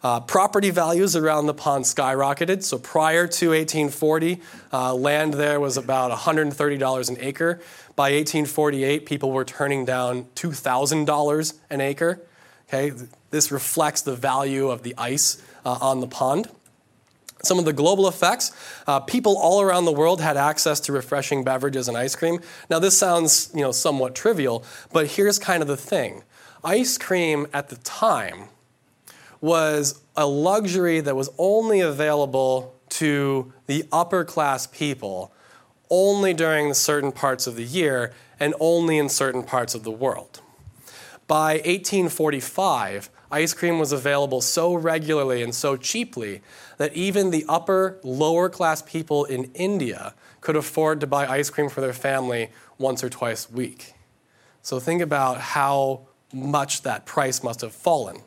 Uh, 0.06 0.20
property 0.20 0.70
values 0.70 1.16
around 1.16 1.46
the 1.46 1.52
pond 1.52 1.84
skyrocketed. 1.84 2.62
So 2.62 2.78
prior 2.78 3.26
to 3.26 3.48
1840, 3.48 4.40
uh, 4.72 4.94
land 4.94 5.34
there 5.34 5.58
was 5.58 5.76
about 5.76 6.16
$130 6.16 7.08
an 7.08 7.16
acre. 7.18 7.60
By 7.96 8.12
1848, 8.12 9.04
people 9.04 9.32
were 9.32 9.44
turning 9.44 9.84
down 9.84 10.26
$2,000 10.36 11.54
an 11.70 11.80
acre. 11.80 12.20
Okay, 12.68 12.92
this 13.32 13.50
reflects 13.50 14.02
the 14.02 14.14
value 14.14 14.68
of 14.68 14.84
the 14.84 14.94
ice 14.96 15.42
uh, 15.64 15.76
on 15.80 15.98
the 15.98 16.06
pond. 16.06 16.50
Some 17.42 17.58
of 17.58 17.64
the 17.64 17.72
global 17.72 18.06
effects 18.06 18.52
uh, 18.86 19.00
people 19.00 19.36
all 19.36 19.60
around 19.60 19.86
the 19.86 19.92
world 19.92 20.20
had 20.20 20.36
access 20.36 20.78
to 20.82 20.92
refreshing 20.92 21.42
beverages 21.42 21.88
and 21.88 21.96
ice 21.96 22.14
cream. 22.14 22.38
Now, 22.70 22.78
this 22.78 22.96
sounds 22.96 23.50
you 23.52 23.62
know, 23.62 23.72
somewhat 23.72 24.14
trivial, 24.14 24.62
but 24.92 25.08
here's 25.08 25.40
kind 25.40 25.62
of 25.62 25.66
the 25.66 25.76
thing 25.76 26.22
ice 26.62 26.96
cream 26.96 27.48
at 27.52 27.70
the 27.70 27.76
time 27.78 28.50
was 29.40 30.02
a 30.16 30.26
luxury 30.26 31.00
that 31.00 31.16
was 31.16 31.30
only 31.38 31.80
available 31.80 32.74
to 32.88 33.52
the 33.66 33.84
upper 33.92 34.24
class 34.24 34.66
people 34.66 35.32
only 35.90 36.34
during 36.34 36.74
certain 36.74 37.12
parts 37.12 37.46
of 37.46 37.56
the 37.56 37.64
year 37.64 38.12
and 38.40 38.54
only 38.60 38.98
in 38.98 39.08
certain 39.08 39.42
parts 39.42 39.74
of 39.74 39.84
the 39.84 39.90
world. 39.90 40.40
By 41.26 41.54
1845, 41.54 43.10
ice 43.30 43.52
cream 43.54 43.78
was 43.78 43.92
available 43.92 44.40
so 44.40 44.74
regularly 44.74 45.42
and 45.42 45.54
so 45.54 45.76
cheaply 45.76 46.42
that 46.78 46.94
even 46.94 47.30
the 47.30 47.44
upper, 47.48 47.98
lower 48.02 48.48
class 48.48 48.82
people 48.82 49.24
in 49.24 49.50
India 49.54 50.14
could 50.40 50.56
afford 50.56 51.00
to 51.00 51.06
buy 51.06 51.26
ice 51.26 51.50
cream 51.50 51.68
for 51.68 51.80
their 51.80 51.92
family 51.92 52.50
once 52.78 53.02
or 53.02 53.08
twice 53.08 53.48
a 53.50 53.52
week. 53.52 53.94
So 54.62 54.78
think 54.78 55.02
about 55.02 55.38
how 55.38 56.06
much 56.32 56.82
that 56.82 57.06
price 57.06 57.42
must 57.42 57.60
have 57.60 57.72
fallen. 57.72 58.18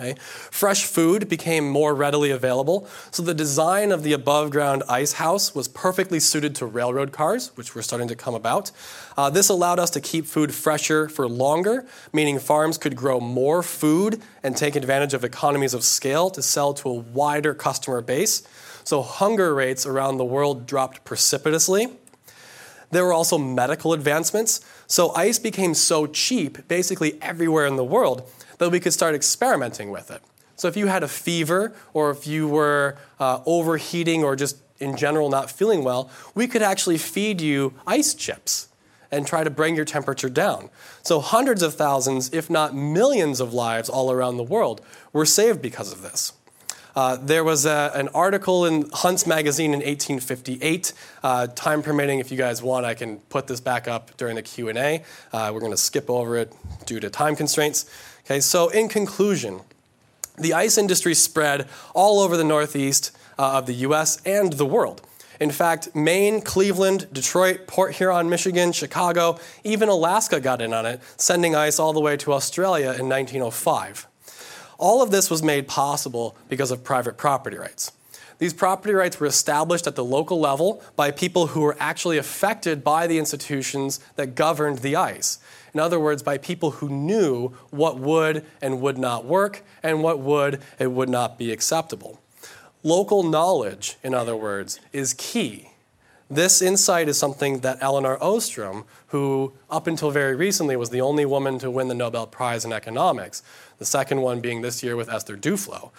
Okay. 0.00 0.14
Fresh 0.18 0.86
food 0.86 1.28
became 1.28 1.68
more 1.68 1.94
readily 1.94 2.30
available, 2.30 2.88
so 3.10 3.22
the 3.22 3.34
design 3.34 3.92
of 3.92 4.02
the 4.02 4.14
above 4.14 4.50
ground 4.50 4.82
ice 4.88 5.14
house 5.14 5.54
was 5.54 5.68
perfectly 5.68 6.18
suited 6.18 6.54
to 6.54 6.64
railroad 6.64 7.12
cars, 7.12 7.54
which 7.54 7.74
were 7.74 7.82
starting 7.82 8.08
to 8.08 8.16
come 8.16 8.34
about. 8.34 8.70
Uh, 9.18 9.28
this 9.28 9.50
allowed 9.50 9.78
us 9.78 9.90
to 9.90 10.00
keep 10.00 10.24
food 10.24 10.54
fresher 10.54 11.06
for 11.10 11.28
longer, 11.28 11.84
meaning 12.14 12.38
farms 12.38 12.78
could 12.78 12.96
grow 12.96 13.20
more 13.20 13.62
food 13.62 14.22
and 14.42 14.56
take 14.56 14.74
advantage 14.74 15.12
of 15.12 15.22
economies 15.22 15.74
of 15.74 15.84
scale 15.84 16.30
to 16.30 16.40
sell 16.40 16.72
to 16.72 16.88
a 16.88 16.94
wider 16.94 17.52
customer 17.52 18.00
base. 18.00 18.42
So 18.84 19.02
hunger 19.02 19.54
rates 19.54 19.84
around 19.84 20.16
the 20.16 20.24
world 20.24 20.66
dropped 20.66 21.04
precipitously. 21.04 21.88
There 22.90 23.04
were 23.04 23.12
also 23.12 23.36
medical 23.36 23.92
advancements. 23.92 24.62
So 24.86 25.14
ice 25.14 25.38
became 25.38 25.74
so 25.74 26.06
cheap 26.06 26.66
basically 26.68 27.20
everywhere 27.22 27.66
in 27.66 27.76
the 27.76 27.84
world 27.84 28.28
that 28.60 28.70
we 28.70 28.78
could 28.78 28.92
start 28.92 29.14
experimenting 29.14 29.90
with 29.90 30.10
it. 30.10 30.22
So 30.54 30.68
if 30.68 30.76
you 30.76 30.86
had 30.86 31.02
a 31.02 31.08
fever 31.08 31.72
or 31.94 32.10
if 32.10 32.26
you 32.26 32.46
were 32.46 32.98
uh, 33.18 33.40
overheating 33.46 34.22
or 34.22 34.36
just 34.36 34.58
in 34.78 34.96
general 34.96 35.30
not 35.30 35.50
feeling 35.50 35.82
well, 35.82 36.10
we 36.34 36.46
could 36.46 36.62
actually 36.62 36.98
feed 36.98 37.40
you 37.40 37.74
ice 37.86 38.14
chips 38.14 38.68
and 39.10 39.26
try 39.26 39.42
to 39.42 39.50
bring 39.50 39.74
your 39.74 39.84
temperature 39.84 40.28
down. 40.28 40.68
So 41.02 41.20
hundreds 41.20 41.62
of 41.62 41.74
thousands, 41.74 42.32
if 42.32 42.50
not 42.50 42.74
millions 42.74 43.40
of 43.40 43.54
lives 43.54 43.88
all 43.88 44.12
around 44.12 44.36
the 44.36 44.44
world 44.44 44.82
were 45.12 45.26
saved 45.26 45.62
because 45.62 45.90
of 45.92 46.02
this. 46.02 46.34
Uh, 46.94 47.16
there 47.16 47.44
was 47.44 47.66
a, 47.66 47.92
an 47.94 48.08
article 48.08 48.66
in 48.66 48.88
Hunt's 48.92 49.26
magazine 49.26 49.72
in 49.72 49.80
1858. 49.80 50.92
Uh, 51.22 51.46
time 51.48 51.82
permitting, 51.82 52.18
if 52.18 52.30
you 52.30 52.36
guys 52.36 52.62
want, 52.62 52.84
I 52.86 52.94
can 52.94 53.18
put 53.28 53.46
this 53.46 53.60
back 53.60 53.88
up 53.88 54.16
during 54.16 54.36
the 54.36 54.42
Q&A. 54.42 55.02
Uh, 55.32 55.50
we're 55.52 55.60
going 55.60 55.72
to 55.72 55.76
skip 55.76 56.10
over 56.10 56.36
it 56.36 56.52
due 56.86 57.00
to 57.00 57.10
time 57.10 57.36
constraints. 57.36 57.90
Okay, 58.24 58.40
so 58.40 58.68
in 58.68 58.88
conclusion, 58.88 59.60
the 60.36 60.54
ice 60.54 60.78
industry 60.78 61.14
spread 61.14 61.68
all 61.94 62.20
over 62.20 62.36
the 62.36 62.44
northeast 62.44 63.16
uh, 63.38 63.58
of 63.58 63.66
the 63.66 63.74
US 63.74 64.20
and 64.24 64.54
the 64.54 64.66
world. 64.66 65.02
In 65.40 65.50
fact, 65.50 65.94
Maine, 65.96 66.42
Cleveland, 66.42 67.08
Detroit, 67.12 67.66
Port 67.66 67.94
Huron, 67.94 68.28
Michigan, 68.28 68.72
Chicago, 68.72 69.38
even 69.64 69.88
Alaska 69.88 70.38
got 70.38 70.60
in 70.60 70.74
on 70.74 70.84
it, 70.84 71.00
sending 71.16 71.54
ice 71.54 71.78
all 71.78 71.94
the 71.94 72.00
way 72.00 72.18
to 72.18 72.34
Australia 72.34 72.92
in 72.92 73.08
1905. 73.08 74.06
All 74.80 75.02
of 75.02 75.10
this 75.10 75.28
was 75.28 75.42
made 75.42 75.68
possible 75.68 76.34
because 76.48 76.70
of 76.70 76.82
private 76.82 77.18
property 77.18 77.58
rights. 77.58 77.92
These 78.38 78.54
property 78.54 78.94
rights 78.94 79.20
were 79.20 79.26
established 79.26 79.86
at 79.86 79.94
the 79.94 80.04
local 80.04 80.40
level 80.40 80.82
by 80.96 81.10
people 81.10 81.48
who 81.48 81.60
were 81.60 81.76
actually 81.78 82.16
affected 82.16 82.82
by 82.82 83.06
the 83.06 83.18
institutions 83.18 84.00
that 84.16 84.34
governed 84.34 84.78
the 84.78 84.96
ice. 84.96 85.38
In 85.74 85.80
other 85.80 86.00
words, 86.00 86.22
by 86.22 86.38
people 86.38 86.70
who 86.70 86.88
knew 86.88 87.50
what 87.68 87.98
would 87.98 88.42
and 88.62 88.80
would 88.80 88.96
not 88.96 89.26
work 89.26 89.62
and 89.82 90.02
what 90.02 90.18
would 90.18 90.62
and 90.78 90.96
would 90.96 91.10
not 91.10 91.36
be 91.36 91.52
acceptable. 91.52 92.18
Local 92.82 93.22
knowledge, 93.22 93.98
in 94.02 94.14
other 94.14 94.34
words, 94.34 94.80
is 94.94 95.12
key. 95.12 95.69
This 96.32 96.62
insight 96.62 97.08
is 97.08 97.18
something 97.18 97.58
that 97.60 97.78
Elinor 97.82 98.16
Ostrom, 98.22 98.84
who 99.08 99.52
up 99.68 99.88
until 99.88 100.12
very 100.12 100.36
recently 100.36 100.76
was 100.76 100.90
the 100.90 101.00
only 101.00 101.26
woman 101.26 101.58
to 101.58 101.72
win 101.72 101.88
the 101.88 101.94
Nobel 101.94 102.28
Prize 102.28 102.64
in 102.64 102.72
economics, 102.72 103.42
the 103.78 103.84
second 103.84 104.20
one 104.20 104.40
being 104.40 104.62
this 104.62 104.80
year 104.80 104.94
with 104.94 105.10
Esther 105.10 105.36
Duflo. 105.36 105.90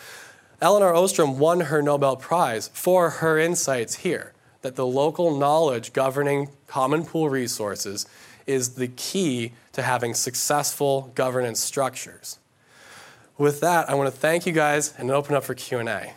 Elinor 0.61 0.93
Ostrom 0.93 1.37
won 1.37 1.59
her 1.61 1.81
Nobel 1.81 2.15
Prize 2.15 2.69
for 2.73 3.09
her 3.09 3.37
insights 3.37 3.95
here 3.95 4.31
that 4.61 4.77
the 4.77 4.85
local 4.85 5.37
knowledge 5.37 5.91
governing 5.91 6.47
common 6.65 7.03
pool 7.03 7.29
resources 7.29 8.05
is 8.47 8.75
the 8.75 8.87
key 8.87 9.51
to 9.73 9.81
having 9.81 10.13
successful 10.13 11.11
governance 11.13 11.59
structures. 11.59 12.39
With 13.37 13.59
that, 13.59 13.89
I 13.89 13.95
want 13.95 14.13
to 14.13 14.17
thank 14.17 14.45
you 14.45 14.53
guys 14.53 14.93
and 14.97 15.11
open 15.11 15.35
up 15.35 15.43
for 15.43 15.55
Q&A. 15.55 16.13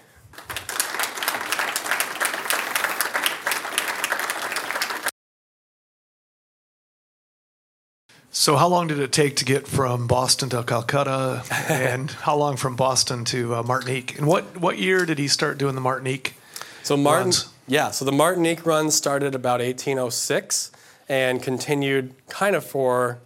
So, 8.36 8.56
how 8.56 8.66
long 8.66 8.88
did 8.88 8.98
it 8.98 9.12
take 9.12 9.36
to 9.36 9.44
get 9.44 9.68
from 9.68 10.08
Boston 10.08 10.48
to 10.48 10.64
Calcutta, 10.64 11.44
and 11.68 12.10
how 12.10 12.34
long 12.34 12.56
from 12.56 12.74
Boston 12.74 13.24
to 13.26 13.54
uh, 13.54 13.62
Martinique? 13.62 14.18
And 14.18 14.26
what 14.26 14.60
what 14.60 14.76
year 14.76 15.06
did 15.06 15.20
he 15.20 15.28
start 15.28 15.56
doing 15.56 15.76
the 15.76 15.80
Martinique? 15.80 16.34
So 16.82 16.96
Martin, 16.96 17.26
runs? 17.26 17.48
yeah. 17.68 17.92
So 17.92 18.04
the 18.04 18.10
Martinique 18.10 18.66
run 18.66 18.90
started 18.90 19.36
about 19.36 19.60
1806 19.60 20.72
and 21.08 21.40
continued 21.44 22.12
kind 22.28 22.56
of 22.56 22.64
for 22.66 23.20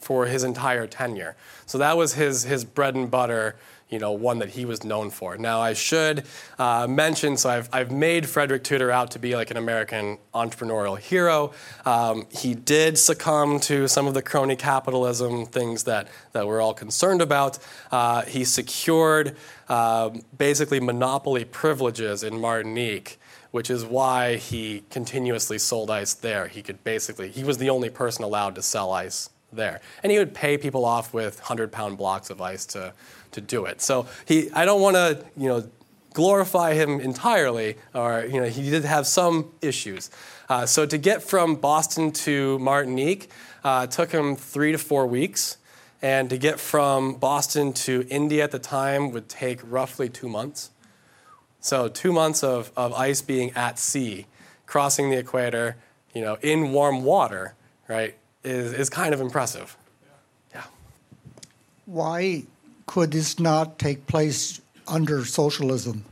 for 0.00 0.24
his 0.24 0.42
entire 0.42 0.86
tenure. 0.86 1.36
So 1.66 1.76
that 1.76 1.98
was 1.98 2.14
his 2.14 2.44
his 2.44 2.64
bread 2.64 2.94
and 2.94 3.10
butter 3.10 3.56
you 3.88 3.98
know, 4.00 4.12
one 4.12 4.40
that 4.40 4.50
he 4.50 4.64
was 4.64 4.82
known 4.82 5.10
for. 5.10 5.36
Now, 5.36 5.60
I 5.60 5.72
should 5.72 6.24
uh, 6.58 6.86
mention, 6.88 7.36
so 7.36 7.50
I've, 7.50 7.68
I've 7.72 7.92
made 7.92 8.28
Frederick 8.28 8.64
Tudor 8.64 8.90
out 8.90 9.12
to 9.12 9.18
be 9.18 9.36
like 9.36 9.50
an 9.50 9.56
American 9.56 10.18
entrepreneurial 10.34 10.98
hero. 10.98 11.52
Um, 11.84 12.26
he 12.30 12.54
did 12.54 12.98
succumb 12.98 13.60
to 13.60 13.86
some 13.86 14.06
of 14.06 14.14
the 14.14 14.22
crony 14.22 14.56
capitalism 14.56 15.46
things 15.46 15.84
that, 15.84 16.08
that 16.32 16.46
we're 16.46 16.60
all 16.60 16.74
concerned 16.74 17.22
about. 17.22 17.58
Uh, 17.92 18.22
he 18.22 18.44
secured 18.44 19.36
uh, 19.68 20.10
basically 20.36 20.80
monopoly 20.80 21.44
privileges 21.44 22.22
in 22.22 22.40
Martinique 22.40 23.18
which 23.52 23.70
is 23.70 23.86
why 23.86 24.36
he 24.36 24.82
continuously 24.90 25.58
sold 25.58 25.90
ice 25.90 26.12
there. 26.12 26.46
He 26.46 26.60
could 26.60 26.84
basically, 26.84 27.30
he 27.30 27.42
was 27.42 27.56
the 27.56 27.70
only 27.70 27.88
person 27.88 28.22
allowed 28.22 28.54
to 28.56 28.62
sell 28.62 28.92
ice 28.92 29.30
there. 29.52 29.80
And 30.02 30.12
he 30.12 30.18
would 30.18 30.34
pay 30.34 30.58
people 30.58 30.84
off 30.84 31.14
with 31.14 31.38
100 31.38 31.72
pound 31.72 31.98
blocks 31.98 32.30
of 32.30 32.40
ice 32.40 32.66
to, 32.66 32.92
to 33.32 33.40
do 33.40 33.64
it. 33.64 33.80
So 33.80 34.06
he, 34.26 34.50
I 34.52 34.64
don't 34.64 34.80
want 34.80 34.96
to, 34.96 35.24
you 35.36 35.48
know, 35.48 35.68
glorify 36.16 36.72
him 36.72 36.98
entirely, 36.98 37.76
or 37.94 38.24
you 38.24 38.40
know, 38.40 38.46
he 38.48 38.70
did 38.70 38.86
have 38.86 39.06
some 39.06 39.52
issues. 39.60 40.10
Uh, 40.48 40.64
so 40.64 40.86
to 40.86 40.96
get 40.96 41.22
from 41.22 41.56
Boston 41.56 42.10
to 42.10 42.58
Martinique 42.58 43.28
uh, 43.62 43.86
took 43.86 44.12
him 44.12 44.34
three 44.34 44.72
to 44.72 44.78
four 44.78 45.06
weeks, 45.06 45.58
and 46.00 46.30
to 46.30 46.38
get 46.38 46.58
from 46.58 47.16
Boston 47.16 47.74
to 47.74 48.06
India 48.08 48.44
at 48.44 48.50
the 48.50 48.58
time 48.58 49.10
would 49.10 49.28
take 49.28 49.60
roughly 49.62 50.08
two 50.08 50.28
months. 50.28 50.70
So 51.60 51.88
two 51.88 52.12
months 52.12 52.42
of, 52.42 52.72
of 52.76 52.94
ice 52.94 53.20
being 53.20 53.50
at 53.52 53.78
sea, 53.78 54.26
crossing 54.66 55.10
the 55.10 55.18
equator, 55.18 55.76
you 56.14 56.22
know, 56.22 56.38
in 56.40 56.72
warm 56.72 57.02
water, 57.02 57.54
right, 57.88 58.14
is, 58.46 58.72
is 58.72 58.88
kind 58.88 59.12
of 59.12 59.20
impressive. 59.20 59.76
Yeah. 60.54 60.64
Why 61.84 62.44
could 62.86 63.10
this 63.10 63.38
not 63.38 63.78
take 63.78 64.06
place 64.06 64.60
under 64.86 65.24
socialism? 65.24 66.04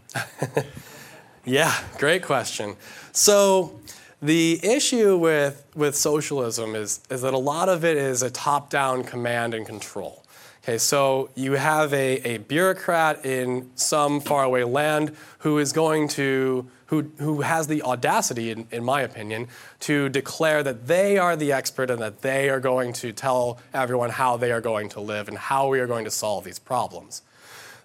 yeah, 1.44 1.72
great 1.98 2.22
question. 2.22 2.76
So 3.12 3.78
the 4.20 4.58
issue 4.62 5.16
with, 5.16 5.64
with 5.74 5.94
socialism 5.94 6.74
is, 6.74 7.00
is 7.10 7.22
that 7.22 7.34
a 7.34 7.38
lot 7.38 7.68
of 7.68 7.84
it 7.84 7.96
is 7.96 8.22
a 8.22 8.30
top 8.30 8.70
down 8.70 9.04
command 9.04 9.54
and 9.54 9.64
control. 9.64 10.24
Okay, 10.64 10.78
so 10.78 11.28
you 11.34 11.52
have 11.52 11.92
a, 11.92 12.16
a 12.26 12.38
bureaucrat 12.38 13.26
in 13.26 13.70
some 13.74 14.18
faraway 14.20 14.64
land 14.64 15.14
who 15.40 15.58
is 15.58 15.74
going 15.74 16.08
to, 16.08 16.66
who, 17.02 17.10
who 17.18 17.40
has 17.40 17.66
the 17.66 17.82
audacity, 17.82 18.50
in, 18.50 18.66
in 18.70 18.84
my 18.84 19.02
opinion, 19.02 19.48
to 19.80 20.08
declare 20.08 20.62
that 20.62 20.86
they 20.86 21.18
are 21.18 21.36
the 21.36 21.52
expert 21.52 21.90
and 21.90 22.00
that 22.00 22.22
they 22.22 22.48
are 22.48 22.60
going 22.60 22.92
to 22.94 23.12
tell 23.12 23.58
everyone 23.72 24.10
how 24.10 24.36
they 24.36 24.52
are 24.52 24.60
going 24.60 24.88
to 24.90 25.00
live 25.00 25.28
and 25.28 25.36
how 25.36 25.68
we 25.68 25.80
are 25.80 25.86
going 25.86 26.04
to 26.04 26.10
solve 26.10 26.44
these 26.44 26.58
problems. 26.58 27.22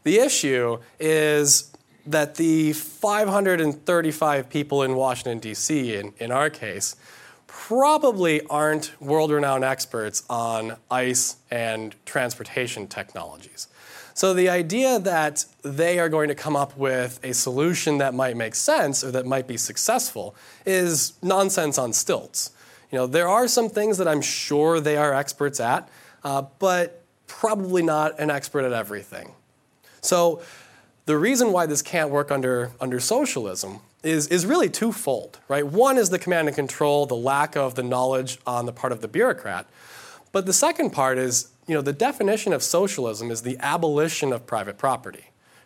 The 0.03 0.19
issue 0.19 0.79
is 0.99 1.71
that 2.05 2.35
the 2.35 2.73
535 2.73 4.49
people 4.49 4.83
in 4.83 4.95
Washington, 4.95 5.39
D.C., 5.39 5.95
in, 5.95 6.13
in 6.17 6.31
our 6.31 6.49
case, 6.49 6.95
probably 7.47 8.41
aren't 8.47 8.99
world 9.01 9.31
renowned 9.31 9.63
experts 9.63 10.23
on 10.29 10.77
ice 10.89 11.37
and 11.49 11.95
transportation 12.05 12.87
technologies. 12.87 13.67
So 14.19 14.33
the 14.33 14.49
idea 14.49 14.99
that 14.99 15.45
they 15.61 15.97
are 15.97 16.09
going 16.09 16.27
to 16.27 16.35
come 16.35 16.57
up 16.57 16.75
with 16.75 17.21
a 17.23 17.33
solution 17.33 17.99
that 17.99 18.13
might 18.13 18.35
make 18.35 18.53
sense 18.53 19.01
or 19.01 19.11
that 19.11 19.25
might 19.25 19.47
be 19.47 19.55
successful 19.55 20.35
is 20.65 21.13
nonsense 21.23 21.77
on 21.77 21.93
stilts. 21.93 22.51
You 22.91 22.97
know, 22.97 23.07
there 23.07 23.29
are 23.29 23.47
some 23.47 23.69
things 23.69 23.97
that 23.97 24.09
I'm 24.09 24.19
sure 24.19 24.81
they 24.81 24.97
are 24.97 25.13
experts 25.13 25.61
at, 25.61 25.87
uh, 26.25 26.41
but 26.59 27.01
probably 27.27 27.81
not 27.81 28.19
an 28.19 28.29
expert 28.29 28.65
at 28.65 28.73
everything. 28.73 29.35
So 30.01 30.41
the 31.05 31.17
reason 31.17 31.53
why 31.53 31.65
this 31.65 31.81
can't 31.81 32.09
work 32.09 32.29
under, 32.29 32.71
under 32.81 32.99
socialism 32.99 33.79
is, 34.03 34.27
is 34.27 34.45
really 34.45 34.67
twofold, 34.67 35.39
right? 35.47 35.65
One 35.65 35.97
is 35.97 36.09
the 36.09 36.19
command 36.19 36.49
and 36.49 36.55
control, 36.55 37.05
the 37.05 37.15
lack 37.15 37.55
of 37.55 37.75
the 37.75 37.83
knowledge 37.83 38.37
on 38.45 38.65
the 38.65 38.73
part 38.73 38.91
of 38.91 38.99
the 38.99 39.07
bureaucrat. 39.07 39.65
But 40.33 40.45
the 40.45 40.51
second 40.51 40.89
part 40.89 41.17
is, 41.17 41.53
you 41.69 41.75
know, 41.75 41.81
the 41.83 41.93
definition 41.93 42.51
of 42.51 42.63
socialism 42.63 43.29
is 43.29 43.43
the 43.43 43.55
abolition 43.59 44.33
of 44.33 44.47
private 44.47 44.79
property, 44.79 45.25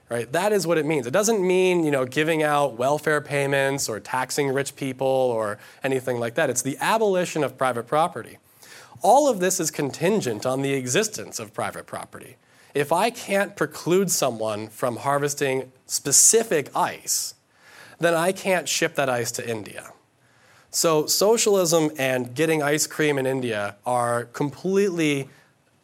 right? 0.10 0.30
That 0.34 0.52
is 0.52 0.68
what 0.68 0.78
it 0.78 0.86
means. 0.86 1.08
It 1.08 1.12
doesn't 1.12 1.42
mean, 1.42 1.86
you 1.86 1.92
know, 1.92 2.04
giving 2.04 2.44
out 2.44 2.78
welfare 2.78 3.22
payments 3.22 3.88
or 3.88 4.02
taxing 4.02 4.50
rich 4.50 4.76
people 4.76 5.08
or 5.08 5.60
anything 5.82 6.20
like 6.20 6.36
that. 6.36 6.50
It's 6.50 6.62
the 6.62 6.78
abolition 6.82 7.42
of 7.42 7.58
private 7.58 7.88
property. 7.88 8.38
All 9.02 9.30
of 9.30 9.40
this 9.40 9.62
is 9.62 9.72
contingent 9.72 10.46
on 10.46 10.62
the 10.62 10.74
existence 10.74 11.40
of 11.40 11.54
private 11.54 11.86
property. 11.86 12.36
If 12.74 12.92
I 12.92 13.10
can't 13.10 13.56
preclude 13.56 14.12
someone 14.12 14.68
from 14.68 14.98
harvesting 14.98 15.72
specific 15.86 16.70
ice, 16.76 17.34
then 17.98 18.14
I 18.14 18.34
can't 18.34 18.68
ship 18.68 18.96
that 18.96 19.08
ice 19.08 19.32
to 19.32 19.50
India. 19.50 19.94
So, 20.70 21.06
socialism 21.06 21.92
and 21.98 22.36
getting 22.36 22.62
ice 22.62 22.88
cream 22.88 23.18
in 23.18 23.26
India 23.26 23.78
are 23.86 24.26
completely 24.26 25.30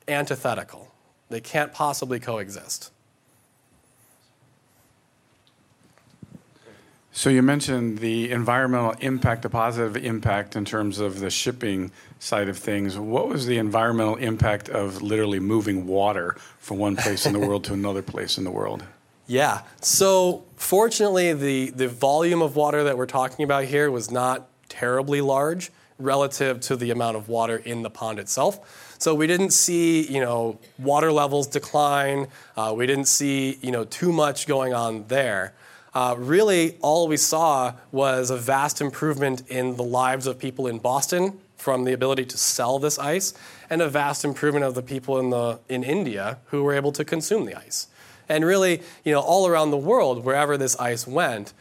antithetical. 0.09 0.91
They 1.29 1.41
can't 1.41 1.71
possibly 1.71 2.19
coexist. 2.19 2.91
So, 7.11 7.29
you 7.29 7.41
mentioned 7.41 7.97
the 7.97 8.31
environmental 8.31 8.91
impact, 9.01 9.41
the 9.41 9.49
positive 9.49 9.97
impact 9.97 10.55
in 10.55 10.63
terms 10.63 10.99
of 10.99 11.19
the 11.19 11.29
shipping 11.29 11.91
side 12.19 12.47
of 12.47 12.57
things. 12.57 12.97
What 12.97 13.27
was 13.27 13.45
the 13.45 13.57
environmental 13.57 14.15
impact 14.15 14.69
of 14.69 15.01
literally 15.01 15.39
moving 15.39 15.85
water 15.85 16.37
from 16.59 16.77
one 16.77 16.95
place 16.95 17.25
in 17.25 17.33
the 17.33 17.39
world 17.39 17.63
to 17.65 17.73
another 17.73 18.01
place 18.01 18.37
in 18.37 18.43
the 18.43 18.51
world? 18.51 18.83
Yeah. 19.27 19.61
So 19.81 20.45
fortunately, 20.55 21.33
the, 21.33 21.71
the 21.71 21.87
volume 21.87 22.41
of 22.41 22.55
water 22.55 22.83
that 22.85 22.97
we're 22.97 23.05
talking 23.05 23.43
about 23.43 23.65
here 23.65 23.91
was 23.91 24.09
not 24.09 24.47
terribly 24.69 25.21
large 25.21 25.71
relative 25.97 26.61
to 26.61 26.75
the 26.75 26.89
amount 26.89 27.17
of 27.17 27.27
water 27.27 27.57
in 27.57 27.83
the 27.83 27.89
pond 27.89 28.19
itself. 28.19 28.88
So 28.99 29.15
we 29.15 29.27
didn't 29.27 29.51
see, 29.51 30.05
you 30.11 30.19
know, 30.19 30.59
water 30.77 31.09
levels 31.11 31.47
decline. 31.47 32.27
Uh, 32.57 32.73
we 32.75 32.85
didn't 32.85 33.05
see, 33.05 33.57
you 33.61 33.71
know, 33.71 33.85
too 33.85 34.11
much 34.11 34.45
going 34.45 34.73
on 34.73 35.07
there. 35.07 35.53
Uh, 35.93 36.15
really, 36.17 36.75
all 36.81 37.07
we 37.07 37.15
saw 37.15 37.73
was 37.93 38.29
a 38.29 38.37
vast 38.37 38.81
improvement 38.81 39.41
in 39.47 39.77
the 39.77 39.83
lives 39.83 40.27
of 40.27 40.37
people 40.37 40.67
in 40.67 40.79
Boston 40.79 41.39
from 41.55 41.85
the 41.85 41.93
ability 41.93 42.25
to 42.25 42.37
sell 42.37 42.77
this 42.77 42.99
ice, 42.99 43.33
and 43.69 43.81
a 43.81 43.89
vast 43.89 44.23
improvement 44.23 44.65
of 44.65 44.75
the 44.75 44.81
people 44.81 45.17
in 45.17 45.29
the 45.29 45.59
in 45.69 45.83
India 45.83 46.37
who 46.47 46.63
were 46.63 46.73
able 46.73 46.91
to 46.91 47.05
consume 47.05 47.45
the 47.45 47.55
ice. 47.55 47.87
And 48.27 48.45
really, 48.45 48.81
you 49.03 49.13
know, 49.13 49.21
all 49.21 49.47
around 49.47 49.71
the 49.71 49.77
world, 49.77 50.25
wherever 50.25 50.57
this 50.57 50.75
ice 50.77 51.07
went, 51.07 51.53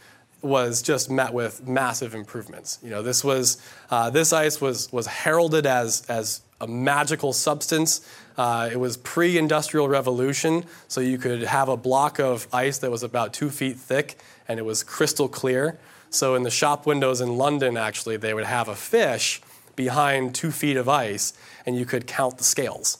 was 0.43 0.82
just 0.82 1.11
met 1.11 1.32
with 1.32 1.66
massive 1.66 2.14
improvements. 2.14 2.78
You 2.82 2.91
know, 2.91 3.03
this 3.03 3.24
was 3.24 3.62
uh, 3.91 4.11
this 4.11 4.32
ice 4.32 4.61
was 4.61 4.93
was 4.93 5.07
heralded 5.07 5.66
as 5.66 6.05
as 6.09 6.43
a 6.61 6.67
magical 6.67 7.33
substance. 7.33 8.01
Uh, 8.37 8.69
it 8.73 8.79
was 8.79 8.97
pre-industrial 8.97 9.89
revolution, 9.89 10.65
so 10.87 11.01
you 11.01 11.19
could 11.19 11.43
have 11.43 11.69
a 11.69 11.77
block 11.77 12.19
of 12.19 12.47
ice 12.53 12.79
that 12.79 12.91
was 12.91 13.03
about 13.03 13.33
two 13.33 13.51
feet 13.51 13.77
thick, 13.77 14.19
and 14.47 14.59
it 14.59 14.65
was 14.65 14.83
crystal 14.83 15.29
clear. 15.29 15.79
So 16.11 16.35
in 16.35 16.43
the 16.43 16.51
shop 16.51 16.87
windows 16.87 17.21
in 17.21 17.37
London, 17.37 17.77
actually, 17.77 18.17
they 18.17 18.35
would 18.35 18.47
have 18.47 18.69
a 18.69 18.75
fish 18.75 19.41
behind 19.77 20.35
two 20.35 20.51
feet 20.51 20.77
of 20.77 20.89
ice, 20.89 21.33
and 21.67 21.77
you 21.77 21.85
could 21.85 22.07
count 22.07 22.39
the 22.39 22.45
scales. 22.45 22.99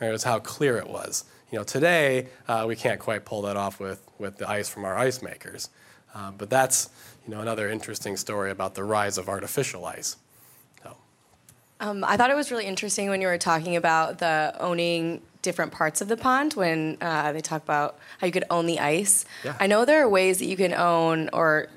Right? 0.00 0.10
That's 0.10 0.24
how 0.24 0.38
clear 0.38 0.76
it 0.76 0.88
was. 0.88 1.24
You 1.50 1.58
know, 1.58 1.64
today 1.64 2.28
uh, 2.48 2.64
we 2.66 2.74
can't 2.74 3.00
quite 3.00 3.24
pull 3.24 3.42
that 3.42 3.56
off 3.56 3.78
with, 3.78 4.02
with 4.18 4.38
the 4.38 4.48
ice 4.48 4.68
from 4.68 4.84
our 4.84 4.96
ice 4.96 5.22
makers. 5.22 5.70
Uh, 6.14 6.32
but 6.32 6.50
that's, 6.50 6.88
you 7.26 7.34
know, 7.34 7.40
another 7.40 7.68
interesting 7.68 8.16
story 8.16 8.50
about 8.50 8.74
the 8.74 8.82
rise 8.82 9.18
of 9.18 9.28
artificial 9.28 9.84
ice. 9.84 10.16
Um, 11.80 12.04
I 12.04 12.16
thought 12.16 12.30
it 12.30 12.36
was 12.36 12.50
really 12.50 12.66
interesting 12.66 13.10
when 13.10 13.20
you 13.20 13.26
were 13.26 13.38
talking 13.38 13.76
about 13.76 14.18
the 14.18 14.54
owning 14.58 15.20
different 15.42 15.72
parts 15.72 16.00
of 16.00 16.08
the 16.08 16.16
pond 16.16 16.54
when 16.54 16.96
uh, 17.00 17.32
they 17.32 17.40
talk 17.40 17.62
about 17.62 17.98
how 18.18 18.26
you 18.26 18.32
could 18.32 18.44
own 18.50 18.66
the 18.66 18.80
ice. 18.80 19.24
Yeah. 19.44 19.56
I 19.60 19.66
know 19.66 19.84
there 19.84 20.02
are 20.02 20.08
ways 20.08 20.38
that 20.38 20.46
you 20.46 20.56
can 20.56 20.72
own, 20.74 21.30
or 21.32 21.68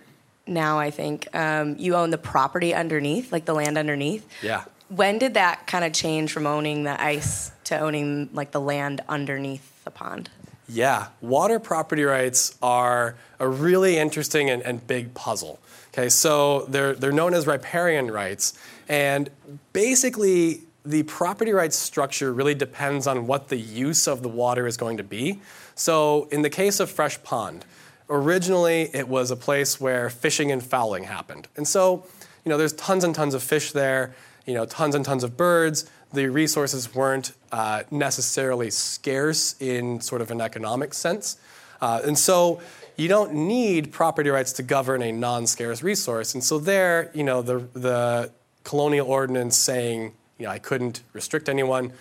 now 0.47 0.79
I 0.79 0.89
think 0.89 1.27
um, 1.35 1.75
you 1.77 1.95
own 1.95 2.09
the 2.09 2.17
property 2.17 2.73
underneath, 2.73 3.31
like 3.31 3.45
the 3.45 3.53
land 3.53 3.77
underneath. 3.77 4.27
yeah. 4.41 4.63
When 4.87 5.19
did 5.19 5.35
that 5.35 5.67
kind 5.67 5.85
of 5.85 5.93
change 5.93 6.31
from 6.31 6.47
owning 6.47 6.83
the 6.83 6.99
ice 6.99 7.51
to 7.65 7.77
owning 7.77 8.29
like 8.33 8.49
the 8.49 8.59
land 8.59 9.01
underneath 9.07 9.83
the 9.83 9.91
pond? 9.91 10.31
Yeah, 10.69 11.07
water 11.19 11.59
property 11.59 12.03
rights 12.03 12.55
are 12.61 13.15
a 13.39 13.47
really 13.47 13.97
interesting 13.97 14.49
and, 14.49 14.61
and 14.61 14.85
big 14.85 15.13
puzzle. 15.15 15.59
Okay, 15.91 16.09
so 16.09 16.65
they're, 16.67 16.93
they're 16.93 17.11
known 17.11 17.33
as 17.33 17.47
riparian 17.47 18.11
rights, 18.11 18.53
and 18.87 19.29
basically, 19.73 20.61
the 20.85 21.03
property 21.03 21.51
rights 21.51 21.75
structure 21.75 22.31
really 22.31 22.55
depends 22.55 23.07
on 23.07 23.27
what 23.27 23.49
the 23.49 23.57
use 23.57 24.07
of 24.07 24.21
the 24.21 24.29
water 24.29 24.65
is 24.65 24.77
going 24.77 24.97
to 24.97 25.03
be. 25.03 25.39
So, 25.75 26.27
in 26.31 26.43
the 26.43 26.49
case 26.49 26.79
of 26.79 26.89
Fresh 26.89 27.21
Pond, 27.23 27.65
originally 28.09 28.89
it 28.93 29.07
was 29.07 29.31
a 29.31 29.35
place 29.35 29.79
where 29.79 30.09
fishing 30.09 30.51
and 30.51 30.63
fowling 30.63 31.03
happened. 31.03 31.47
And 31.55 31.67
so, 31.67 32.05
you 32.43 32.49
know, 32.49 32.57
there's 32.57 32.73
tons 32.73 33.03
and 33.03 33.13
tons 33.13 33.33
of 33.33 33.43
fish 33.43 33.71
there, 33.71 34.15
you 34.45 34.53
know, 34.53 34.65
tons 34.65 34.95
and 34.95 35.05
tons 35.05 35.23
of 35.23 35.37
birds. 35.37 35.89
The 36.11 36.27
resources 36.27 36.93
weren't 36.95 37.33
uh, 37.51 37.83
necessarily 37.91 38.71
scarce 38.71 39.55
in 39.59 40.01
sort 40.01 40.21
of 40.21 40.31
an 40.31 40.41
economic 40.41 40.93
sense. 40.93 41.37
Uh, 41.81 42.01
and 42.03 42.17
so 42.17 42.61
you 42.97 43.07
don't 43.07 43.33
need 43.33 43.91
property 43.91 44.29
rights 44.29 44.51
to 44.53 44.63
govern 44.63 45.01
a 45.01 45.11
non-scarce 45.11 45.81
resource. 45.83 46.33
And 46.33 46.43
so 46.43 46.59
there, 46.59 47.11
you 47.13 47.23
know, 47.23 47.41
the, 47.41 47.59
the 47.73 48.31
colonial 48.63 49.07
ordinance 49.07 49.55
saying, 49.55 50.13
you 50.37 50.45
know, 50.45 50.51
I 50.51 50.59
couldn't 50.59 51.01
restrict 51.13 51.47
anyone, 51.47 51.93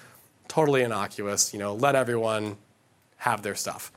totally 0.49 0.83
innocuous, 0.83 1.53
you 1.53 1.61
know, 1.61 1.75
let 1.75 1.95
everyone 1.95 2.57
have 3.19 3.43
their 3.43 3.55
stuff. 3.55 3.93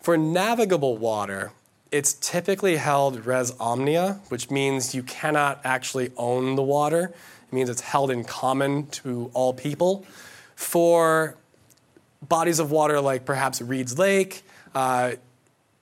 For 0.00 0.16
navigable 0.16 0.96
water, 0.96 1.52
it's 1.90 2.14
typically 2.14 2.76
held 2.76 3.26
res 3.26 3.52
omnia, 3.58 4.20
which 4.28 4.50
means 4.50 4.94
you 4.94 5.02
cannot 5.02 5.60
actually 5.64 6.12
own 6.16 6.54
the 6.54 6.62
water. 6.62 7.12
It 7.50 7.54
means 7.54 7.68
it's 7.68 7.80
held 7.80 8.12
in 8.12 8.22
common 8.22 8.86
to 8.88 9.28
all 9.34 9.52
people. 9.52 10.06
For 10.54 11.36
bodies 12.22 12.60
of 12.60 12.70
water 12.70 13.00
like 13.00 13.24
perhaps 13.24 13.60
Reed's 13.60 13.98
Lake, 13.98 14.42
uh, 14.72 15.12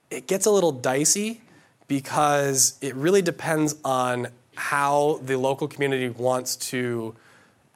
it 0.09 0.25
gets 0.25 0.47
a 0.47 0.51
little 0.51 0.71
dicey 0.71 1.41
because 1.87 2.75
it 2.81 2.95
really 2.95 3.21
depends 3.21 3.75
on 3.85 4.29
how 4.55 5.19
the 5.23 5.37
local 5.37 5.67
community 5.67 6.09
wants 6.09 6.55
to 6.55 7.15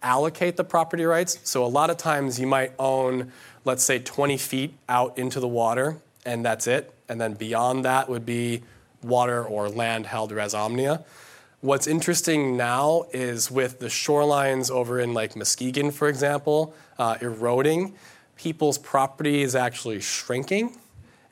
allocate 0.01 0.57
the 0.57 0.63
property 0.63 1.05
rights. 1.05 1.37
So 1.43 1.63
a 1.63 1.67
lot 1.67 1.91
of 1.91 1.97
times 1.97 2.39
you 2.39 2.47
might 2.47 2.73
own, 2.79 3.31
let's 3.63 3.83
say, 3.83 3.99
20 3.99 4.37
feet 4.37 4.73
out 4.89 5.19
into 5.19 5.39
the 5.39 5.47
water, 5.47 5.97
and 6.25 6.43
that's 6.43 6.65
it. 6.65 6.91
And 7.07 7.21
then 7.21 7.33
beyond 7.35 7.85
that 7.85 8.09
would 8.09 8.25
be 8.25 8.63
water 9.03 9.43
or 9.43 9.69
land 9.69 10.07
held 10.07 10.31
res 10.31 10.55
omnia. 10.55 11.05
What's 11.63 11.87
interesting 11.87 12.57
now 12.57 13.05
is 13.13 13.49
with 13.49 13.79
the 13.79 13.85
shorelines 13.85 14.69
over 14.69 14.99
in 14.99 15.13
like 15.13 15.37
Muskegon, 15.37 15.91
for 15.91 16.09
example, 16.09 16.75
uh, 16.99 17.15
eroding, 17.21 17.95
people's 18.35 18.77
property 18.77 19.43
is 19.43 19.55
actually 19.55 20.01
shrinking. 20.01 20.75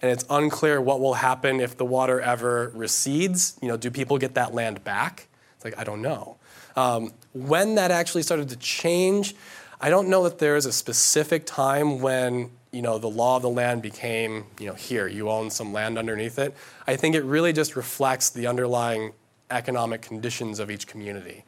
And 0.02 0.10
it's 0.10 0.24
unclear 0.30 0.80
what 0.80 1.02
will 1.02 1.16
happen 1.16 1.60
if 1.60 1.76
the 1.76 1.84
water 1.84 2.22
ever 2.22 2.72
recedes. 2.74 3.60
You 3.62 3.68
know, 3.68 3.76
do 3.76 3.92
people 3.92 4.18
get 4.18 4.36
that 4.36 4.54
land 4.54 4.86
back? 4.86 5.28
It's 5.58 5.66
like, 5.66 5.78
I 5.78 5.84
don't 5.84 6.02
know. 6.02 6.38
Um, 6.78 7.12
when 7.34 7.76
that 7.76 7.92
actually 7.92 8.24
started 8.24 8.48
to 8.52 8.56
change, 8.56 9.36
I 9.82 9.90
don't 9.90 10.08
know 10.08 10.24
that 10.24 10.40
there 10.40 10.56
is 10.56 10.66
a 10.66 10.72
specific 10.72 11.46
time 11.46 12.00
when 12.00 12.52
you 12.72 12.82
know 12.82 13.00
the 13.00 13.10
law 13.10 13.36
of 13.36 13.42
the 13.42 13.50
land 13.50 13.82
became 13.82 14.46
you 14.58 14.68
know 14.68 14.76
here 14.76 15.06
you 15.06 15.30
own 15.30 15.50
some 15.50 15.74
land 15.74 15.98
underneath 15.98 16.40
it. 16.40 16.56
I 16.88 16.96
think 16.96 17.16
it 17.16 17.26
really 17.26 17.52
just 17.52 17.76
reflects 17.76 18.30
the 18.30 18.48
underlying 18.48 19.12
economic 19.52 20.02
conditions 20.02 20.60
of 20.60 20.72
each 20.72 20.88
community. 20.88 21.44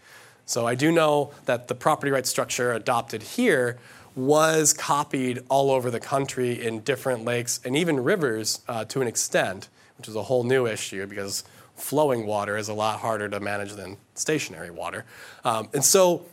So 0.45 0.67
I 0.67 0.75
do 0.75 0.91
know 0.91 1.31
that 1.45 1.67
the 1.67 1.75
property 1.75 2.11
rights 2.11 2.29
structure 2.29 2.73
adopted 2.73 3.23
here 3.23 3.79
was 4.15 4.73
copied 4.73 5.41
all 5.49 5.71
over 5.71 5.89
the 5.89 5.99
country 5.99 6.63
in 6.63 6.81
different 6.81 7.25
lakes 7.25 7.59
and 7.65 7.75
even 7.75 8.03
rivers 8.03 8.61
uh, 8.67 8.85
to 8.85 9.01
an 9.01 9.07
extent, 9.07 9.69
which 9.97 10.07
is 10.07 10.15
a 10.15 10.23
whole 10.23 10.43
new 10.43 10.67
issue 10.67 11.07
because 11.07 11.43
flowing 11.75 12.25
water 12.25 12.57
is 12.57 12.67
a 12.69 12.73
lot 12.73 12.99
harder 12.99 13.27
to 13.29 13.39
manage 13.39 13.73
than 13.73 13.97
stationary 14.13 14.69
water. 14.69 15.05
Um, 15.43 15.69
and 15.73 15.83
so, 15.83 16.25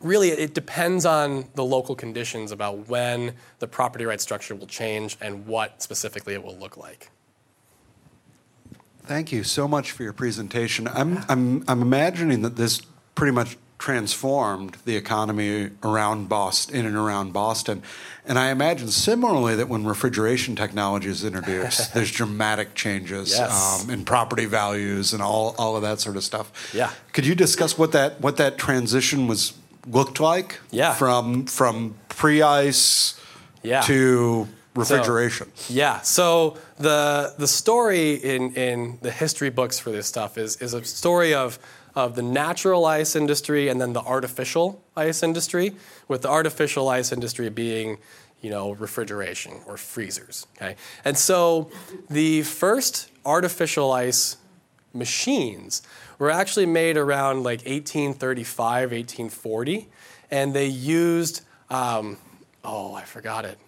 really, 0.00 0.30
it 0.30 0.54
depends 0.54 1.04
on 1.04 1.46
the 1.54 1.64
local 1.64 1.94
conditions 1.94 2.52
about 2.52 2.88
when 2.88 3.34
the 3.58 3.68
property 3.68 4.06
rights 4.06 4.22
structure 4.22 4.54
will 4.54 4.66
change 4.66 5.18
and 5.20 5.46
what 5.46 5.82
specifically 5.82 6.34
it 6.34 6.42
will 6.42 6.56
look 6.56 6.76
like. 6.76 7.10
Thank 9.06 9.32
you 9.32 9.44
so 9.44 9.68
much 9.68 9.90
for 9.92 10.02
your 10.02 10.12
presentation. 10.14 10.88
I'm, 10.88 11.24
I'm, 11.28 11.64
I'm 11.68 11.82
imagining 11.82 12.42
that 12.42 12.56
this 12.56 12.80
pretty 13.14 13.32
much 13.32 13.56
transformed 13.78 14.76
the 14.86 14.96
economy 14.96 15.68
around 15.82 16.26
Boston, 16.28 16.74
in 16.74 16.86
and 16.86 16.96
around 16.96 17.34
Boston. 17.34 17.82
And 18.24 18.38
I 18.38 18.50
imagine 18.50 18.88
similarly 18.88 19.56
that 19.56 19.68
when 19.68 19.84
refrigeration 19.84 20.56
technology 20.56 21.08
is 21.10 21.22
introduced, 21.22 21.92
there's 21.94 22.10
dramatic 22.10 22.74
changes 22.74 23.30
Yes. 23.36 23.84
um, 23.84 23.90
in 23.90 24.04
property 24.06 24.46
values 24.46 25.12
and 25.12 25.22
all, 25.22 25.54
all 25.58 25.76
of 25.76 25.82
that 25.82 26.00
sort 26.00 26.16
of 26.16 26.24
stuff. 26.24 26.72
Yeah. 26.74 26.90
Could 27.12 27.26
you 27.26 27.34
discuss 27.34 27.76
what 27.76 27.92
that 27.92 28.22
what 28.22 28.38
that 28.38 28.56
transition 28.56 29.26
was 29.26 29.52
looked 29.86 30.18
like? 30.18 30.60
Yeah. 30.70 30.94
From 30.94 31.44
from 31.44 31.96
pre-ice 32.08 33.20
Yeah. 33.62 33.82
to 33.82 34.48
refrigeration. 34.74 35.50
Yeah. 35.68 36.00
So 36.00 36.56
the 36.78 37.34
the 37.38 37.46
story 37.46 38.14
in 38.14 38.54
in 38.54 38.98
the 39.02 39.10
history 39.10 39.50
books 39.50 39.78
for 39.78 39.90
this 39.90 40.06
stuff 40.06 40.36
is 40.36 40.56
is 40.60 40.74
a 40.74 40.84
story 40.84 41.34
of 41.34 41.58
of 41.94 42.16
the 42.16 42.22
natural 42.22 42.84
ice 42.84 43.14
industry 43.14 43.68
and 43.68 43.80
then 43.80 43.92
the 43.92 44.00
artificial 44.00 44.82
ice 44.96 45.22
industry, 45.22 45.76
with 46.08 46.22
the 46.22 46.28
artificial 46.28 46.88
ice 46.88 47.12
industry 47.12 47.48
being 47.48 47.98
you 48.40 48.50
know 48.50 48.72
refrigeration 48.72 49.60
or 49.66 49.76
freezers. 49.76 50.46
Okay. 50.56 50.76
And 51.04 51.16
so 51.16 51.70
the 52.10 52.42
first 52.42 53.10
artificial 53.24 53.92
ice 53.92 54.36
machines 54.92 55.82
were 56.18 56.30
actually 56.30 56.66
made 56.66 56.96
around 56.96 57.38
like 57.38 57.60
1835, 57.60 58.92
1840, 58.92 59.88
and 60.30 60.54
they 60.54 60.66
used 60.66 61.42
um, 61.70 62.18
oh 62.64 62.94
I 62.94 63.04
forgot 63.04 63.44
it 63.44 63.58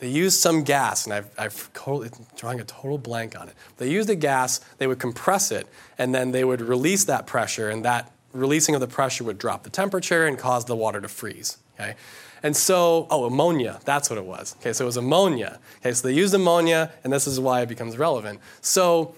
they 0.00 0.08
used 0.08 0.40
some 0.40 0.64
gas, 0.64 1.04
and 1.04 1.12
I've, 1.12 1.30
I've 1.38 1.72
totally, 1.74 2.10
drawing 2.34 2.58
a 2.58 2.64
total 2.64 2.96
blank 2.96 3.38
on 3.38 3.48
it. 3.48 3.54
They 3.76 3.90
used 3.90 4.08
a 4.08 4.14
gas, 4.14 4.58
they 4.78 4.86
would 4.86 4.98
compress 4.98 5.52
it, 5.52 5.66
and 5.98 6.14
then 6.14 6.32
they 6.32 6.42
would 6.42 6.62
release 6.62 7.04
that 7.04 7.26
pressure, 7.26 7.68
and 7.68 7.84
that 7.84 8.10
releasing 8.32 8.74
of 8.74 8.80
the 8.80 8.88
pressure 8.88 9.24
would 9.24 9.36
drop 9.36 9.62
the 9.62 9.70
temperature 9.70 10.26
and 10.26 10.38
cause 10.38 10.64
the 10.64 10.74
water 10.74 11.00
to 11.02 11.08
freeze. 11.08 11.58
Okay? 11.74 11.96
And 12.42 12.56
so, 12.56 13.06
oh, 13.10 13.26
ammonia, 13.26 13.80
that's 13.84 14.08
what 14.08 14.18
it 14.18 14.24
was. 14.24 14.56
Okay, 14.60 14.72
so 14.72 14.84
it 14.84 14.86
was 14.86 14.96
ammonia. 14.96 15.58
Okay, 15.80 15.92
so 15.92 16.08
they 16.08 16.14
used 16.14 16.32
ammonia, 16.32 16.90
and 17.04 17.12
this 17.12 17.26
is 17.26 17.38
why 17.38 17.60
it 17.60 17.68
becomes 17.68 17.98
relevant. 17.98 18.40
So 18.62 19.14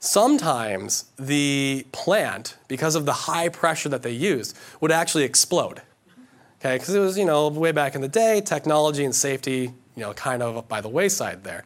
sometimes 0.00 1.04
the 1.16 1.86
plant, 1.92 2.56
because 2.66 2.96
of 2.96 3.06
the 3.06 3.12
high 3.12 3.48
pressure 3.48 3.88
that 3.90 4.02
they 4.02 4.10
used, 4.10 4.58
would 4.80 4.90
actually 4.90 5.24
explode 5.24 5.82
okay 6.64 6.76
because 6.76 6.94
it 6.94 6.98
was 6.98 7.18
you 7.18 7.24
know 7.24 7.48
way 7.48 7.72
back 7.72 7.94
in 7.94 8.00
the 8.00 8.08
day 8.08 8.40
technology 8.40 9.04
and 9.04 9.14
safety 9.14 9.72
you 9.96 10.02
know 10.02 10.12
kind 10.14 10.42
of 10.42 10.68
by 10.68 10.80
the 10.80 10.88
wayside 10.88 11.44
there. 11.44 11.64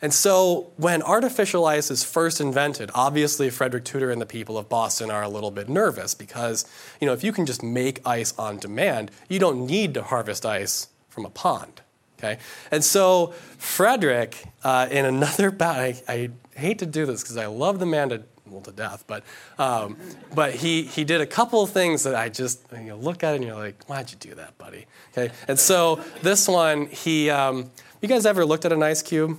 And 0.00 0.14
so 0.14 0.70
when 0.76 1.02
artificial 1.02 1.66
ice 1.66 1.90
is 1.90 2.04
first 2.04 2.40
invented 2.40 2.90
obviously 2.94 3.50
frederick 3.50 3.84
tudor 3.84 4.10
and 4.10 4.20
the 4.20 4.26
people 4.26 4.56
of 4.56 4.68
boston 4.68 5.10
are 5.10 5.22
a 5.22 5.28
little 5.28 5.50
bit 5.50 5.68
nervous 5.68 6.14
because 6.14 6.64
you 7.00 7.06
know 7.06 7.12
if 7.12 7.24
you 7.24 7.32
can 7.32 7.46
just 7.46 7.62
make 7.62 8.00
ice 8.06 8.32
on 8.38 8.58
demand 8.58 9.10
you 9.28 9.40
don't 9.40 9.66
need 9.66 9.94
to 9.94 10.02
harvest 10.02 10.46
ice 10.46 10.88
from 11.08 11.24
a 11.24 11.30
pond 11.30 11.80
okay? 12.18 12.38
And 12.70 12.84
so 12.84 13.34
frederick 13.58 14.44
uh, 14.62 14.86
in 14.88 15.04
another 15.04 15.50
bout 15.62 15.78
I, 15.78 16.00
I 16.08 16.30
hate 16.54 16.78
to 16.78 16.86
do 16.86 17.04
this 17.06 17.22
because 17.22 17.36
i 17.36 17.46
love 17.46 17.78
the 17.78 17.86
man 17.86 18.08
to 18.10 18.22
well 18.50 18.60
to 18.62 18.72
death, 18.72 19.04
but 19.06 19.22
um, 19.58 19.96
but 20.34 20.54
he 20.54 20.82
he 20.82 21.04
did 21.04 21.20
a 21.20 21.26
couple 21.26 21.62
of 21.62 21.70
things 21.70 22.02
that 22.04 22.14
I 22.14 22.28
just 22.28 22.60
you 22.72 22.84
know, 22.84 22.96
look 22.96 23.22
at 23.22 23.32
it 23.32 23.36
and 23.36 23.44
you're 23.44 23.56
like, 23.56 23.84
why'd 23.84 24.10
you 24.10 24.16
do 24.18 24.34
that, 24.34 24.56
buddy? 24.58 24.86
Okay, 25.12 25.32
and 25.46 25.58
so 25.58 26.00
this 26.22 26.48
one 26.48 26.86
he, 26.86 27.30
um, 27.30 27.70
you 28.00 28.08
guys 28.08 28.26
ever 28.26 28.44
looked 28.44 28.64
at 28.64 28.72
an 28.72 28.82
ice 28.82 29.02
cube? 29.02 29.38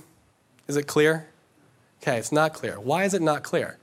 Is 0.68 0.76
it 0.76 0.86
clear? 0.86 1.26
Okay, 2.02 2.16
it's 2.18 2.32
not 2.32 2.54
clear. 2.54 2.80
Why 2.80 3.04
is 3.04 3.14
it 3.14 3.22
not 3.22 3.42
clear? 3.42 3.78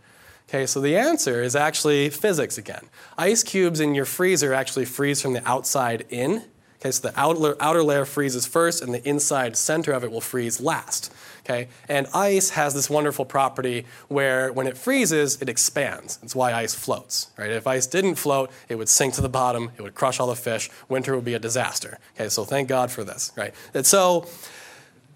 Okay, 0.49 0.65
so 0.65 0.80
the 0.80 0.95
answer 0.95 1.43
is 1.43 1.55
actually 1.55 2.09
physics 2.09 2.57
again. 2.57 2.88
Ice 3.17 3.43
cubes 3.43 3.82
in 3.82 3.93
your 3.93 4.05
freezer 4.05 4.53
actually 4.53 4.86
freeze 4.86 5.21
from 5.21 5.34
the 5.34 5.47
outside 5.47 6.05
in. 6.09 6.43
Okay, 6.80 6.91
so 6.91 7.07
the 7.07 7.19
outer, 7.19 7.55
outer 7.59 7.82
layer 7.82 8.05
freezes 8.05 8.45
first, 8.45 8.84
and 8.84 8.93
the 8.93 9.07
inside 9.07 9.57
center 9.57 9.91
of 9.91 10.03
it 10.03 10.11
will 10.11 10.21
freeze 10.21 10.61
last. 10.61 11.11
Okay, 11.43 11.69
and 11.88 12.07
ice 12.13 12.51
has 12.51 12.73
this 12.73 12.89
wonderful 12.89 13.25
property 13.25 13.86
where 14.09 14.51
when 14.51 14.67
it 14.67 14.78
freezes, 14.78 15.41
it 15.41 15.49
expands. 15.49 16.19
It's 16.21 16.36
why 16.36 16.53
ice 16.53 16.75
floats. 16.75 17.32
Right? 17.38 17.49
If 17.49 17.65
ice 17.65 17.88
didn't 17.88 18.15
float, 18.15 18.51
it 18.69 18.75
would 18.75 18.89
sink 18.89 19.15
to 19.15 19.21
the 19.21 19.30
bottom. 19.30 19.71
It 19.78 19.82
would 19.82 19.95
crush 19.95 20.19
all 20.19 20.28
the 20.28 20.36
fish. 20.36 20.69
Winter 20.88 21.15
would 21.15 21.25
be 21.25 21.34
a 21.34 21.39
disaster. 21.39 21.97
Okay, 22.15 22.30
so 22.30 22.45
thank 22.45 22.67
God 22.67 22.91
for 22.91 23.03
this. 23.03 23.32
Right? 23.36 23.55
And 23.73 23.86
so 23.86 24.28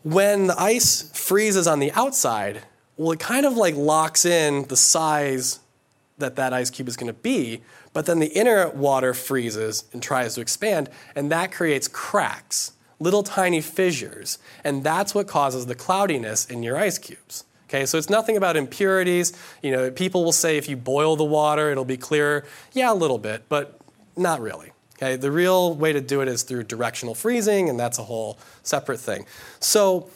when 0.04 0.48
the 0.48 0.60
ice 0.60 1.12
freezes 1.14 1.68
on 1.68 1.80
the 1.80 1.92
outside, 1.92 2.64
well, 2.98 3.12
it 3.12 3.20
kind 3.20 3.46
of 3.46 3.56
like 3.58 3.76
locks 3.76 4.26
in 4.26 4.68
the 4.68 4.78
size 4.78 5.60
that 6.18 6.38
that 6.38 6.54
ice 6.54 6.70
cube 6.70 6.88
is 6.88 6.96
going 6.96 7.08
to 7.08 7.20
be, 7.20 7.62
but 7.94 8.06
then 8.06 8.20
the 8.20 8.28
inner 8.28 8.70
water 8.70 9.14
freezes 9.14 9.86
and 9.94 10.02
tries 10.02 10.36
to 10.36 10.42
expand, 10.42 10.90
and 11.16 11.32
that 11.32 11.52
creates 11.52 11.88
cracks, 11.88 12.72
little 13.00 13.24
tiny 13.24 13.62
fissures, 13.62 14.38
and 14.64 14.84
that's 14.84 15.14
what 15.14 15.28
causes 15.28 15.66
the 15.66 15.76
cloudiness 15.76 16.46
in 16.46 16.64
your 16.64 16.78
ice 16.78 16.98
cubes. 16.98 17.46
Okay, 17.68 17.86
so 17.86 17.98
it's 17.98 18.10
nothing 18.10 18.36
about 18.36 18.58
impurities. 18.58 19.32
You 19.62 19.72
know, 19.72 19.92
people 19.92 20.26
will 20.26 20.34
say 20.34 20.58
if 20.58 20.68
you 20.68 20.76
boil 20.76 21.16
the 21.16 21.24
water, 21.24 21.72
it'll 21.72 21.86
be 21.86 21.96
clearer. 21.96 22.44
Yeah, 22.74 22.92
a 22.92 22.94
little 22.94 23.18
bit, 23.18 23.44
but 23.48 23.80
not 24.18 24.42
really. 24.42 24.74
Okay, 24.98 25.16
the 25.16 25.32
real 25.32 25.74
way 25.74 25.94
to 25.94 26.02
do 26.02 26.22
it 26.22 26.28
is 26.28 26.44
through 26.44 26.64
directional 26.64 27.16
freezing, 27.16 27.70
and 27.70 27.80
that's 27.80 27.98
a 27.98 28.04
whole 28.04 28.38
separate 28.62 29.00
thing. 29.00 29.26
So 29.62 30.10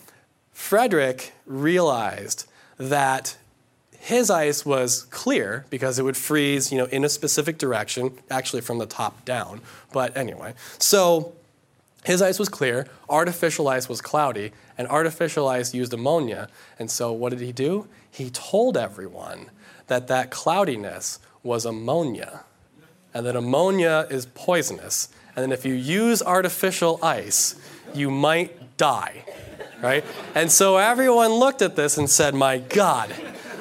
Frederick 0.51 1.33
realized 1.45 2.45
that 2.77 3.37
his 4.05 4.29
ice 4.29 4.63
was 4.63 5.01
clear 5.09 5.65
because 5.71 5.97
it 5.97 6.03
would 6.03 6.15
freeze, 6.15 6.71
you 6.71 6.77
know, 6.77 6.85
in 6.85 7.03
a 7.03 7.09
specific 7.09 7.57
direction, 7.57 8.11
actually 8.29 8.61
from 8.61 8.77
the 8.77 8.85
top 8.85 9.25
down. 9.25 9.61
But 9.91 10.15
anyway, 10.15 10.53
so 10.77 11.33
his 12.03 12.21
ice 12.21 12.37
was 12.37 12.47
clear, 12.47 12.87
artificial 13.09 13.67
ice 13.67 13.89
was 13.89 14.01
cloudy, 14.01 14.51
and 14.77 14.87
artificial 14.89 15.47
ice 15.47 15.73
used 15.73 15.91
ammonia. 15.91 16.49
And 16.77 16.91
so 16.91 17.11
what 17.11 17.31
did 17.31 17.39
he 17.39 17.51
do? 17.51 17.87
He 18.11 18.29
told 18.29 18.77
everyone 18.77 19.47
that 19.87 20.07
that 20.07 20.29
cloudiness 20.29 21.17
was 21.41 21.65
ammonia, 21.65 22.43
and 23.11 23.25
that 23.25 23.35
ammonia 23.35 24.05
is 24.11 24.27
poisonous, 24.27 25.09
and 25.35 25.41
then 25.41 25.51
if 25.51 25.65
you 25.65 25.73
use 25.73 26.21
artificial 26.21 26.99
ice, 27.01 27.55
you 27.91 28.11
might 28.11 28.77
die. 28.77 29.25
Right? 29.81 30.05
And 30.35 30.51
so 30.51 30.77
everyone 30.77 31.31
looked 31.31 31.63
at 31.63 31.75
this 31.75 31.97
and 31.97 32.07
said, 32.07 32.35
My 32.35 32.59
God, 32.59 33.11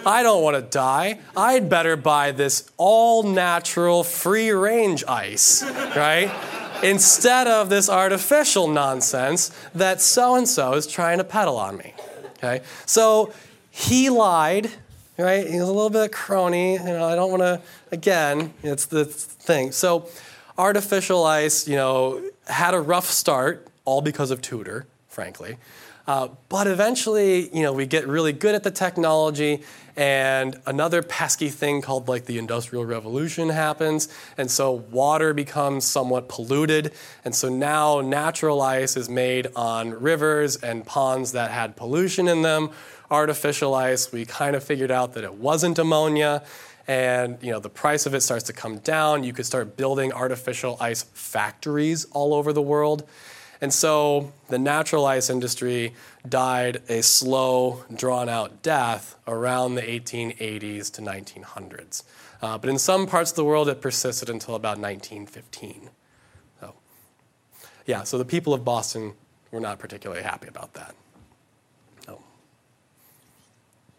I 0.07 0.23
don't 0.23 0.43
want 0.43 0.57
to 0.57 0.63
die. 0.63 1.19
I'd 1.37 1.69
better 1.69 1.97
buy 1.97 2.33
this 2.33 2.71
all 2.77 3.23
natural, 3.23 4.05
free 4.05 4.51
range 4.51 5.05
ice, 5.05 5.63
right? 5.97 6.31
Instead 6.83 7.47
of 7.49 7.71
this 7.71 7.89
artificial 7.89 8.69
nonsense 8.69 9.51
that 9.75 10.01
so 10.01 10.35
and 10.35 10.47
so 10.49 10.75
is 10.75 10.87
trying 10.87 11.19
to 11.19 11.25
peddle 11.25 11.57
on 11.57 11.79
me. 11.79 11.95
Okay? 12.37 12.63
So 12.85 13.33
he 13.71 14.11
lied, 14.11 14.71
right? 15.17 15.47
He 15.47 15.59
was 15.59 15.69
a 15.69 15.73
little 15.73 15.91
bit 15.91 16.13
crony. 16.13 16.75
You 16.75 16.85
know, 16.85 17.07
I 17.07 17.15
don't 17.15 17.31
want 17.31 17.43
to, 17.43 17.63
again, 17.91 18.53
it's 18.63 18.87
the 18.87 19.05
thing. 19.07 19.73
So 19.73 20.09
artificial 20.59 21.25
ice, 21.25 21.67
you 21.67 21.77
know, 21.77 22.23
had 22.47 22.75
a 22.75 22.81
rough 22.81 23.07
start, 23.07 23.67
all 23.87 24.03
because 24.03 24.31
of 24.31 24.43
Tudor, 24.43 24.87
frankly. 25.09 25.57
Uh, 26.07 26.29
but 26.51 26.67
eventually, 26.67 27.49
you 27.57 27.63
know, 27.63 27.73
we 27.73 27.87
get 27.87 28.07
really 28.07 28.33
good 28.33 28.55
at 28.55 28.63
the 28.63 28.71
technology, 28.71 29.63
and 29.97 30.61
another 30.67 31.03
pesky 31.03 31.49
thing 31.49 31.81
called 31.81 32.09
like 32.09 32.27
the 32.27 32.37
Industrial 32.37 32.85
Revolution 32.85 33.49
happens, 33.49 34.09
and 34.37 34.51
so 34.51 34.73
water 34.73 35.33
becomes 35.33 35.87
somewhat 35.87 36.29
polluted, 36.29 36.93
and 37.25 37.35
so 37.35 37.49
now 37.49 38.03
natural 38.03 38.61
ice 38.61 38.99
is 38.99 39.09
made 39.09 39.47
on 39.57 39.99
rivers 39.99 40.57
and 40.57 40.85
ponds 40.85 41.33
that 41.33 41.51
had 41.51 41.75
pollution 41.75 42.29
in 42.29 42.43
them. 42.43 42.71
Artificial 43.11 43.75
ice, 43.75 44.13
we 44.13 44.27
kind 44.27 44.57
of 44.57 44.63
figured 44.63 44.91
out 44.91 45.15
that 45.15 45.25
it 45.25 45.35
wasn't 45.35 45.79
ammonia, 45.79 46.43
and 46.87 47.39
you 47.41 47.51
know 47.51 47.61
the 47.61 47.71
price 47.71 48.05
of 48.05 48.15
it 48.15 48.21
starts 48.21 48.45
to 48.45 48.53
come 48.53 48.77
down. 48.79 49.25
You 49.25 49.33
could 49.33 49.47
start 49.47 49.75
building 49.77 50.13
artificial 50.13 50.77
ice 50.81 51.03
factories 51.03 52.05
all 52.13 52.35
over 52.35 52.53
the 52.53 52.63
world. 52.63 53.09
And 53.61 53.73
so 53.73 54.33
the 54.49 54.59
natural 54.59 55.07
ice 55.07 55.31
industry 55.31 55.95
died 56.29 56.83
a 56.89 57.03
slow, 57.03 57.85
drawn 57.95 58.29
out 58.29 58.63
death 58.63 59.17
around 59.27 59.75
the 59.75 59.83
1880s 59.83 60.91
to 60.93 61.03
1900s. 61.03 62.03
Uh, 62.43 62.59
but 62.59 62.69
in 62.69 62.79
some 62.79 63.07
parts 63.07 63.31
of 63.31 63.37
the 63.37 63.45
world, 63.45 63.69
it 63.69 63.81
persisted 63.81 64.29
until 64.29 64.55
about 64.55 64.79
1915. 64.79 65.89
So, 66.61 66.75
yeah, 67.87 68.03
so 68.03 68.19
the 68.19 68.25
people 68.25 68.53
of 68.53 68.65
Boston 68.65 69.15
were 69.51 69.61
not 69.61 69.79
particularly 69.79 70.23
happy 70.23 70.49
about 70.49 70.75
that. 70.75 70.95
No. 72.07 72.21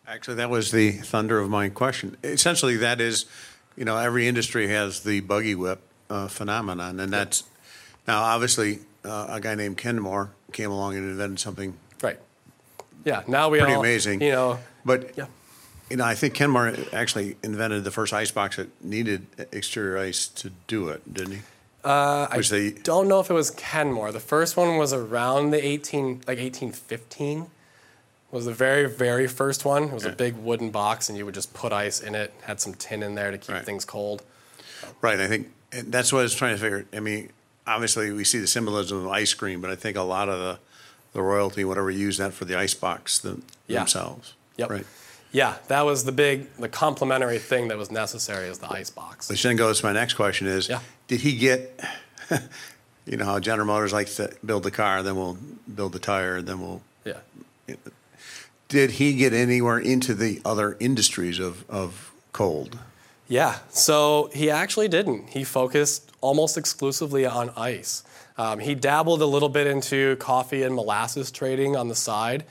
Actually, 0.07 0.35
that 0.35 0.49
was 0.49 0.71
the 0.71 0.91
thunder 0.91 1.39
of 1.39 1.49
my 1.49 1.69
question. 1.69 2.17
Essentially, 2.23 2.77
that 2.77 3.01
is, 3.01 3.25
you 3.75 3.85
know, 3.85 3.97
every 3.97 4.27
industry 4.27 4.67
has 4.67 5.01
the 5.01 5.21
buggy 5.21 5.55
whip 5.55 5.81
uh, 6.09 6.27
phenomenon, 6.27 6.99
and 6.99 7.11
that's 7.11 7.43
now 8.07 8.21
obviously 8.21 8.79
uh, 9.05 9.27
a 9.29 9.39
guy 9.39 9.55
named 9.55 9.77
Kenmore 9.77 10.31
came 10.51 10.71
along 10.71 10.95
and 10.95 11.09
invented 11.09 11.39
something 11.39 11.75
Right. 12.01 12.19
Yeah, 13.05 13.23
now 13.27 13.49
we 13.49 13.59
pretty 13.59 13.73
all, 13.75 13.79
amazing. 13.81 14.21
You 14.21 14.31
know, 14.31 14.59
but 14.83 15.15
yeah. 15.17 15.25
you 15.89 15.97
know, 15.97 16.05
I 16.05 16.15
think 16.15 16.33
Kenmore 16.33 16.73
actually 16.91 17.37
invented 17.43 17.83
the 17.83 17.91
first 17.91 18.13
ice 18.13 18.31
box 18.31 18.55
that 18.57 18.69
needed 18.83 19.27
exterior 19.51 19.97
ice 19.97 20.27
to 20.27 20.51
do 20.67 20.89
it, 20.89 21.13
didn't 21.13 21.33
he? 21.33 21.39
Uh, 21.83 22.27
I 22.31 22.41
they- 22.41 22.71
don't 22.71 23.07
know 23.07 23.19
if 23.19 23.29
it 23.29 23.33
was 23.33 23.51
Kenmore. 23.51 24.11
The 24.11 24.19
first 24.19 24.57
one 24.57 24.77
was 24.77 24.91
around 24.91 25.51
the 25.51 25.63
18, 25.63 26.23
like 26.27 26.39
1815 26.39 27.45
was 28.31 28.45
the 28.45 28.53
very, 28.53 28.89
very 28.89 29.27
first 29.27 29.63
one. 29.65 29.83
It 29.83 29.93
was 29.93 30.03
a 30.05 30.11
big 30.11 30.35
wooden 30.35 30.71
box, 30.71 31.07
and 31.07 31.17
you 31.17 31.25
would 31.25 31.35
just 31.35 31.53
put 31.53 31.71
ice 31.71 32.01
in 32.01 32.15
it, 32.15 32.33
had 32.41 32.59
some 32.59 32.73
tin 32.73 33.03
in 33.03 33.13
there 33.15 33.29
to 33.31 33.37
keep 33.37 33.53
Right. 33.55 33.63
things 33.63 33.85
cold. 33.85 34.23
Right. 35.01 35.19
I 35.19 35.27
think 35.27 35.51
and 35.71 35.91
that's 35.91 36.11
what 36.11 36.19
I 36.19 36.23
was 36.23 36.33
trying 36.33 36.55
to 36.55 36.61
figure. 36.61 36.85
I 36.91 36.99
mean, 36.99 37.29
obviously 37.67 38.11
we 38.11 38.23
see 38.23 38.39
the 38.39 38.47
symbolism 38.47 38.97
of 39.05 39.07
ice 39.07 39.33
cream, 39.33 39.61
but 39.61 39.69
I 39.69 39.75
think 39.75 39.97
a 39.97 40.01
lot 40.01 40.29
of 40.29 40.39
the 40.39 40.59
the 41.13 41.21
royalty, 41.21 41.63
whatever, 41.63 41.89
used 41.89 42.19
that 42.19 42.33
for 42.33 42.43
the 42.43 42.57
ice 42.57 42.73
box 42.73 43.19
them, 43.19 43.43
Yeah. 43.67 43.79
themselves. 43.79 44.33
Yep. 44.57 44.69
Right. 44.69 44.85
Yeah, 45.31 45.55
that 45.69 45.85
was 45.85 46.03
the 46.03 46.11
big, 46.11 46.53
the 46.57 46.67
complementary 46.67 47.39
thing 47.39 47.69
that 47.69 47.77
was 47.77 47.89
necessary 47.89 48.47
is 48.49 48.59
the 48.59 48.69
ice 48.71 48.89
box. 48.89 49.29
Which 49.29 49.41
then 49.43 49.55
goes 49.55 49.79
to 49.79 49.85
my 49.85 49.93
next 49.93 50.15
question: 50.15 50.45
Is 50.47 50.67
Yeah. 50.67 50.79
did 51.07 51.21
he 51.21 51.37
get? 51.37 51.79
you 53.05 53.15
know 53.17 53.25
how 53.25 53.39
General 53.39 53.67
Motors 53.67 53.93
likes 53.93 54.15
to 54.17 54.33
build 54.45 54.63
the 54.63 54.71
car, 54.71 55.03
then 55.03 55.15
we'll 55.15 55.37
build 55.73 55.93
the 55.93 55.99
tire, 55.99 56.41
then 56.41 56.59
we'll. 56.59 56.81
Yeah. 57.05 57.19
Did 58.67 58.91
he 58.91 59.13
get 59.13 59.31
anywhere 59.31 59.77
into 59.79 60.13
the 60.15 60.41
other 60.43 60.75
industries 60.79 61.39
of, 61.39 61.63
of 61.69 62.11
cold? 62.33 62.79
Yeah, 63.27 63.59
so 63.69 64.29
he 64.33 64.49
actually 64.49 64.87
didn't. 64.87 65.29
He 65.29 65.43
focused 65.43 66.11
almost 66.25 66.57
exclusively 66.57 67.23
on 67.23 67.51
ice. 67.55 68.03
Um, 68.35 68.57
he 68.57 68.73
dabbled 68.73 69.21
a 69.21 69.27
little 69.27 69.47
bit 69.47 69.67
into 69.67 70.15
coffee 70.15 70.63
and 70.63 70.73
molasses 70.73 71.29
trading 71.29 71.75
on 71.75 71.87
the 71.87 71.95
side. 71.95 72.45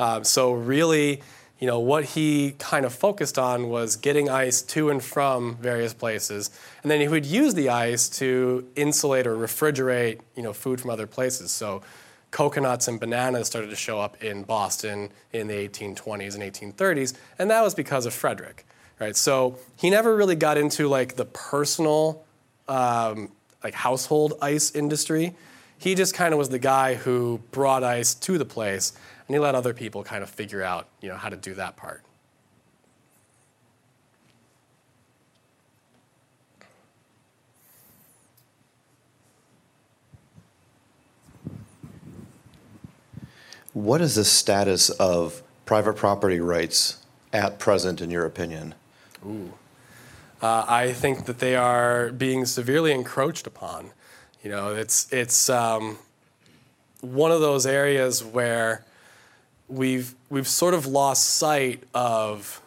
Um, 0.00 0.24
so 0.24 0.52
really, 0.52 1.22
you 1.60 1.68
know, 1.68 1.78
what 1.78 2.04
he 2.04 2.56
kind 2.58 2.84
of 2.84 2.92
focused 2.92 3.38
on 3.38 3.68
was 3.68 3.94
getting 3.94 4.28
ice 4.28 4.62
to 4.62 4.90
and 4.90 5.00
from 5.00 5.58
various 5.58 5.94
places, 5.94 6.50
and 6.82 6.90
then 6.90 7.00
he 7.00 7.06
would 7.06 7.24
use 7.24 7.54
the 7.54 7.68
ice 7.68 8.08
to 8.18 8.66
insulate 8.74 9.28
or 9.28 9.36
refrigerate, 9.36 10.18
you 10.34 10.42
know, 10.42 10.52
food 10.52 10.80
from 10.80 10.90
other 10.90 11.06
places. 11.06 11.52
So 11.52 11.82
coconuts 12.32 12.88
and 12.88 12.98
bananas 12.98 13.46
started 13.46 13.70
to 13.70 13.76
show 13.76 14.00
up 14.00 14.22
in 14.22 14.42
Boston 14.42 15.10
in 15.32 15.46
the 15.46 15.68
1820s 15.68 16.34
and 16.34 16.42
1830s, 16.42 17.14
and 17.38 17.48
that 17.50 17.62
was 17.62 17.74
because 17.74 18.06
of 18.06 18.12
Frederick, 18.12 18.66
right? 18.98 19.14
So 19.14 19.56
he 19.76 19.88
never 19.88 20.16
really 20.16 20.36
got 20.36 20.58
into 20.58 20.88
like 20.88 21.14
the 21.14 21.26
personal, 21.26 22.24
um, 22.70 23.30
like 23.62 23.74
household 23.74 24.34
ice 24.40 24.74
industry. 24.74 25.34
He 25.76 25.94
just 25.94 26.14
kind 26.14 26.32
of 26.32 26.38
was 26.38 26.48
the 26.48 26.58
guy 26.58 26.94
who 26.94 27.40
brought 27.50 27.82
ice 27.82 28.14
to 28.14 28.38
the 28.38 28.44
place, 28.44 28.92
and 29.26 29.34
he 29.34 29.38
let 29.38 29.54
other 29.54 29.74
people 29.74 30.04
kind 30.04 30.22
of 30.22 30.30
figure 30.30 30.62
out, 30.62 30.88
you 31.00 31.08
know, 31.08 31.16
how 31.16 31.28
to 31.28 31.36
do 31.36 31.54
that 31.54 31.76
part. 31.76 32.02
What 43.72 44.00
is 44.00 44.16
the 44.16 44.24
status 44.24 44.90
of 44.90 45.42
private 45.64 45.94
property 45.94 46.40
rights 46.40 46.98
at 47.32 47.58
present, 47.58 48.00
in 48.00 48.10
your 48.10 48.26
opinion? 48.26 48.74
Ooh. 49.24 49.54
Uh, 50.42 50.64
I 50.66 50.92
think 50.92 51.26
that 51.26 51.38
they 51.38 51.54
are 51.54 52.10
being 52.12 52.46
severely 52.46 52.92
encroached 52.92 53.46
upon. 53.46 53.90
You 54.42 54.50
know, 54.50 54.74
it's 54.74 55.12
it's 55.12 55.50
um, 55.50 55.98
one 57.00 57.30
of 57.30 57.40
those 57.40 57.66
areas 57.66 58.24
where 58.24 58.84
we've 59.68 60.14
we've 60.30 60.48
sort 60.48 60.74
of 60.74 60.86
lost 60.86 61.36
sight 61.36 61.82
of 61.94 62.62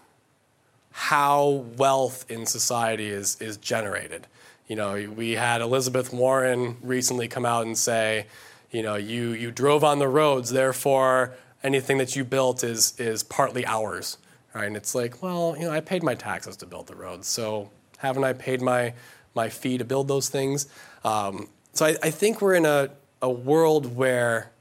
how 0.91 1.65
wealth 1.78 2.30
in 2.30 2.45
society 2.45 3.09
is 3.09 3.41
is 3.41 3.57
generated. 3.57 4.28
You 4.67 4.76
know, 4.78 5.09
we 5.15 5.32
had 5.32 5.61
Elizabeth 5.61 6.13
Warren 6.13 6.78
recently 6.82 7.28
come 7.28 7.45
out 7.45 7.65
and 7.65 7.78
say, 7.78 8.28
you 8.71 8.82
know, 8.82 8.95
you, 8.95 9.32
you 9.32 9.51
drove 9.51 9.84
on 9.84 9.99
the 9.99 10.07
roads, 10.07 10.49
therefore 10.49 11.36
anything 11.63 11.97
that 11.97 12.15
you 12.15 12.24
built 12.24 12.63
is, 12.63 12.99
is 12.99 13.24
partly 13.24 13.65
ours. 13.65 14.17
Right? 14.54 14.66
And 14.66 14.78
it's 14.78 14.93
like, 14.93 15.22
well, 15.24 15.56
you 15.58 15.66
know, 15.66 15.72
I 15.72 15.80
paid 15.80 16.04
my 16.04 16.16
taxes 16.16 16.56
to 16.58 16.66
build 16.66 16.88
the 16.88 16.95
roads, 16.95 17.28
so 17.28 17.72
haven't 17.97 18.24
I 18.24 18.34
paid 18.34 18.62
my, 18.62 18.93
my 19.34 19.49
fee 19.49 19.78
to 19.78 19.86
build 19.86 20.08
those 20.08 20.30
things? 20.30 20.68
Um, 21.04 21.49
so 21.74 21.86
I, 21.86 21.95
I 22.04 22.10
think 22.12 22.41
we're 22.41 22.54
in 22.54 22.66
a, 22.66 22.89
a 23.22 23.30
world 23.30 23.95
where 23.95 24.51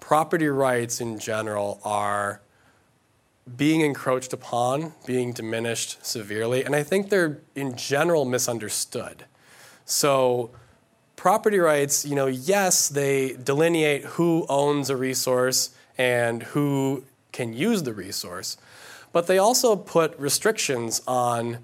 property 0.00 0.48
rights 0.48 1.00
in 1.00 1.18
general 1.18 1.80
are 1.84 2.40
being 3.56 3.80
encroached 3.80 4.32
upon, 4.32 4.92
being 5.06 5.32
diminished 5.32 6.04
severely, 6.04 6.64
and 6.64 6.74
I 6.74 6.82
think 6.82 7.08
they're 7.08 7.38
in 7.54 7.76
general 7.76 8.24
misunderstood. 8.24 9.24
So, 9.84 10.50
property 11.16 11.58
rights, 11.58 12.04
you 12.04 12.14
know, 12.14 12.26
yes, 12.26 12.88
they 12.88 13.34
delineate 13.34 14.04
who 14.04 14.46
owns 14.48 14.90
a 14.90 14.96
resource 14.96 15.70
and 15.98 16.42
who 16.42 17.04
can 17.32 17.52
use 17.52 17.82
the 17.82 17.92
resource, 17.92 18.56
but 19.12 19.26
they 19.26 19.38
also 19.38 19.76
put 19.76 20.18
restrictions 20.18 21.02
on 21.06 21.58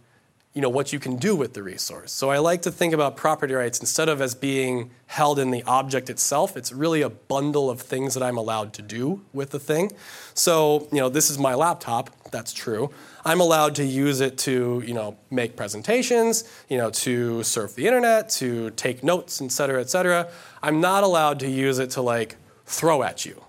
you 0.58 0.62
know 0.62 0.68
what 0.68 0.92
you 0.92 0.98
can 0.98 1.14
do 1.16 1.36
with 1.36 1.54
the 1.54 1.62
resource. 1.62 2.10
So 2.10 2.30
I 2.30 2.38
like 2.38 2.62
to 2.62 2.72
think 2.72 2.92
about 2.92 3.16
property 3.16 3.54
rights 3.54 3.78
instead 3.78 4.08
of 4.08 4.20
as 4.20 4.34
being 4.34 4.90
held 5.06 5.38
in 5.38 5.52
the 5.52 5.62
object 5.62 6.10
itself. 6.10 6.56
It's 6.56 6.72
really 6.72 7.00
a 7.00 7.10
bundle 7.10 7.70
of 7.70 7.80
things 7.80 8.14
that 8.14 8.24
I'm 8.24 8.36
allowed 8.36 8.72
to 8.72 8.82
do 8.82 9.24
with 9.32 9.50
the 9.50 9.60
thing. 9.60 9.92
So 10.34 10.88
you 10.90 10.98
know 10.98 11.08
this 11.08 11.30
is 11.30 11.38
my 11.38 11.54
laptop. 11.54 12.10
That's 12.32 12.52
true. 12.52 12.90
I'm 13.24 13.40
allowed 13.40 13.76
to 13.76 13.84
use 13.84 14.20
it 14.20 14.36
to 14.38 14.82
you 14.84 14.94
know 14.94 15.16
make 15.30 15.54
presentations, 15.54 16.42
you 16.68 16.78
know 16.78 16.90
to 16.90 17.44
surf 17.44 17.76
the 17.76 17.86
internet, 17.86 18.30
to 18.30 18.70
take 18.70 19.04
notes, 19.04 19.40
et 19.40 19.52
cetera, 19.52 19.80
et 19.80 19.90
cetera. 19.90 20.28
I'm 20.60 20.80
not 20.80 21.04
allowed 21.04 21.38
to 21.40 21.48
use 21.48 21.78
it 21.78 21.90
to 21.90 22.02
like 22.02 22.36
throw 22.66 23.04
at 23.04 23.24
you. 23.24 23.44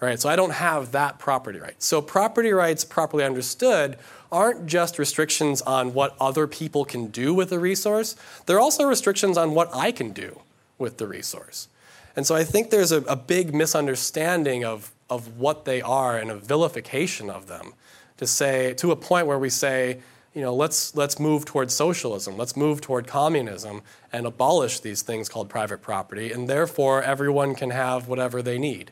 Right? 0.00 0.20
So 0.20 0.28
I 0.28 0.36
don't 0.36 0.52
have 0.52 0.92
that 0.92 1.18
property 1.18 1.58
right. 1.58 1.80
So 1.82 2.02
property 2.02 2.52
rights 2.52 2.84
properly 2.84 3.24
understood 3.24 3.96
aren't 4.30 4.66
just 4.66 4.98
restrictions 4.98 5.62
on 5.62 5.94
what 5.94 6.16
other 6.20 6.46
people 6.46 6.84
can 6.84 7.06
do 7.06 7.32
with 7.32 7.50
the 7.50 7.58
resource, 7.58 8.16
they're 8.46 8.60
also 8.60 8.84
restrictions 8.84 9.38
on 9.38 9.54
what 9.54 9.70
I 9.72 9.92
can 9.92 10.10
do 10.10 10.40
with 10.76 10.98
the 10.98 11.06
resource. 11.06 11.68
And 12.16 12.26
so 12.26 12.34
I 12.34 12.44
think 12.44 12.70
there's 12.70 12.92
a, 12.92 12.98
a 13.02 13.16
big 13.16 13.54
misunderstanding 13.54 14.64
of, 14.64 14.92
of 15.08 15.38
what 15.38 15.64
they 15.64 15.80
are 15.80 16.18
and 16.18 16.30
a 16.30 16.36
vilification 16.36 17.30
of 17.30 17.46
them 17.46 17.74
to 18.16 18.26
say, 18.26 18.74
to 18.74 18.90
a 18.90 18.96
point 18.96 19.26
where 19.26 19.38
we 19.38 19.50
say, 19.50 20.00
you 20.34 20.42
know, 20.42 20.54
let's, 20.54 20.96
let's 20.96 21.20
move 21.20 21.44
towards 21.44 21.74
socialism, 21.74 22.36
let's 22.36 22.56
move 22.56 22.80
toward 22.80 23.06
communism 23.06 23.82
and 24.12 24.26
abolish 24.26 24.80
these 24.80 25.02
things 25.02 25.28
called 25.28 25.48
private 25.48 25.80
property, 25.80 26.32
and 26.32 26.48
therefore 26.48 27.02
everyone 27.02 27.54
can 27.54 27.70
have 27.70 28.08
whatever 28.08 28.42
they 28.42 28.58
need. 28.58 28.90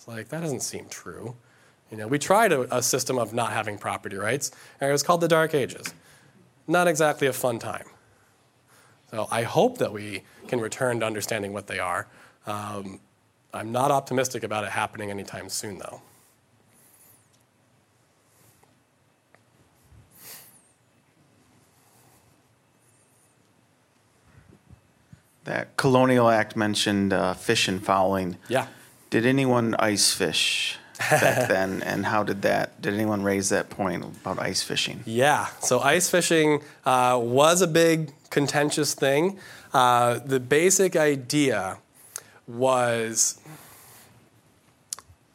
It's 0.00 0.08
like, 0.08 0.28
that 0.30 0.40
doesn't 0.40 0.62
seem 0.62 0.86
true. 0.88 1.36
You 1.90 1.98
know, 1.98 2.06
we 2.06 2.18
tried 2.18 2.52
a, 2.52 2.74
a 2.74 2.82
system 2.82 3.18
of 3.18 3.34
not 3.34 3.52
having 3.52 3.76
property 3.76 4.16
rights, 4.16 4.50
and 4.80 4.88
it 4.88 4.92
was 4.92 5.02
called 5.02 5.20
the 5.20 5.28
Dark 5.28 5.52
Ages. 5.52 5.92
Not 6.66 6.88
exactly 6.88 7.26
a 7.26 7.34
fun 7.34 7.58
time. 7.58 7.84
So 9.10 9.28
I 9.30 9.42
hope 9.42 9.76
that 9.76 9.92
we 9.92 10.22
can 10.48 10.58
return 10.58 11.00
to 11.00 11.06
understanding 11.06 11.52
what 11.52 11.66
they 11.66 11.78
are. 11.78 12.06
Um, 12.46 12.98
I'm 13.52 13.72
not 13.72 13.90
optimistic 13.90 14.42
about 14.42 14.64
it 14.64 14.70
happening 14.70 15.10
anytime 15.10 15.50
soon, 15.50 15.76
though. 15.76 16.00
That 25.44 25.76
Colonial 25.76 26.30
Act 26.30 26.56
mentioned 26.56 27.12
uh, 27.12 27.34
fish 27.34 27.68
and 27.68 27.84
fowling. 27.84 28.38
Yeah. 28.48 28.66
Did 29.10 29.26
anyone 29.26 29.74
ice 29.78 30.12
fish? 30.12 30.78
back 31.08 31.48
then, 31.48 31.82
and 31.82 32.06
how 32.06 32.22
did 32.22 32.42
that? 32.42 32.80
Did 32.80 32.94
anyone 32.94 33.22
raise 33.22 33.48
that 33.48 33.70
point 33.70 34.04
about 34.04 34.38
ice 34.38 34.62
fishing? 34.62 35.02
Yeah, 35.06 35.46
so 35.60 35.80
ice 35.80 36.10
fishing 36.10 36.60
uh, 36.84 37.18
was 37.20 37.62
a 37.62 37.66
big 37.66 38.12
contentious 38.30 38.94
thing. 38.94 39.38
Uh, 39.72 40.18
the 40.24 40.40
basic 40.40 40.96
idea 40.96 41.78
was 42.46 43.40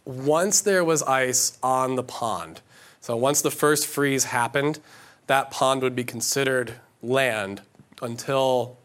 once 0.03 0.61
there 0.61 0.84
was 0.84 1.01
ice 1.03 1.57
on 1.63 1.95
the 1.95 2.03
pond, 2.03 2.61
so 3.01 3.15
once 3.15 3.41
the 3.41 3.51
first 3.51 3.88
freeze 3.88 4.26
happened, 4.26 4.80
that 5.28 5.51
pond 5.51 5.82
would 5.82 5.95
be 5.95 6.03
considered 6.03 6.76
land 7.01 7.61
until 8.01 8.78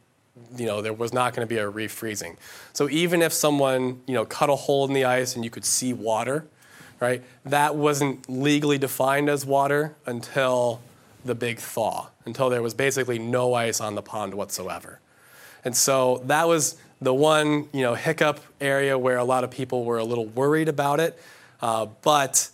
you 0.56 0.66
know 0.66 0.82
there 0.82 0.92
was 0.92 1.12
not 1.12 1.34
going 1.34 1.46
to 1.46 1.52
be 1.52 1.58
a 1.58 1.70
refreezing. 1.70 2.36
So 2.72 2.88
even 2.88 3.22
if 3.22 3.32
someone 3.32 4.00
you 4.06 4.14
know 4.14 4.24
cut 4.24 4.50
a 4.50 4.56
hole 4.56 4.86
in 4.86 4.92
the 4.92 5.04
ice 5.04 5.34
and 5.34 5.44
you 5.44 5.50
could 5.50 5.64
see 5.64 5.92
water, 5.92 6.46
right? 7.00 7.22
That 7.44 7.76
wasn't 7.76 8.28
legally 8.28 8.78
defined 8.78 9.28
as 9.28 9.46
water 9.46 9.94
until 10.06 10.80
the 11.24 11.34
big 11.34 11.58
thaw, 11.58 12.08
until 12.24 12.50
there 12.50 12.62
was 12.62 12.74
basically 12.74 13.18
no 13.18 13.54
ice 13.54 13.80
on 13.80 13.94
the 13.94 14.02
pond 14.02 14.34
whatsoever. 14.34 15.00
And 15.64 15.76
so 15.76 16.22
that 16.24 16.48
was 16.48 16.76
the 17.00 17.14
one, 17.14 17.68
you 17.72 17.82
know, 17.82 17.94
hiccup 17.94 18.40
area 18.60 18.98
where 18.98 19.18
a 19.18 19.24
lot 19.24 19.44
of 19.44 19.50
people 19.50 19.84
were 19.84 19.98
a 19.98 20.04
little 20.04 20.26
worried 20.26 20.68
about 20.68 21.00
it, 21.00 21.18
uh, 21.60 21.86
but 22.02 22.50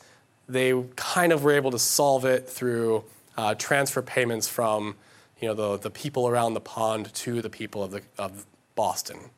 they 0.48 0.80
kind 0.94 1.32
of 1.32 1.42
were 1.44 1.52
able 1.52 1.72
to 1.72 1.78
solve 1.78 2.24
it 2.24 2.48
through 2.48 3.04
uh, 3.36 3.54
transfer 3.54 4.02
payments 4.02 4.48
from, 4.48 4.96
you 5.40 5.48
know, 5.48 5.54
the, 5.54 5.76
the 5.78 5.90
people 5.90 6.28
around 6.28 6.54
the 6.54 6.60
pond 6.60 7.12
to 7.14 7.42
the 7.42 7.50
people 7.50 7.82
of, 7.82 7.90
the, 7.90 8.02
of 8.18 8.46
Boston. 8.74 9.30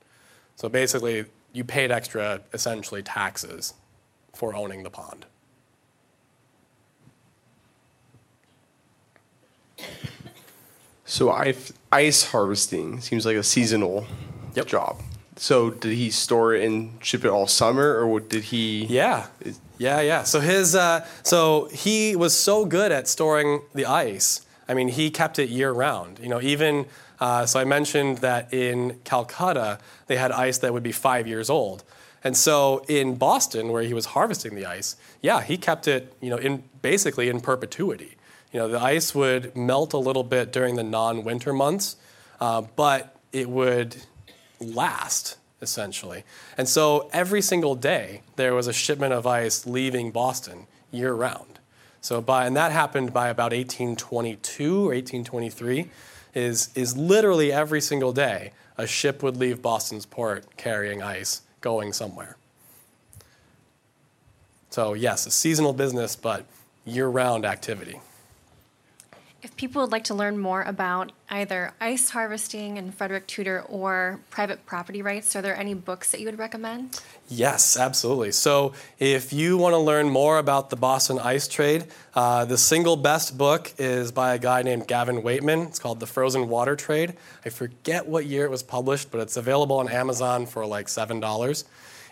So 0.56 0.68
basically, 0.68 1.24
you 1.52 1.64
paid 1.64 1.90
extra, 1.90 2.40
essentially, 2.52 3.02
taxes 3.02 3.74
for 4.34 4.54
owning 4.54 4.82
the 4.82 4.90
pond. 4.90 5.26
So 11.04 11.30
ice 11.90 12.24
harvesting 12.24 13.00
seems 13.00 13.24
like 13.24 13.36
a 13.36 13.42
seasonal 13.42 14.06
yep. 14.54 14.66
job. 14.66 15.00
So 15.36 15.70
did 15.70 15.94
he 15.94 16.10
store 16.10 16.54
it 16.54 16.64
and 16.64 17.02
ship 17.02 17.24
it 17.24 17.28
all 17.28 17.46
summer, 17.46 18.00
or 18.02 18.20
did 18.20 18.44
he? 18.44 18.84
Yeah, 18.86 19.28
yeah, 19.78 20.00
yeah. 20.00 20.24
So 20.24 20.40
his, 20.40 20.74
uh, 20.74 21.06
so 21.22 21.68
he 21.72 22.14
was 22.14 22.36
so 22.36 22.66
good 22.66 22.92
at 22.92 23.08
storing 23.08 23.62
the 23.74 23.86
ice. 23.86 24.44
I 24.68 24.74
mean, 24.74 24.88
he 24.88 25.10
kept 25.10 25.38
it 25.38 25.48
year 25.48 25.72
round. 25.72 26.18
You 26.18 26.28
know, 26.28 26.40
even 26.40 26.86
uh, 27.20 27.46
so, 27.46 27.58
I 27.58 27.64
mentioned 27.64 28.18
that 28.18 28.52
in 28.52 29.00
Calcutta 29.04 29.78
they 30.06 30.16
had 30.16 30.30
ice 30.30 30.58
that 30.58 30.72
would 30.72 30.82
be 30.82 30.92
five 30.92 31.26
years 31.26 31.50
old. 31.50 31.82
And 32.22 32.36
so 32.36 32.84
in 32.88 33.16
Boston, 33.16 33.68
where 33.70 33.82
he 33.82 33.94
was 33.94 34.06
harvesting 34.06 34.54
the 34.54 34.66
ice, 34.66 34.96
yeah, 35.22 35.42
he 35.42 35.56
kept 35.56 35.88
it, 35.88 36.12
you 36.20 36.30
know, 36.30 36.36
in 36.36 36.64
basically 36.82 37.28
in 37.28 37.40
perpetuity. 37.40 38.16
You 38.52 38.60
know, 38.60 38.68
the 38.68 38.80
ice 38.80 39.14
would 39.14 39.56
melt 39.56 39.92
a 39.92 39.98
little 39.98 40.24
bit 40.24 40.52
during 40.52 40.76
the 40.76 40.82
non-winter 40.82 41.52
months, 41.52 41.96
uh, 42.40 42.62
but 42.76 43.16
it 43.32 43.48
would 43.48 43.96
last 44.60 45.36
essentially. 45.60 46.24
And 46.56 46.68
so 46.68 47.08
every 47.12 47.42
single 47.42 47.74
day 47.74 48.22
there 48.36 48.54
was 48.54 48.66
a 48.66 48.72
shipment 48.72 49.12
of 49.12 49.26
ice 49.26 49.66
leaving 49.66 50.10
Boston 50.10 50.66
year 50.90 51.12
round. 51.12 51.57
So 52.00 52.20
by 52.20 52.46
and 52.46 52.56
that 52.56 52.72
happened 52.72 53.12
by 53.12 53.28
about 53.28 53.52
1822 53.52 54.76
or 54.76 54.94
1823 54.94 55.90
is 56.34 56.70
is 56.74 56.96
literally 56.96 57.52
every 57.52 57.80
single 57.80 58.12
day 58.12 58.52
a 58.76 58.86
ship 58.86 59.22
would 59.22 59.36
leave 59.36 59.60
Boston's 59.60 60.06
port 60.06 60.56
carrying 60.56 61.02
ice 61.02 61.42
going 61.60 61.92
somewhere. 61.92 62.36
So, 64.70 64.94
yes, 64.94 65.26
a 65.26 65.30
seasonal 65.30 65.72
business, 65.72 66.14
but 66.14 66.44
year 66.84 67.08
round 67.08 67.44
activity. 67.44 68.00
If 69.40 69.54
people 69.54 69.82
would 69.82 69.92
like 69.92 70.02
to 70.04 70.14
learn 70.14 70.36
more 70.36 70.62
about 70.62 71.12
either 71.30 71.72
ice 71.80 72.10
harvesting 72.10 72.76
and 72.76 72.92
Frederick 72.92 73.28
Tudor 73.28 73.60
or 73.68 74.18
private 74.30 74.66
property 74.66 75.00
rights, 75.00 75.36
are 75.36 75.42
there 75.42 75.56
any 75.56 75.74
books 75.74 76.10
that 76.10 76.18
you 76.18 76.26
would 76.26 76.40
recommend? 76.40 77.00
Yes, 77.28 77.76
absolutely. 77.76 78.32
So, 78.32 78.72
if 78.98 79.32
you 79.32 79.56
want 79.56 79.74
to 79.74 79.78
learn 79.78 80.10
more 80.10 80.38
about 80.38 80.70
the 80.70 80.76
Boston 80.76 81.20
ice 81.20 81.46
trade, 81.46 81.86
uh, 82.16 82.46
the 82.46 82.58
single 82.58 82.96
best 82.96 83.38
book 83.38 83.72
is 83.78 84.10
by 84.10 84.34
a 84.34 84.40
guy 84.40 84.62
named 84.62 84.88
Gavin 84.88 85.22
Weightman. 85.22 85.68
It's 85.68 85.78
called 85.78 86.00
The 86.00 86.06
Frozen 86.06 86.48
Water 86.48 86.74
Trade. 86.74 87.14
I 87.46 87.50
forget 87.50 88.08
what 88.08 88.26
year 88.26 88.44
it 88.44 88.50
was 88.50 88.64
published, 88.64 89.12
but 89.12 89.20
it's 89.20 89.36
available 89.36 89.76
on 89.76 89.88
Amazon 89.88 90.46
for 90.46 90.66
like 90.66 90.88
$7. 90.88 91.64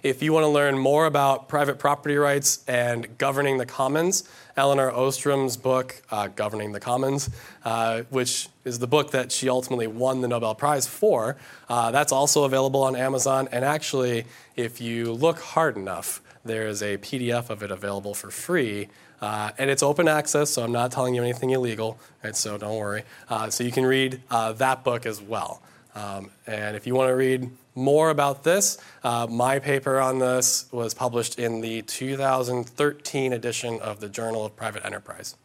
If 0.03 0.23
you 0.23 0.33
want 0.33 0.45
to 0.45 0.49
learn 0.49 0.79
more 0.79 1.07
about 1.07 1.49
private 1.49 1.81
property 1.81 2.15
rights 2.15 2.63
and 2.69 3.19
governing 3.19 3.59
the 3.59 3.67
commons, 3.67 4.23
Elinor 4.57 4.91
Ostrom's 4.91 5.57
book, 5.57 6.03
uh, 6.11 6.29
Governing 6.29 6.73
the 6.73 6.81
Commons, 6.81 7.29
uh, 7.65 8.03
which 8.09 8.49
is 8.65 8.79
the 8.79 8.87
book 8.87 9.11
that 9.11 9.31
she 9.31 9.49
ultimately 9.49 9.87
won 9.87 10.23
the 10.23 10.29
Nobel 10.29 10.55
Prize 10.55 10.87
for, 10.87 11.37
uh, 11.69 11.91
that's 11.91 12.13
also 12.13 12.45
available 12.45 12.83
on 12.83 12.97
Amazon. 12.97 13.49
And 13.53 13.65
actually, 13.65 14.25
if 14.57 14.81
you 14.81 15.13
look 15.13 15.39
hard 15.41 15.77
enough, 15.77 16.23
there 16.45 16.67
is 16.67 16.83
a 16.83 16.97
PDF 16.99 17.51
of 17.51 17.63
it 17.63 17.71
available 17.71 18.15
for 18.15 18.31
free. 18.31 18.89
Uh, 19.21 19.51
and 19.59 19.71
it's 19.71 19.83
open 19.83 20.09
access, 20.09 20.51
so 20.51 20.63
I'm 20.63 20.73
not 20.73 20.93
telling 20.93 21.15
you 21.15 21.23
anything 21.23 21.51
illegal, 21.51 21.99
right? 22.23 22.37
So 22.37 22.57
don't 22.59 22.77
worry. 22.77 23.03
Uh, 23.29 23.51
so 23.51 23.65
you 23.65 23.73
can 23.73 23.85
read 23.85 24.21
uh, 24.31 24.53
that 24.53 24.85
book 24.85 25.07
as 25.07 25.21
well. 25.21 25.63
Um, 25.97 26.31
and 26.47 26.77
if 26.77 26.87
you 26.87 26.95
want 26.95 27.09
to 27.09 27.15
read 27.15 27.51
more 27.75 28.11
about 28.11 28.45
this, 28.45 28.77
uh, 29.03 29.27
my 29.31 29.59
paper 29.59 29.99
on 29.99 30.19
this 30.19 30.67
was 30.71 30.93
published 30.93 31.39
in 31.39 31.63
the 31.63 31.81
2013 31.83 33.33
edition 33.33 33.81
of 33.81 34.01
the 34.01 34.09
Journal 34.11 34.45
of 34.45 34.55
Private 34.55 34.85
Enterprise. 34.85 35.37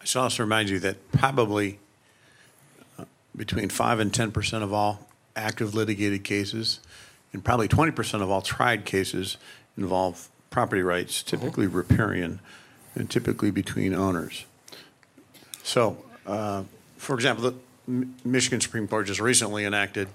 I 0.00 0.06
should 0.06 0.20
also 0.20 0.42
remind 0.42 0.70
you 0.70 0.78
that 0.78 1.12
probably 1.12 1.78
uh, 2.98 3.04
between 3.36 3.68
5 3.68 4.00
and 4.00 4.14
10 4.14 4.32
percent 4.32 4.64
of 4.64 4.72
all 4.72 5.06
active 5.36 5.74
litigated 5.74 6.24
cases 6.24 6.80
and 7.34 7.44
probably 7.44 7.68
20 7.68 7.92
percent 7.92 8.22
of 8.22 8.30
all 8.30 8.40
tried 8.40 8.86
cases 8.86 9.36
involve 9.76 10.30
property 10.48 10.80
rights, 10.80 11.22
typically 11.22 11.66
riparian 11.66 12.40
and 12.98 13.08
typically 13.08 13.50
between 13.50 13.94
owners. 13.94 14.44
So, 15.62 15.96
uh, 16.26 16.64
for 16.96 17.14
example, 17.14 17.50
the 17.50 17.54
M- 17.86 18.14
Michigan 18.24 18.60
Supreme 18.60 18.88
Court 18.88 19.06
just 19.06 19.20
recently 19.20 19.64
enacted 19.64 20.08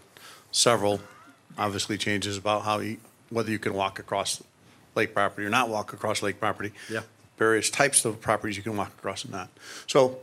several, 0.52 1.00
obviously, 1.58 1.98
changes 1.98 2.38
about 2.38 2.64
how 2.64 2.80
you, 2.80 2.98
whether 3.30 3.50
you 3.50 3.60
can 3.60 3.74
walk 3.74 4.00
across 4.00 4.44
lake 4.96 5.14
property 5.14 5.46
or 5.48 5.50
not 5.50 5.70
walk 5.70 5.94
across 5.94 6.22
lake 6.22 6.40
property. 6.40 6.72
Yeah. 6.90 7.02
Various 7.38 7.70
types 7.70 8.06
of 8.06 8.22
properties 8.22 8.58
you 8.58 8.64
can 8.64 8.78
walk 8.78 8.90
across 8.90 9.24
and 9.24 9.32
not. 9.32 9.50
So, 9.88 10.20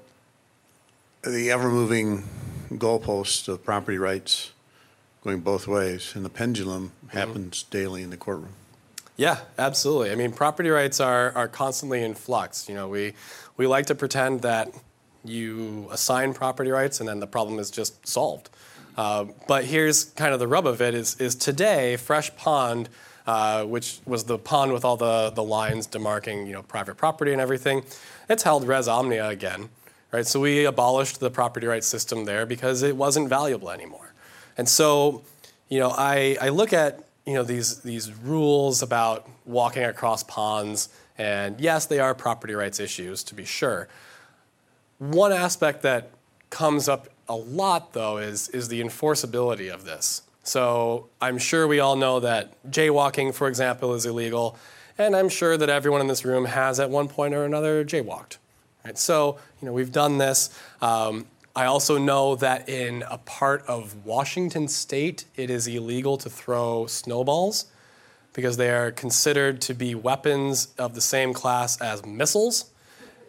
the 1.23 1.51
ever-moving 1.51 2.25
goalpost 2.73 3.49
of 3.49 3.65
property 3.65 3.99
rights 3.99 4.53
going 5.23 5.41
both 5.41 5.67
ways, 5.67 6.13
and 6.15 6.25
the 6.25 6.31
pendulum 6.31 6.93
happens 7.09 7.65
daily 7.65 8.03
in 8.03 8.11
the 8.11 8.17
courtroom. 8.17 8.55
Yeah, 9.21 9.41
absolutely. 9.59 10.13
I 10.13 10.15
mean, 10.15 10.33
property 10.33 10.71
rights 10.71 10.99
are, 10.99 11.31
are 11.37 11.47
constantly 11.47 12.03
in 12.03 12.15
flux. 12.15 12.71
You 12.71 12.75
know, 12.75 12.89
we, 12.89 13.13
we 13.59 13.67
like 13.67 13.85
to 13.87 13.95
pretend 13.95 14.41
that 14.41 14.73
you 15.27 15.89
assign 15.91 16.33
property 16.33 16.71
rights 16.71 17.01
and 17.01 17.09
then 17.09 17.21
the 17.21 17.27
problem 17.27 17.59
is 17.59 17.71
just 17.71 18.09
solved. 18.09 18.49
Uh, 18.97 19.27
but 19.47 19.67
here's 19.67 20.05
kind 20.05 20.33
of 20.33 20.41
the 20.41 20.49
rub 20.49 20.67
of 20.67 20.81
it 20.81 20.95
is, 20.95 21.21
is 21.21 21.35
today, 21.35 21.99
Fresh 21.99 22.35
Pond, 22.37 22.89
uh, 23.27 23.65
which 23.65 23.99
was 24.07 24.25
the 24.25 24.39
pond 24.39 24.73
with 24.73 24.87
all 24.87 24.97
the, 24.97 25.29
the 25.29 25.45
lines 25.45 25.87
demarking, 25.87 26.47
you 26.47 26.55
know, 26.55 26.63
private 26.63 26.97
property 26.97 27.33
and 27.33 27.43
everything, 27.43 27.85
it's 28.31 28.45
held 28.45 28.67
res 28.67 28.89
omnia 28.89 29.29
again, 29.29 29.69
right? 30.13 30.27
So 30.27 30.41
we 30.41 30.65
abolished 30.65 31.21
the 31.21 31.31
property 31.31 31.67
rights 31.67 31.87
system 31.87 32.25
there 32.25 32.47
because 32.47 32.83
it 32.83 32.97
wasn't 32.97 33.29
valuable 33.29 33.71
anymore. 33.71 34.15
And 34.57 34.67
so, 34.67 35.25
you 35.69 35.79
know, 35.79 35.91
I, 35.91 36.39
I 36.41 36.49
look 36.49 36.73
at 36.73 37.05
you 37.27 37.35
know 37.35 37.43
these 37.43 37.81
these 37.81 38.13
rules 38.13 38.83
about 38.83 39.29
walking 39.45 39.85
across 39.85 40.23
ponds, 40.23 40.89
and 41.19 41.61
yes, 41.61 41.87
they 41.87 41.99
are 41.99 42.15
property 42.15 42.55
rights 42.55 42.81
issues 42.81 43.23
to 43.25 43.35
be 43.35 43.45
sure. 43.45 43.89
One 44.99 45.33
aspect 45.33 45.83
that 45.83 46.11
comes 46.51 46.89
up 46.89 47.09
a 47.29 47.37
lot 47.37 47.93
though 47.93 48.19
is 48.19 48.49
is 48.49 48.69
the 48.69 48.81
enforceability 48.81 49.73
of 49.73 49.85
this. 49.85 50.23
So 50.43 51.09
I'm 51.21 51.39
sure 51.39 51.69
we 51.69 51.81
all 51.81 51.97
know 51.97 52.21
that 52.21 52.55
jaywalking, 52.71 53.35
for 53.35 53.47
example, 53.47 53.95
is 53.95 54.07
illegal, 54.07 54.57
and 54.97 55.15
I'm 55.15 55.29
sure 55.29 55.57
that 55.57 55.69
everyone 55.69 56.01
in 56.01 56.07
this 56.07 56.25
room 56.25 56.47
has 56.47 56.81
at 56.81 56.91
one 56.91 57.09
point 57.09 57.35
or 57.35 57.45
another 57.45 57.85
jaywalked. 57.85 58.39
Right? 58.85 58.97
So 58.97 59.39
you 59.61 59.67
know 59.67 59.73
we've 59.73 59.93
done 59.93 60.19
this. 60.19 60.51
Um, 60.81 61.27
I 61.55 61.65
also 61.65 61.99
know 61.99 62.37
that 62.37 62.69
in 62.69 63.03
a 63.11 63.19
part 63.19 63.65
of 63.67 64.07
Washington 64.07 64.69
state, 64.69 65.25
it 65.35 65.51
is 65.51 65.67
illegal 65.67 66.17
to 66.19 66.31
throw 66.31 66.87
snowballs 66.87 67.67
because 68.33 68.57
they 68.57 68.71
are 68.71 68.93
considered 68.93 69.61
to 69.63 69.75
be 69.75 69.95
weapons 69.95 70.69
of 70.79 70.95
the 70.95 71.01
same 71.01 71.33
class 71.35 71.81
as 71.81 72.07
missiles. 72.07 72.71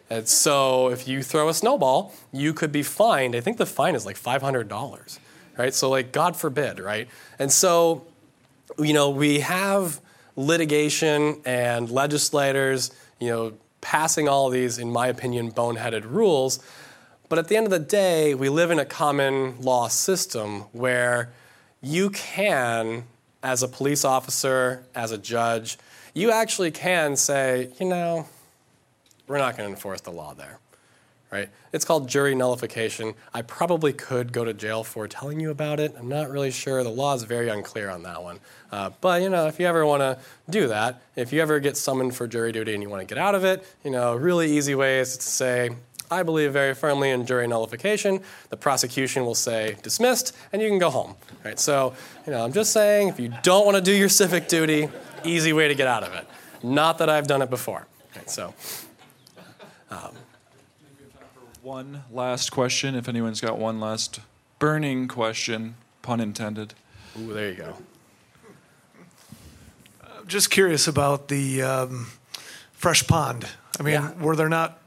And 0.08 0.28
so 0.28 0.90
if 0.90 1.08
you 1.08 1.22
throw 1.22 1.48
a 1.48 1.54
snowball, 1.54 2.14
you 2.32 2.54
could 2.54 2.70
be 2.70 2.84
fined. 2.84 3.34
I 3.34 3.40
think 3.40 3.56
the 3.56 3.66
fine 3.66 3.96
is 3.96 4.06
like 4.06 4.16
$500, 4.16 5.18
right? 5.58 5.74
So, 5.74 5.90
like, 5.90 6.12
God 6.12 6.36
forbid, 6.36 6.78
right? 6.78 7.08
And 7.38 7.50
so, 7.50 8.06
you 8.78 8.92
know, 8.92 9.10
we 9.10 9.40
have 9.40 10.00
litigation 10.36 11.40
and 11.44 11.90
legislators, 11.90 12.92
you 13.18 13.28
know, 13.28 13.54
passing 13.80 14.28
all 14.28 14.48
these, 14.48 14.78
in 14.78 14.92
my 14.92 15.08
opinion, 15.08 15.50
boneheaded 15.50 16.04
rules 16.04 16.60
but 17.32 17.38
at 17.38 17.48
the 17.48 17.56
end 17.56 17.64
of 17.64 17.70
the 17.70 17.78
day, 17.78 18.34
we 18.34 18.50
live 18.50 18.70
in 18.70 18.78
a 18.78 18.84
common 18.84 19.58
law 19.58 19.88
system 19.88 20.64
where 20.72 21.32
you 21.80 22.10
can, 22.10 23.04
as 23.42 23.62
a 23.62 23.68
police 23.68 24.04
officer, 24.04 24.84
as 24.94 25.12
a 25.12 25.16
judge, 25.16 25.78
you 26.12 26.30
actually 26.30 26.70
can 26.70 27.16
say, 27.16 27.70
you 27.80 27.86
know, 27.86 28.26
we're 29.28 29.38
not 29.38 29.56
going 29.56 29.66
to 29.66 29.74
enforce 29.74 30.02
the 30.02 30.10
law 30.10 30.34
there. 30.34 30.58
Right? 31.30 31.48
It's 31.72 31.86
called 31.86 32.06
jury 32.06 32.34
nullification. 32.34 33.14
I 33.32 33.40
probably 33.40 33.94
could 33.94 34.34
go 34.34 34.44
to 34.44 34.52
jail 34.52 34.84
for 34.84 35.08
telling 35.08 35.40
you 35.40 35.50
about 35.50 35.80
it. 35.80 35.94
I'm 35.98 36.10
not 36.10 36.28
really 36.28 36.50
sure. 36.50 36.82
The 36.84 36.90
law 36.90 37.14
is 37.14 37.22
very 37.22 37.48
unclear 37.48 37.88
on 37.88 38.02
that 38.02 38.22
one. 38.22 38.40
Uh, 38.70 38.90
but 39.00 39.22
you 39.22 39.30
know, 39.30 39.46
if 39.46 39.58
you 39.58 39.64
ever 39.64 39.86
want 39.86 40.02
to 40.02 40.18
do 40.50 40.68
that, 40.68 41.00
if 41.16 41.32
you 41.32 41.40
ever 41.40 41.60
get 41.60 41.78
summoned 41.78 42.14
for 42.14 42.26
jury 42.26 42.52
duty 42.52 42.74
and 42.74 42.82
you 42.82 42.90
want 42.90 43.00
to 43.00 43.06
get 43.06 43.16
out 43.16 43.34
of 43.34 43.42
it, 43.42 43.64
you 43.82 43.90
know, 43.90 44.12
a 44.12 44.18
really 44.18 44.54
easy 44.54 44.74
way 44.74 45.00
is 45.00 45.16
to 45.16 45.26
say, 45.26 45.70
I 46.12 46.22
believe 46.22 46.52
very 46.52 46.74
firmly 46.74 47.10
in 47.10 47.24
jury 47.26 47.46
nullification. 47.46 48.20
The 48.50 48.56
prosecution 48.56 49.24
will 49.24 49.34
say 49.34 49.76
dismissed, 49.82 50.36
and 50.52 50.60
you 50.60 50.68
can 50.68 50.78
go 50.78 50.90
home. 50.90 51.16
Right? 51.44 51.58
So, 51.58 51.94
you 52.26 52.32
know, 52.32 52.44
I'm 52.44 52.52
just 52.52 52.72
saying, 52.72 53.08
if 53.08 53.18
you 53.18 53.32
don't 53.42 53.64
want 53.64 53.76
to 53.76 53.82
do 53.82 53.92
your 53.92 54.10
civic 54.10 54.46
duty, 54.46 54.88
easy 55.24 55.52
way 55.52 55.68
to 55.68 55.74
get 55.74 55.86
out 55.88 56.02
of 56.02 56.12
it. 56.12 56.26
Not 56.62 56.98
that 56.98 57.08
I've 57.08 57.26
done 57.26 57.40
it 57.42 57.50
before. 57.50 57.86
Right? 58.14 58.28
So, 58.28 58.54
um, 59.90 60.14
one 61.62 62.04
last 62.12 62.50
question, 62.52 62.94
if 62.94 63.08
anyone's 63.08 63.40
got 63.40 63.58
one 63.58 63.80
last 63.80 64.20
burning 64.58 65.08
question, 65.08 65.76
pun 66.02 66.20
intended. 66.20 66.74
Ooh, 67.18 67.32
there 67.32 67.48
you 67.50 67.54
go. 67.56 67.76
I'm 70.18 70.26
just 70.28 70.50
curious 70.50 70.86
about 70.86 71.28
the 71.28 71.62
um, 71.62 72.08
fresh 72.72 73.06
pond. 73.06 73.46
I 73.80 73.82
mean, 73.82 73.94
Yeah. 73.94 74.12
were 74.20 74.36
there 74.36 74.48
not 74.48 74.78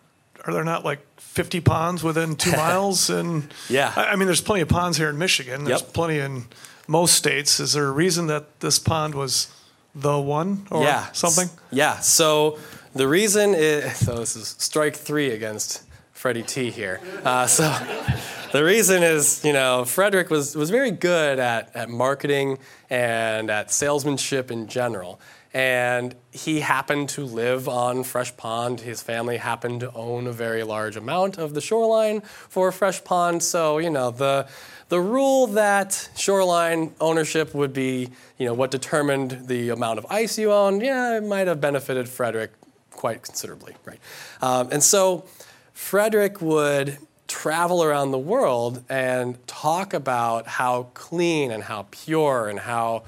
are 0.46 0.54
there 0.54 0.64
not 0.64 0.86
like 0.86 1.00
50 1.36 1.60
ponds 1.62 2.04
within 2.04 2.36
two 2.36 2.52
miles? 2.66 3.10
And 3.10 3.54
Yeah. 3.70 3.92
I, 3.96 4.08
I 4.08 4.16
mean, 4.16 4.26
there's 4.26 4.42
plenty 4.42 4.62
of 4.62 4.70
ponds 4.70 4.98
here 4.98 5.10
in 5.10 5.18
Michigan. 5.18 5.66
There's 5.66 5.82
Yep. 5.82 5.94
plenty 5.94 6.20
in 6.20 6.46
most 6.88 7.16
states. 7.16 7.60
Is 7.60 7.74
there 7.74 7.86
a 7.86 7.92
reason 7.92 8.28
that 8.28 8.60
this 8.62 8.80
pond 8.80 9.14
was 9.16 9.48
the 9.94 10.18
one 10.20 10.66
or 10.72 10.84
yeah. 10.84 11.12
something? 11.12 11.50
Yeah. 11.72 12.00
So 12.00 12.58
the 12.94 13.08
reason 13.08 13.54
is 13.54 13.96
so 14.06 14.18
this 14.18 14.36
is 14.36 14.56
strike 14.60 14.96
three 14.96 15.32
against 15.32 15.84
Freddie 16.14 16.44
T 16.44 16.72
here. 16.72 17.02
Uh, 17.24 17.46
so 17.48 17.64
the 18.52 18.64
reason 18.64 19.04
is, 19.04 19.44
you 19.44 19.54
know, 19.54 19.84
Frederick 19.86 20.30
was 20.30 20.56
was 20.56 20.70
very 20.70 20.92
good 20.92 21.40
at 21.40 21.76
at 21.76 21.90
marketing 21.90 22.58
and 22.90 23.50
at 23.50 23.72
salesmanship 23.72 24.50
in 24.52 24.68
general. 24.68 25.20
And 25.56 26.16
he 26.34 26.60
happened 26.60 27.08
to 27.10 27.24
live 27.24 27.70
on 27.70 28.04
Fresh 28.04 28.36
Pond. 28.36 28.82
His 28.82 29.02
family 29.02 29.38
happened 29.38 29.80
to 29.80 29.94
own 29.94 30.28
a 30.28 30.34
very 30.34 30.64
large 30.64 30.98
amount 30.98 31.38
of 31.38 31.54
the 31.54 31.62
shoreline 31.62 32.20
for 32.20 32.74
Fresh 32.74 33.06
Pond. 33.06 33.42
So, 33.42 33.78
you 33.78 33.90
know, 33.90 34.12
the 34.12 34.50
the 34.90 35.00
rule 35.00 35.48
that 35.48 36.10
shoreline 36.18 36.94
ownership 37.00 37.56
would 37.56 37.72
be, 37.72 38.10
you 38.38 38.46
know, 38.46 38.54
what 38.54 38.70
determined 38.70 39.48
the 39.48 39.70
amount 39.70 39.98
of 39.98 40.06
ice 40.10 40.38
you 40.38 40.52
owned, 40.52 40.82
yeah, 40.82 41.16
it 41.16 41.24
might 41.24 41.48
have 41.48 41.62
benefited 41.62 42.10
Frederick 42.10 42.52
quite 42.92 43.24
considerably, 43.24 43.76
right? 43.86 44.00
Um, 44.42 44.68
and 44.74 44.84
so 44.84 45.24
Frederick 45.72 46.42
would 46.42 46.98
travel 47.30 47.82
around 47.82 48.12
the 48.12 48.20
world 48.20 48.84
and 48.90 49.48
talk 49.48 49.94
about 49.94 50.48
how 50.48 50.90
clean 50.94 51.50
and 51.50 51.64
how 51.64 51.88
pure 51.92 52.50
and 52.50 52.60
how 52.60 53.04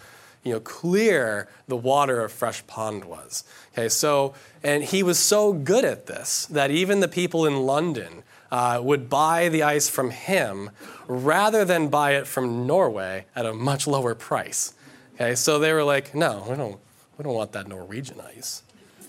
you 0.47 0.53
know 0.53 0.59
clear 0.59 1.47
the 1.67 1.75
water 1.75 2.21
of 2.21 2.31
fresh 2.31 2.65
pond 2.67 3.05
was 3.05 3.43
okay? 3.73 3.89
So 3.89 4.33
and 4.63 4.83
he 4.83 5.03
was 5.03 5.19
so 5.19 5.53
good 5.53 5.85
at 5.85 6.07
this 6.07 6.45
that 6.47 6.71
even 6.71 6.99
the 6.99 7.07
people 7.07 7.45
in 7.45 7.65
london 7.65 8.23
uh, 8.51 8.79
would 8.81 9.09
buy 9.09 9.49
the 9.49 9.63
ice 9.63 9.89
from 9.89 10.09
him 10.09 10.69
rather 11.07 11.65
than 11.65 11.89
buy 11.89 12.11
it 12.15 12.25
from 12.25 12.65
norway 12.65 13.25
at 13.35 13.45
a 13.45 13.53
much 13.53 13.87
lower 13.87 14.15
price 14.15 14.73
okay? 15.15 15.35
So 15.35 15.59
they 15.59 15.73
were 15.73 15.83
like 15.83 16.15
no 16.15 16.45
we 16.49 16.55
don't 16.55 16.79
we 17.17 17.23
don't 17.23 17.33
want 17.33 17.51
that 17.53 17.67
norwegian 17.67 18.21
ice. 18.21 18.63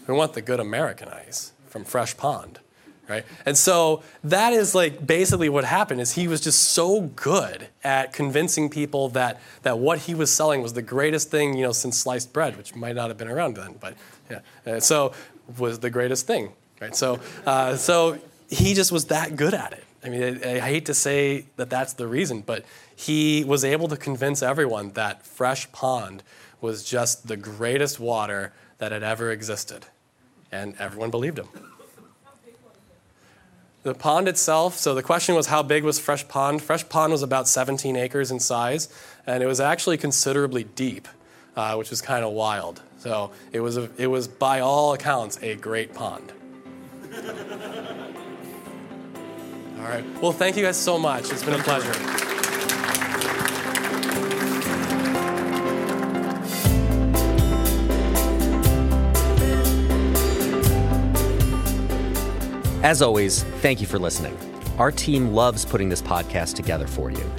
We 0.06 0.14
want 0.14 0.32
the 0.32 0.42
good 0.42 0.60
american 0.60 1.08
ice 1.08 1.52
from 1.68 1.84
fresh 1.84 2.16
pond 2.16 2.60
right? 3.08 3.24
And 3.46 3.56
so 3.56 4.02
that 4.22 4.52
is 4.52 4.74
like 4.74 5.04
basically 5.06 5.48
what 5.48 5.64
happened 5.64 6.00
is 6.00 6.12
he 6.12 6.28
was 6.28 6.40
just 6.40 6.62
so 6.62 7.00
good 7.00 7.68
at 7.82 8.12
convincing 8.12 8.68
people 8.68 9.08
that 9.10 9.40
that 9.62 9.78
what 9.78 10.00
he 10.00 10.14
was 10.14 10.30
selling 10.30 10.62
was 10.62 10.74
the 10.74 10.82
greatest 10.82 11.30
thing 11.30 11.56
you 11.56 11.62
know 11.62 11.72
since 11.72 11.98
sliced 11.98 12.32
bread 12.32 12.56
which 12.56 12.74
might 12.74 12.94
not 12.94 13.08
have 13.08 13.16
been 13.16 13.28
around 13.28 13.56
then 13.56 13.74
but 13.80 13.94
yeah. 14.30 14.40
And 14.66 14.82
so 14.82 15.12
was 15.56 15.78
the 15.78 15.90
greatest 15.90 16.26
thing 16.26 16.52
right? 16.80 16.94
So 16.94 17.18
uh, 17.46 17.76
so 17.76 18.18
he 18.50 18.74
just 18.74 18.92
was 18.92 19.06
that 19.06 19.36
good 19.36 19.54
at 19.54 19.72
it. 19.72 19.84
I 20.04 20.08
mean 20.10 20.40
I, 20.44 20.56
I 20.56 20.60
hate 20.60 20.86
to 20.86 20.94
say 20.94 21.46
that 21.56 21.70
that's 21.70 21.94
the 21.94 22.06
reason 22.06 22.42
but 22.42 22.64
he 22.94 23.42
was 23.44 23.64
able 23.64 23.88
to 23.88 23.96
convince 23.96 24.42
everyone 24.42 24.90
that 24.92 25.24
fresh 25.26 25.70
pond 25.72 26.22
was 26.60 26.84
just 26.84 27.28
the 27.28 27.36
greatest 27.36 28.00
water 28.00 28.52
that 28.78 28.92
had 28.92 29.02
ever 29.02 29.30
existed. 29.30 29.86
And 30.50 30.74
everyone 30.78 31.10
believed 31.10 31.38
him 31.38 31.48
The 33.84 33.94
pond 33.94 34.28
itself, 34.28 34.76
so 34.76 34.94
the 34.94 35.02
question 35.02 35.34
was 35.34 35.46
how 35.46 35.62
big 35.62 35.84
was 35.84 35.98
Fresh 35.98 36.28
Pond? 36.28 36.60
Fresh 36.60 36.88
Pond 36.88 37.12
was 37.12 37.22
about 37.22 37.46
17 37.46 37.96
acres 37.96 38.30
in 38.30 38.40
size, 38.40 38.88
and 39.26 39.42
it 39.42 39.46
was 39.46 39.60
actually 39.60 39.96
considerably 39.96 40.64
deep, 40.64 41.06
uh, 41.56 41.76
which 41.76 41.92
is 41.92 42.02
kind 42.02 42.24
of 42.24 42.32
wild. 42.32 42.82
So 42.98 43.30
it 43.52 43.60
was, 43.60 43.76
a, 43.76 43.88
it 43.96 44.08
was, 44.08 44.26
by 44.26 44.60
all 44.60 44.94
accounts, 44.94 45.38
a 45.42 45.54
great 45.54 45.94
pond. 45.94 46.32
all 49.78 49.84
right. 49.84 50.04
Well, 50.20 50.32
thank 50.32 50.56
you 50.56 50.64
guys 50.64 50.76
so 50.76 50.98
much. 50.98 51.30
It's 51.30 51.44
been 51.44 51.54
a 51.54 51.62
pleasure. 51.62 52.37
As 62.82 63.02
always, 63.02 63.42
thank 63.60 63.80
you 63.80 63.88
for 63.88 63.98
listening. 63.98 64.38
Our 64.78 64.92
team 64.92 65.34
loves 65.34 65.64
putting 65.64 65.88
this 65.88 66.00
podcast 66.00 66.54
together 66.54 66.86
for 66.86 67.10
you. 67.10 67.32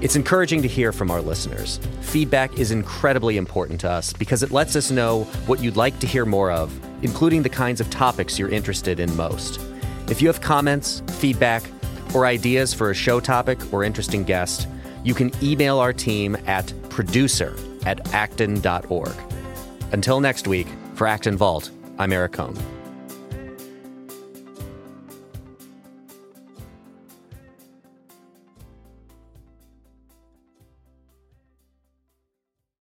It's 0.00 0.16
encouraging 0.16 0.62
to 0.62 0.68
hear 0.68 0.92
from 0.92 1.10
our 1.10 1.20
listeners. 1.20 1.78
Feedback 2.00 2.58
is 2.58 2.70
incredibly 2.70 3.36
important 3.36 3.80
to 3.82 3.90
us 3.90 4.14
because 4.14 4.42
it 4.42 4.50
lets 4.50 4.74
us 4.74 4.90
know 4.90 5.24
what 5.46 5.60
you'd 5.60 5.76
like 5.76 5.98
to 5.98 6.06
hear 6.06 6.24
more 6.24 6.50
of, 6.50 6.72
including 7.04 7.42
the 7.42 7.50
kinds 7.50 7.82
of 7.82 7.90
topics 7.90 8.38
you're 8.38 8.48
interested 8.48 8.98
in 8.98 9.14
most. 9.14 9.60
If 10.08 10.22
you 10.22 10.28
have 10.28 10.40
comments, 10.40 11.02
feedback, 11.18 11.62
or 12.14 12.24
ideas 12.24 12.72
for 12.72 12.90
a 12.90 12.94
show 12.94 13.20
topic 13.20 13.74
or 13.74 13.84
interesting 13.84 14.24
guest, 14.24 14.66
you 15.04 15.12
can 15.12 15.30
email 15.42 15.80
our 15.80 15.92
team 15.92 16.34
at 16.46 16.72
producer 16.88 17.54
at 17.84 18.14
acton.org. 18.14 19.14
Until 19.92 20.20
next 20.20 20.48
week, 20.48 20.68
for 20.94 21.06
Acton 21.06 21.36
Vault, 21.36 21.70
I'm 21.98 22.10
Eric 22.10 22.32
Kohn. 22.32 22.56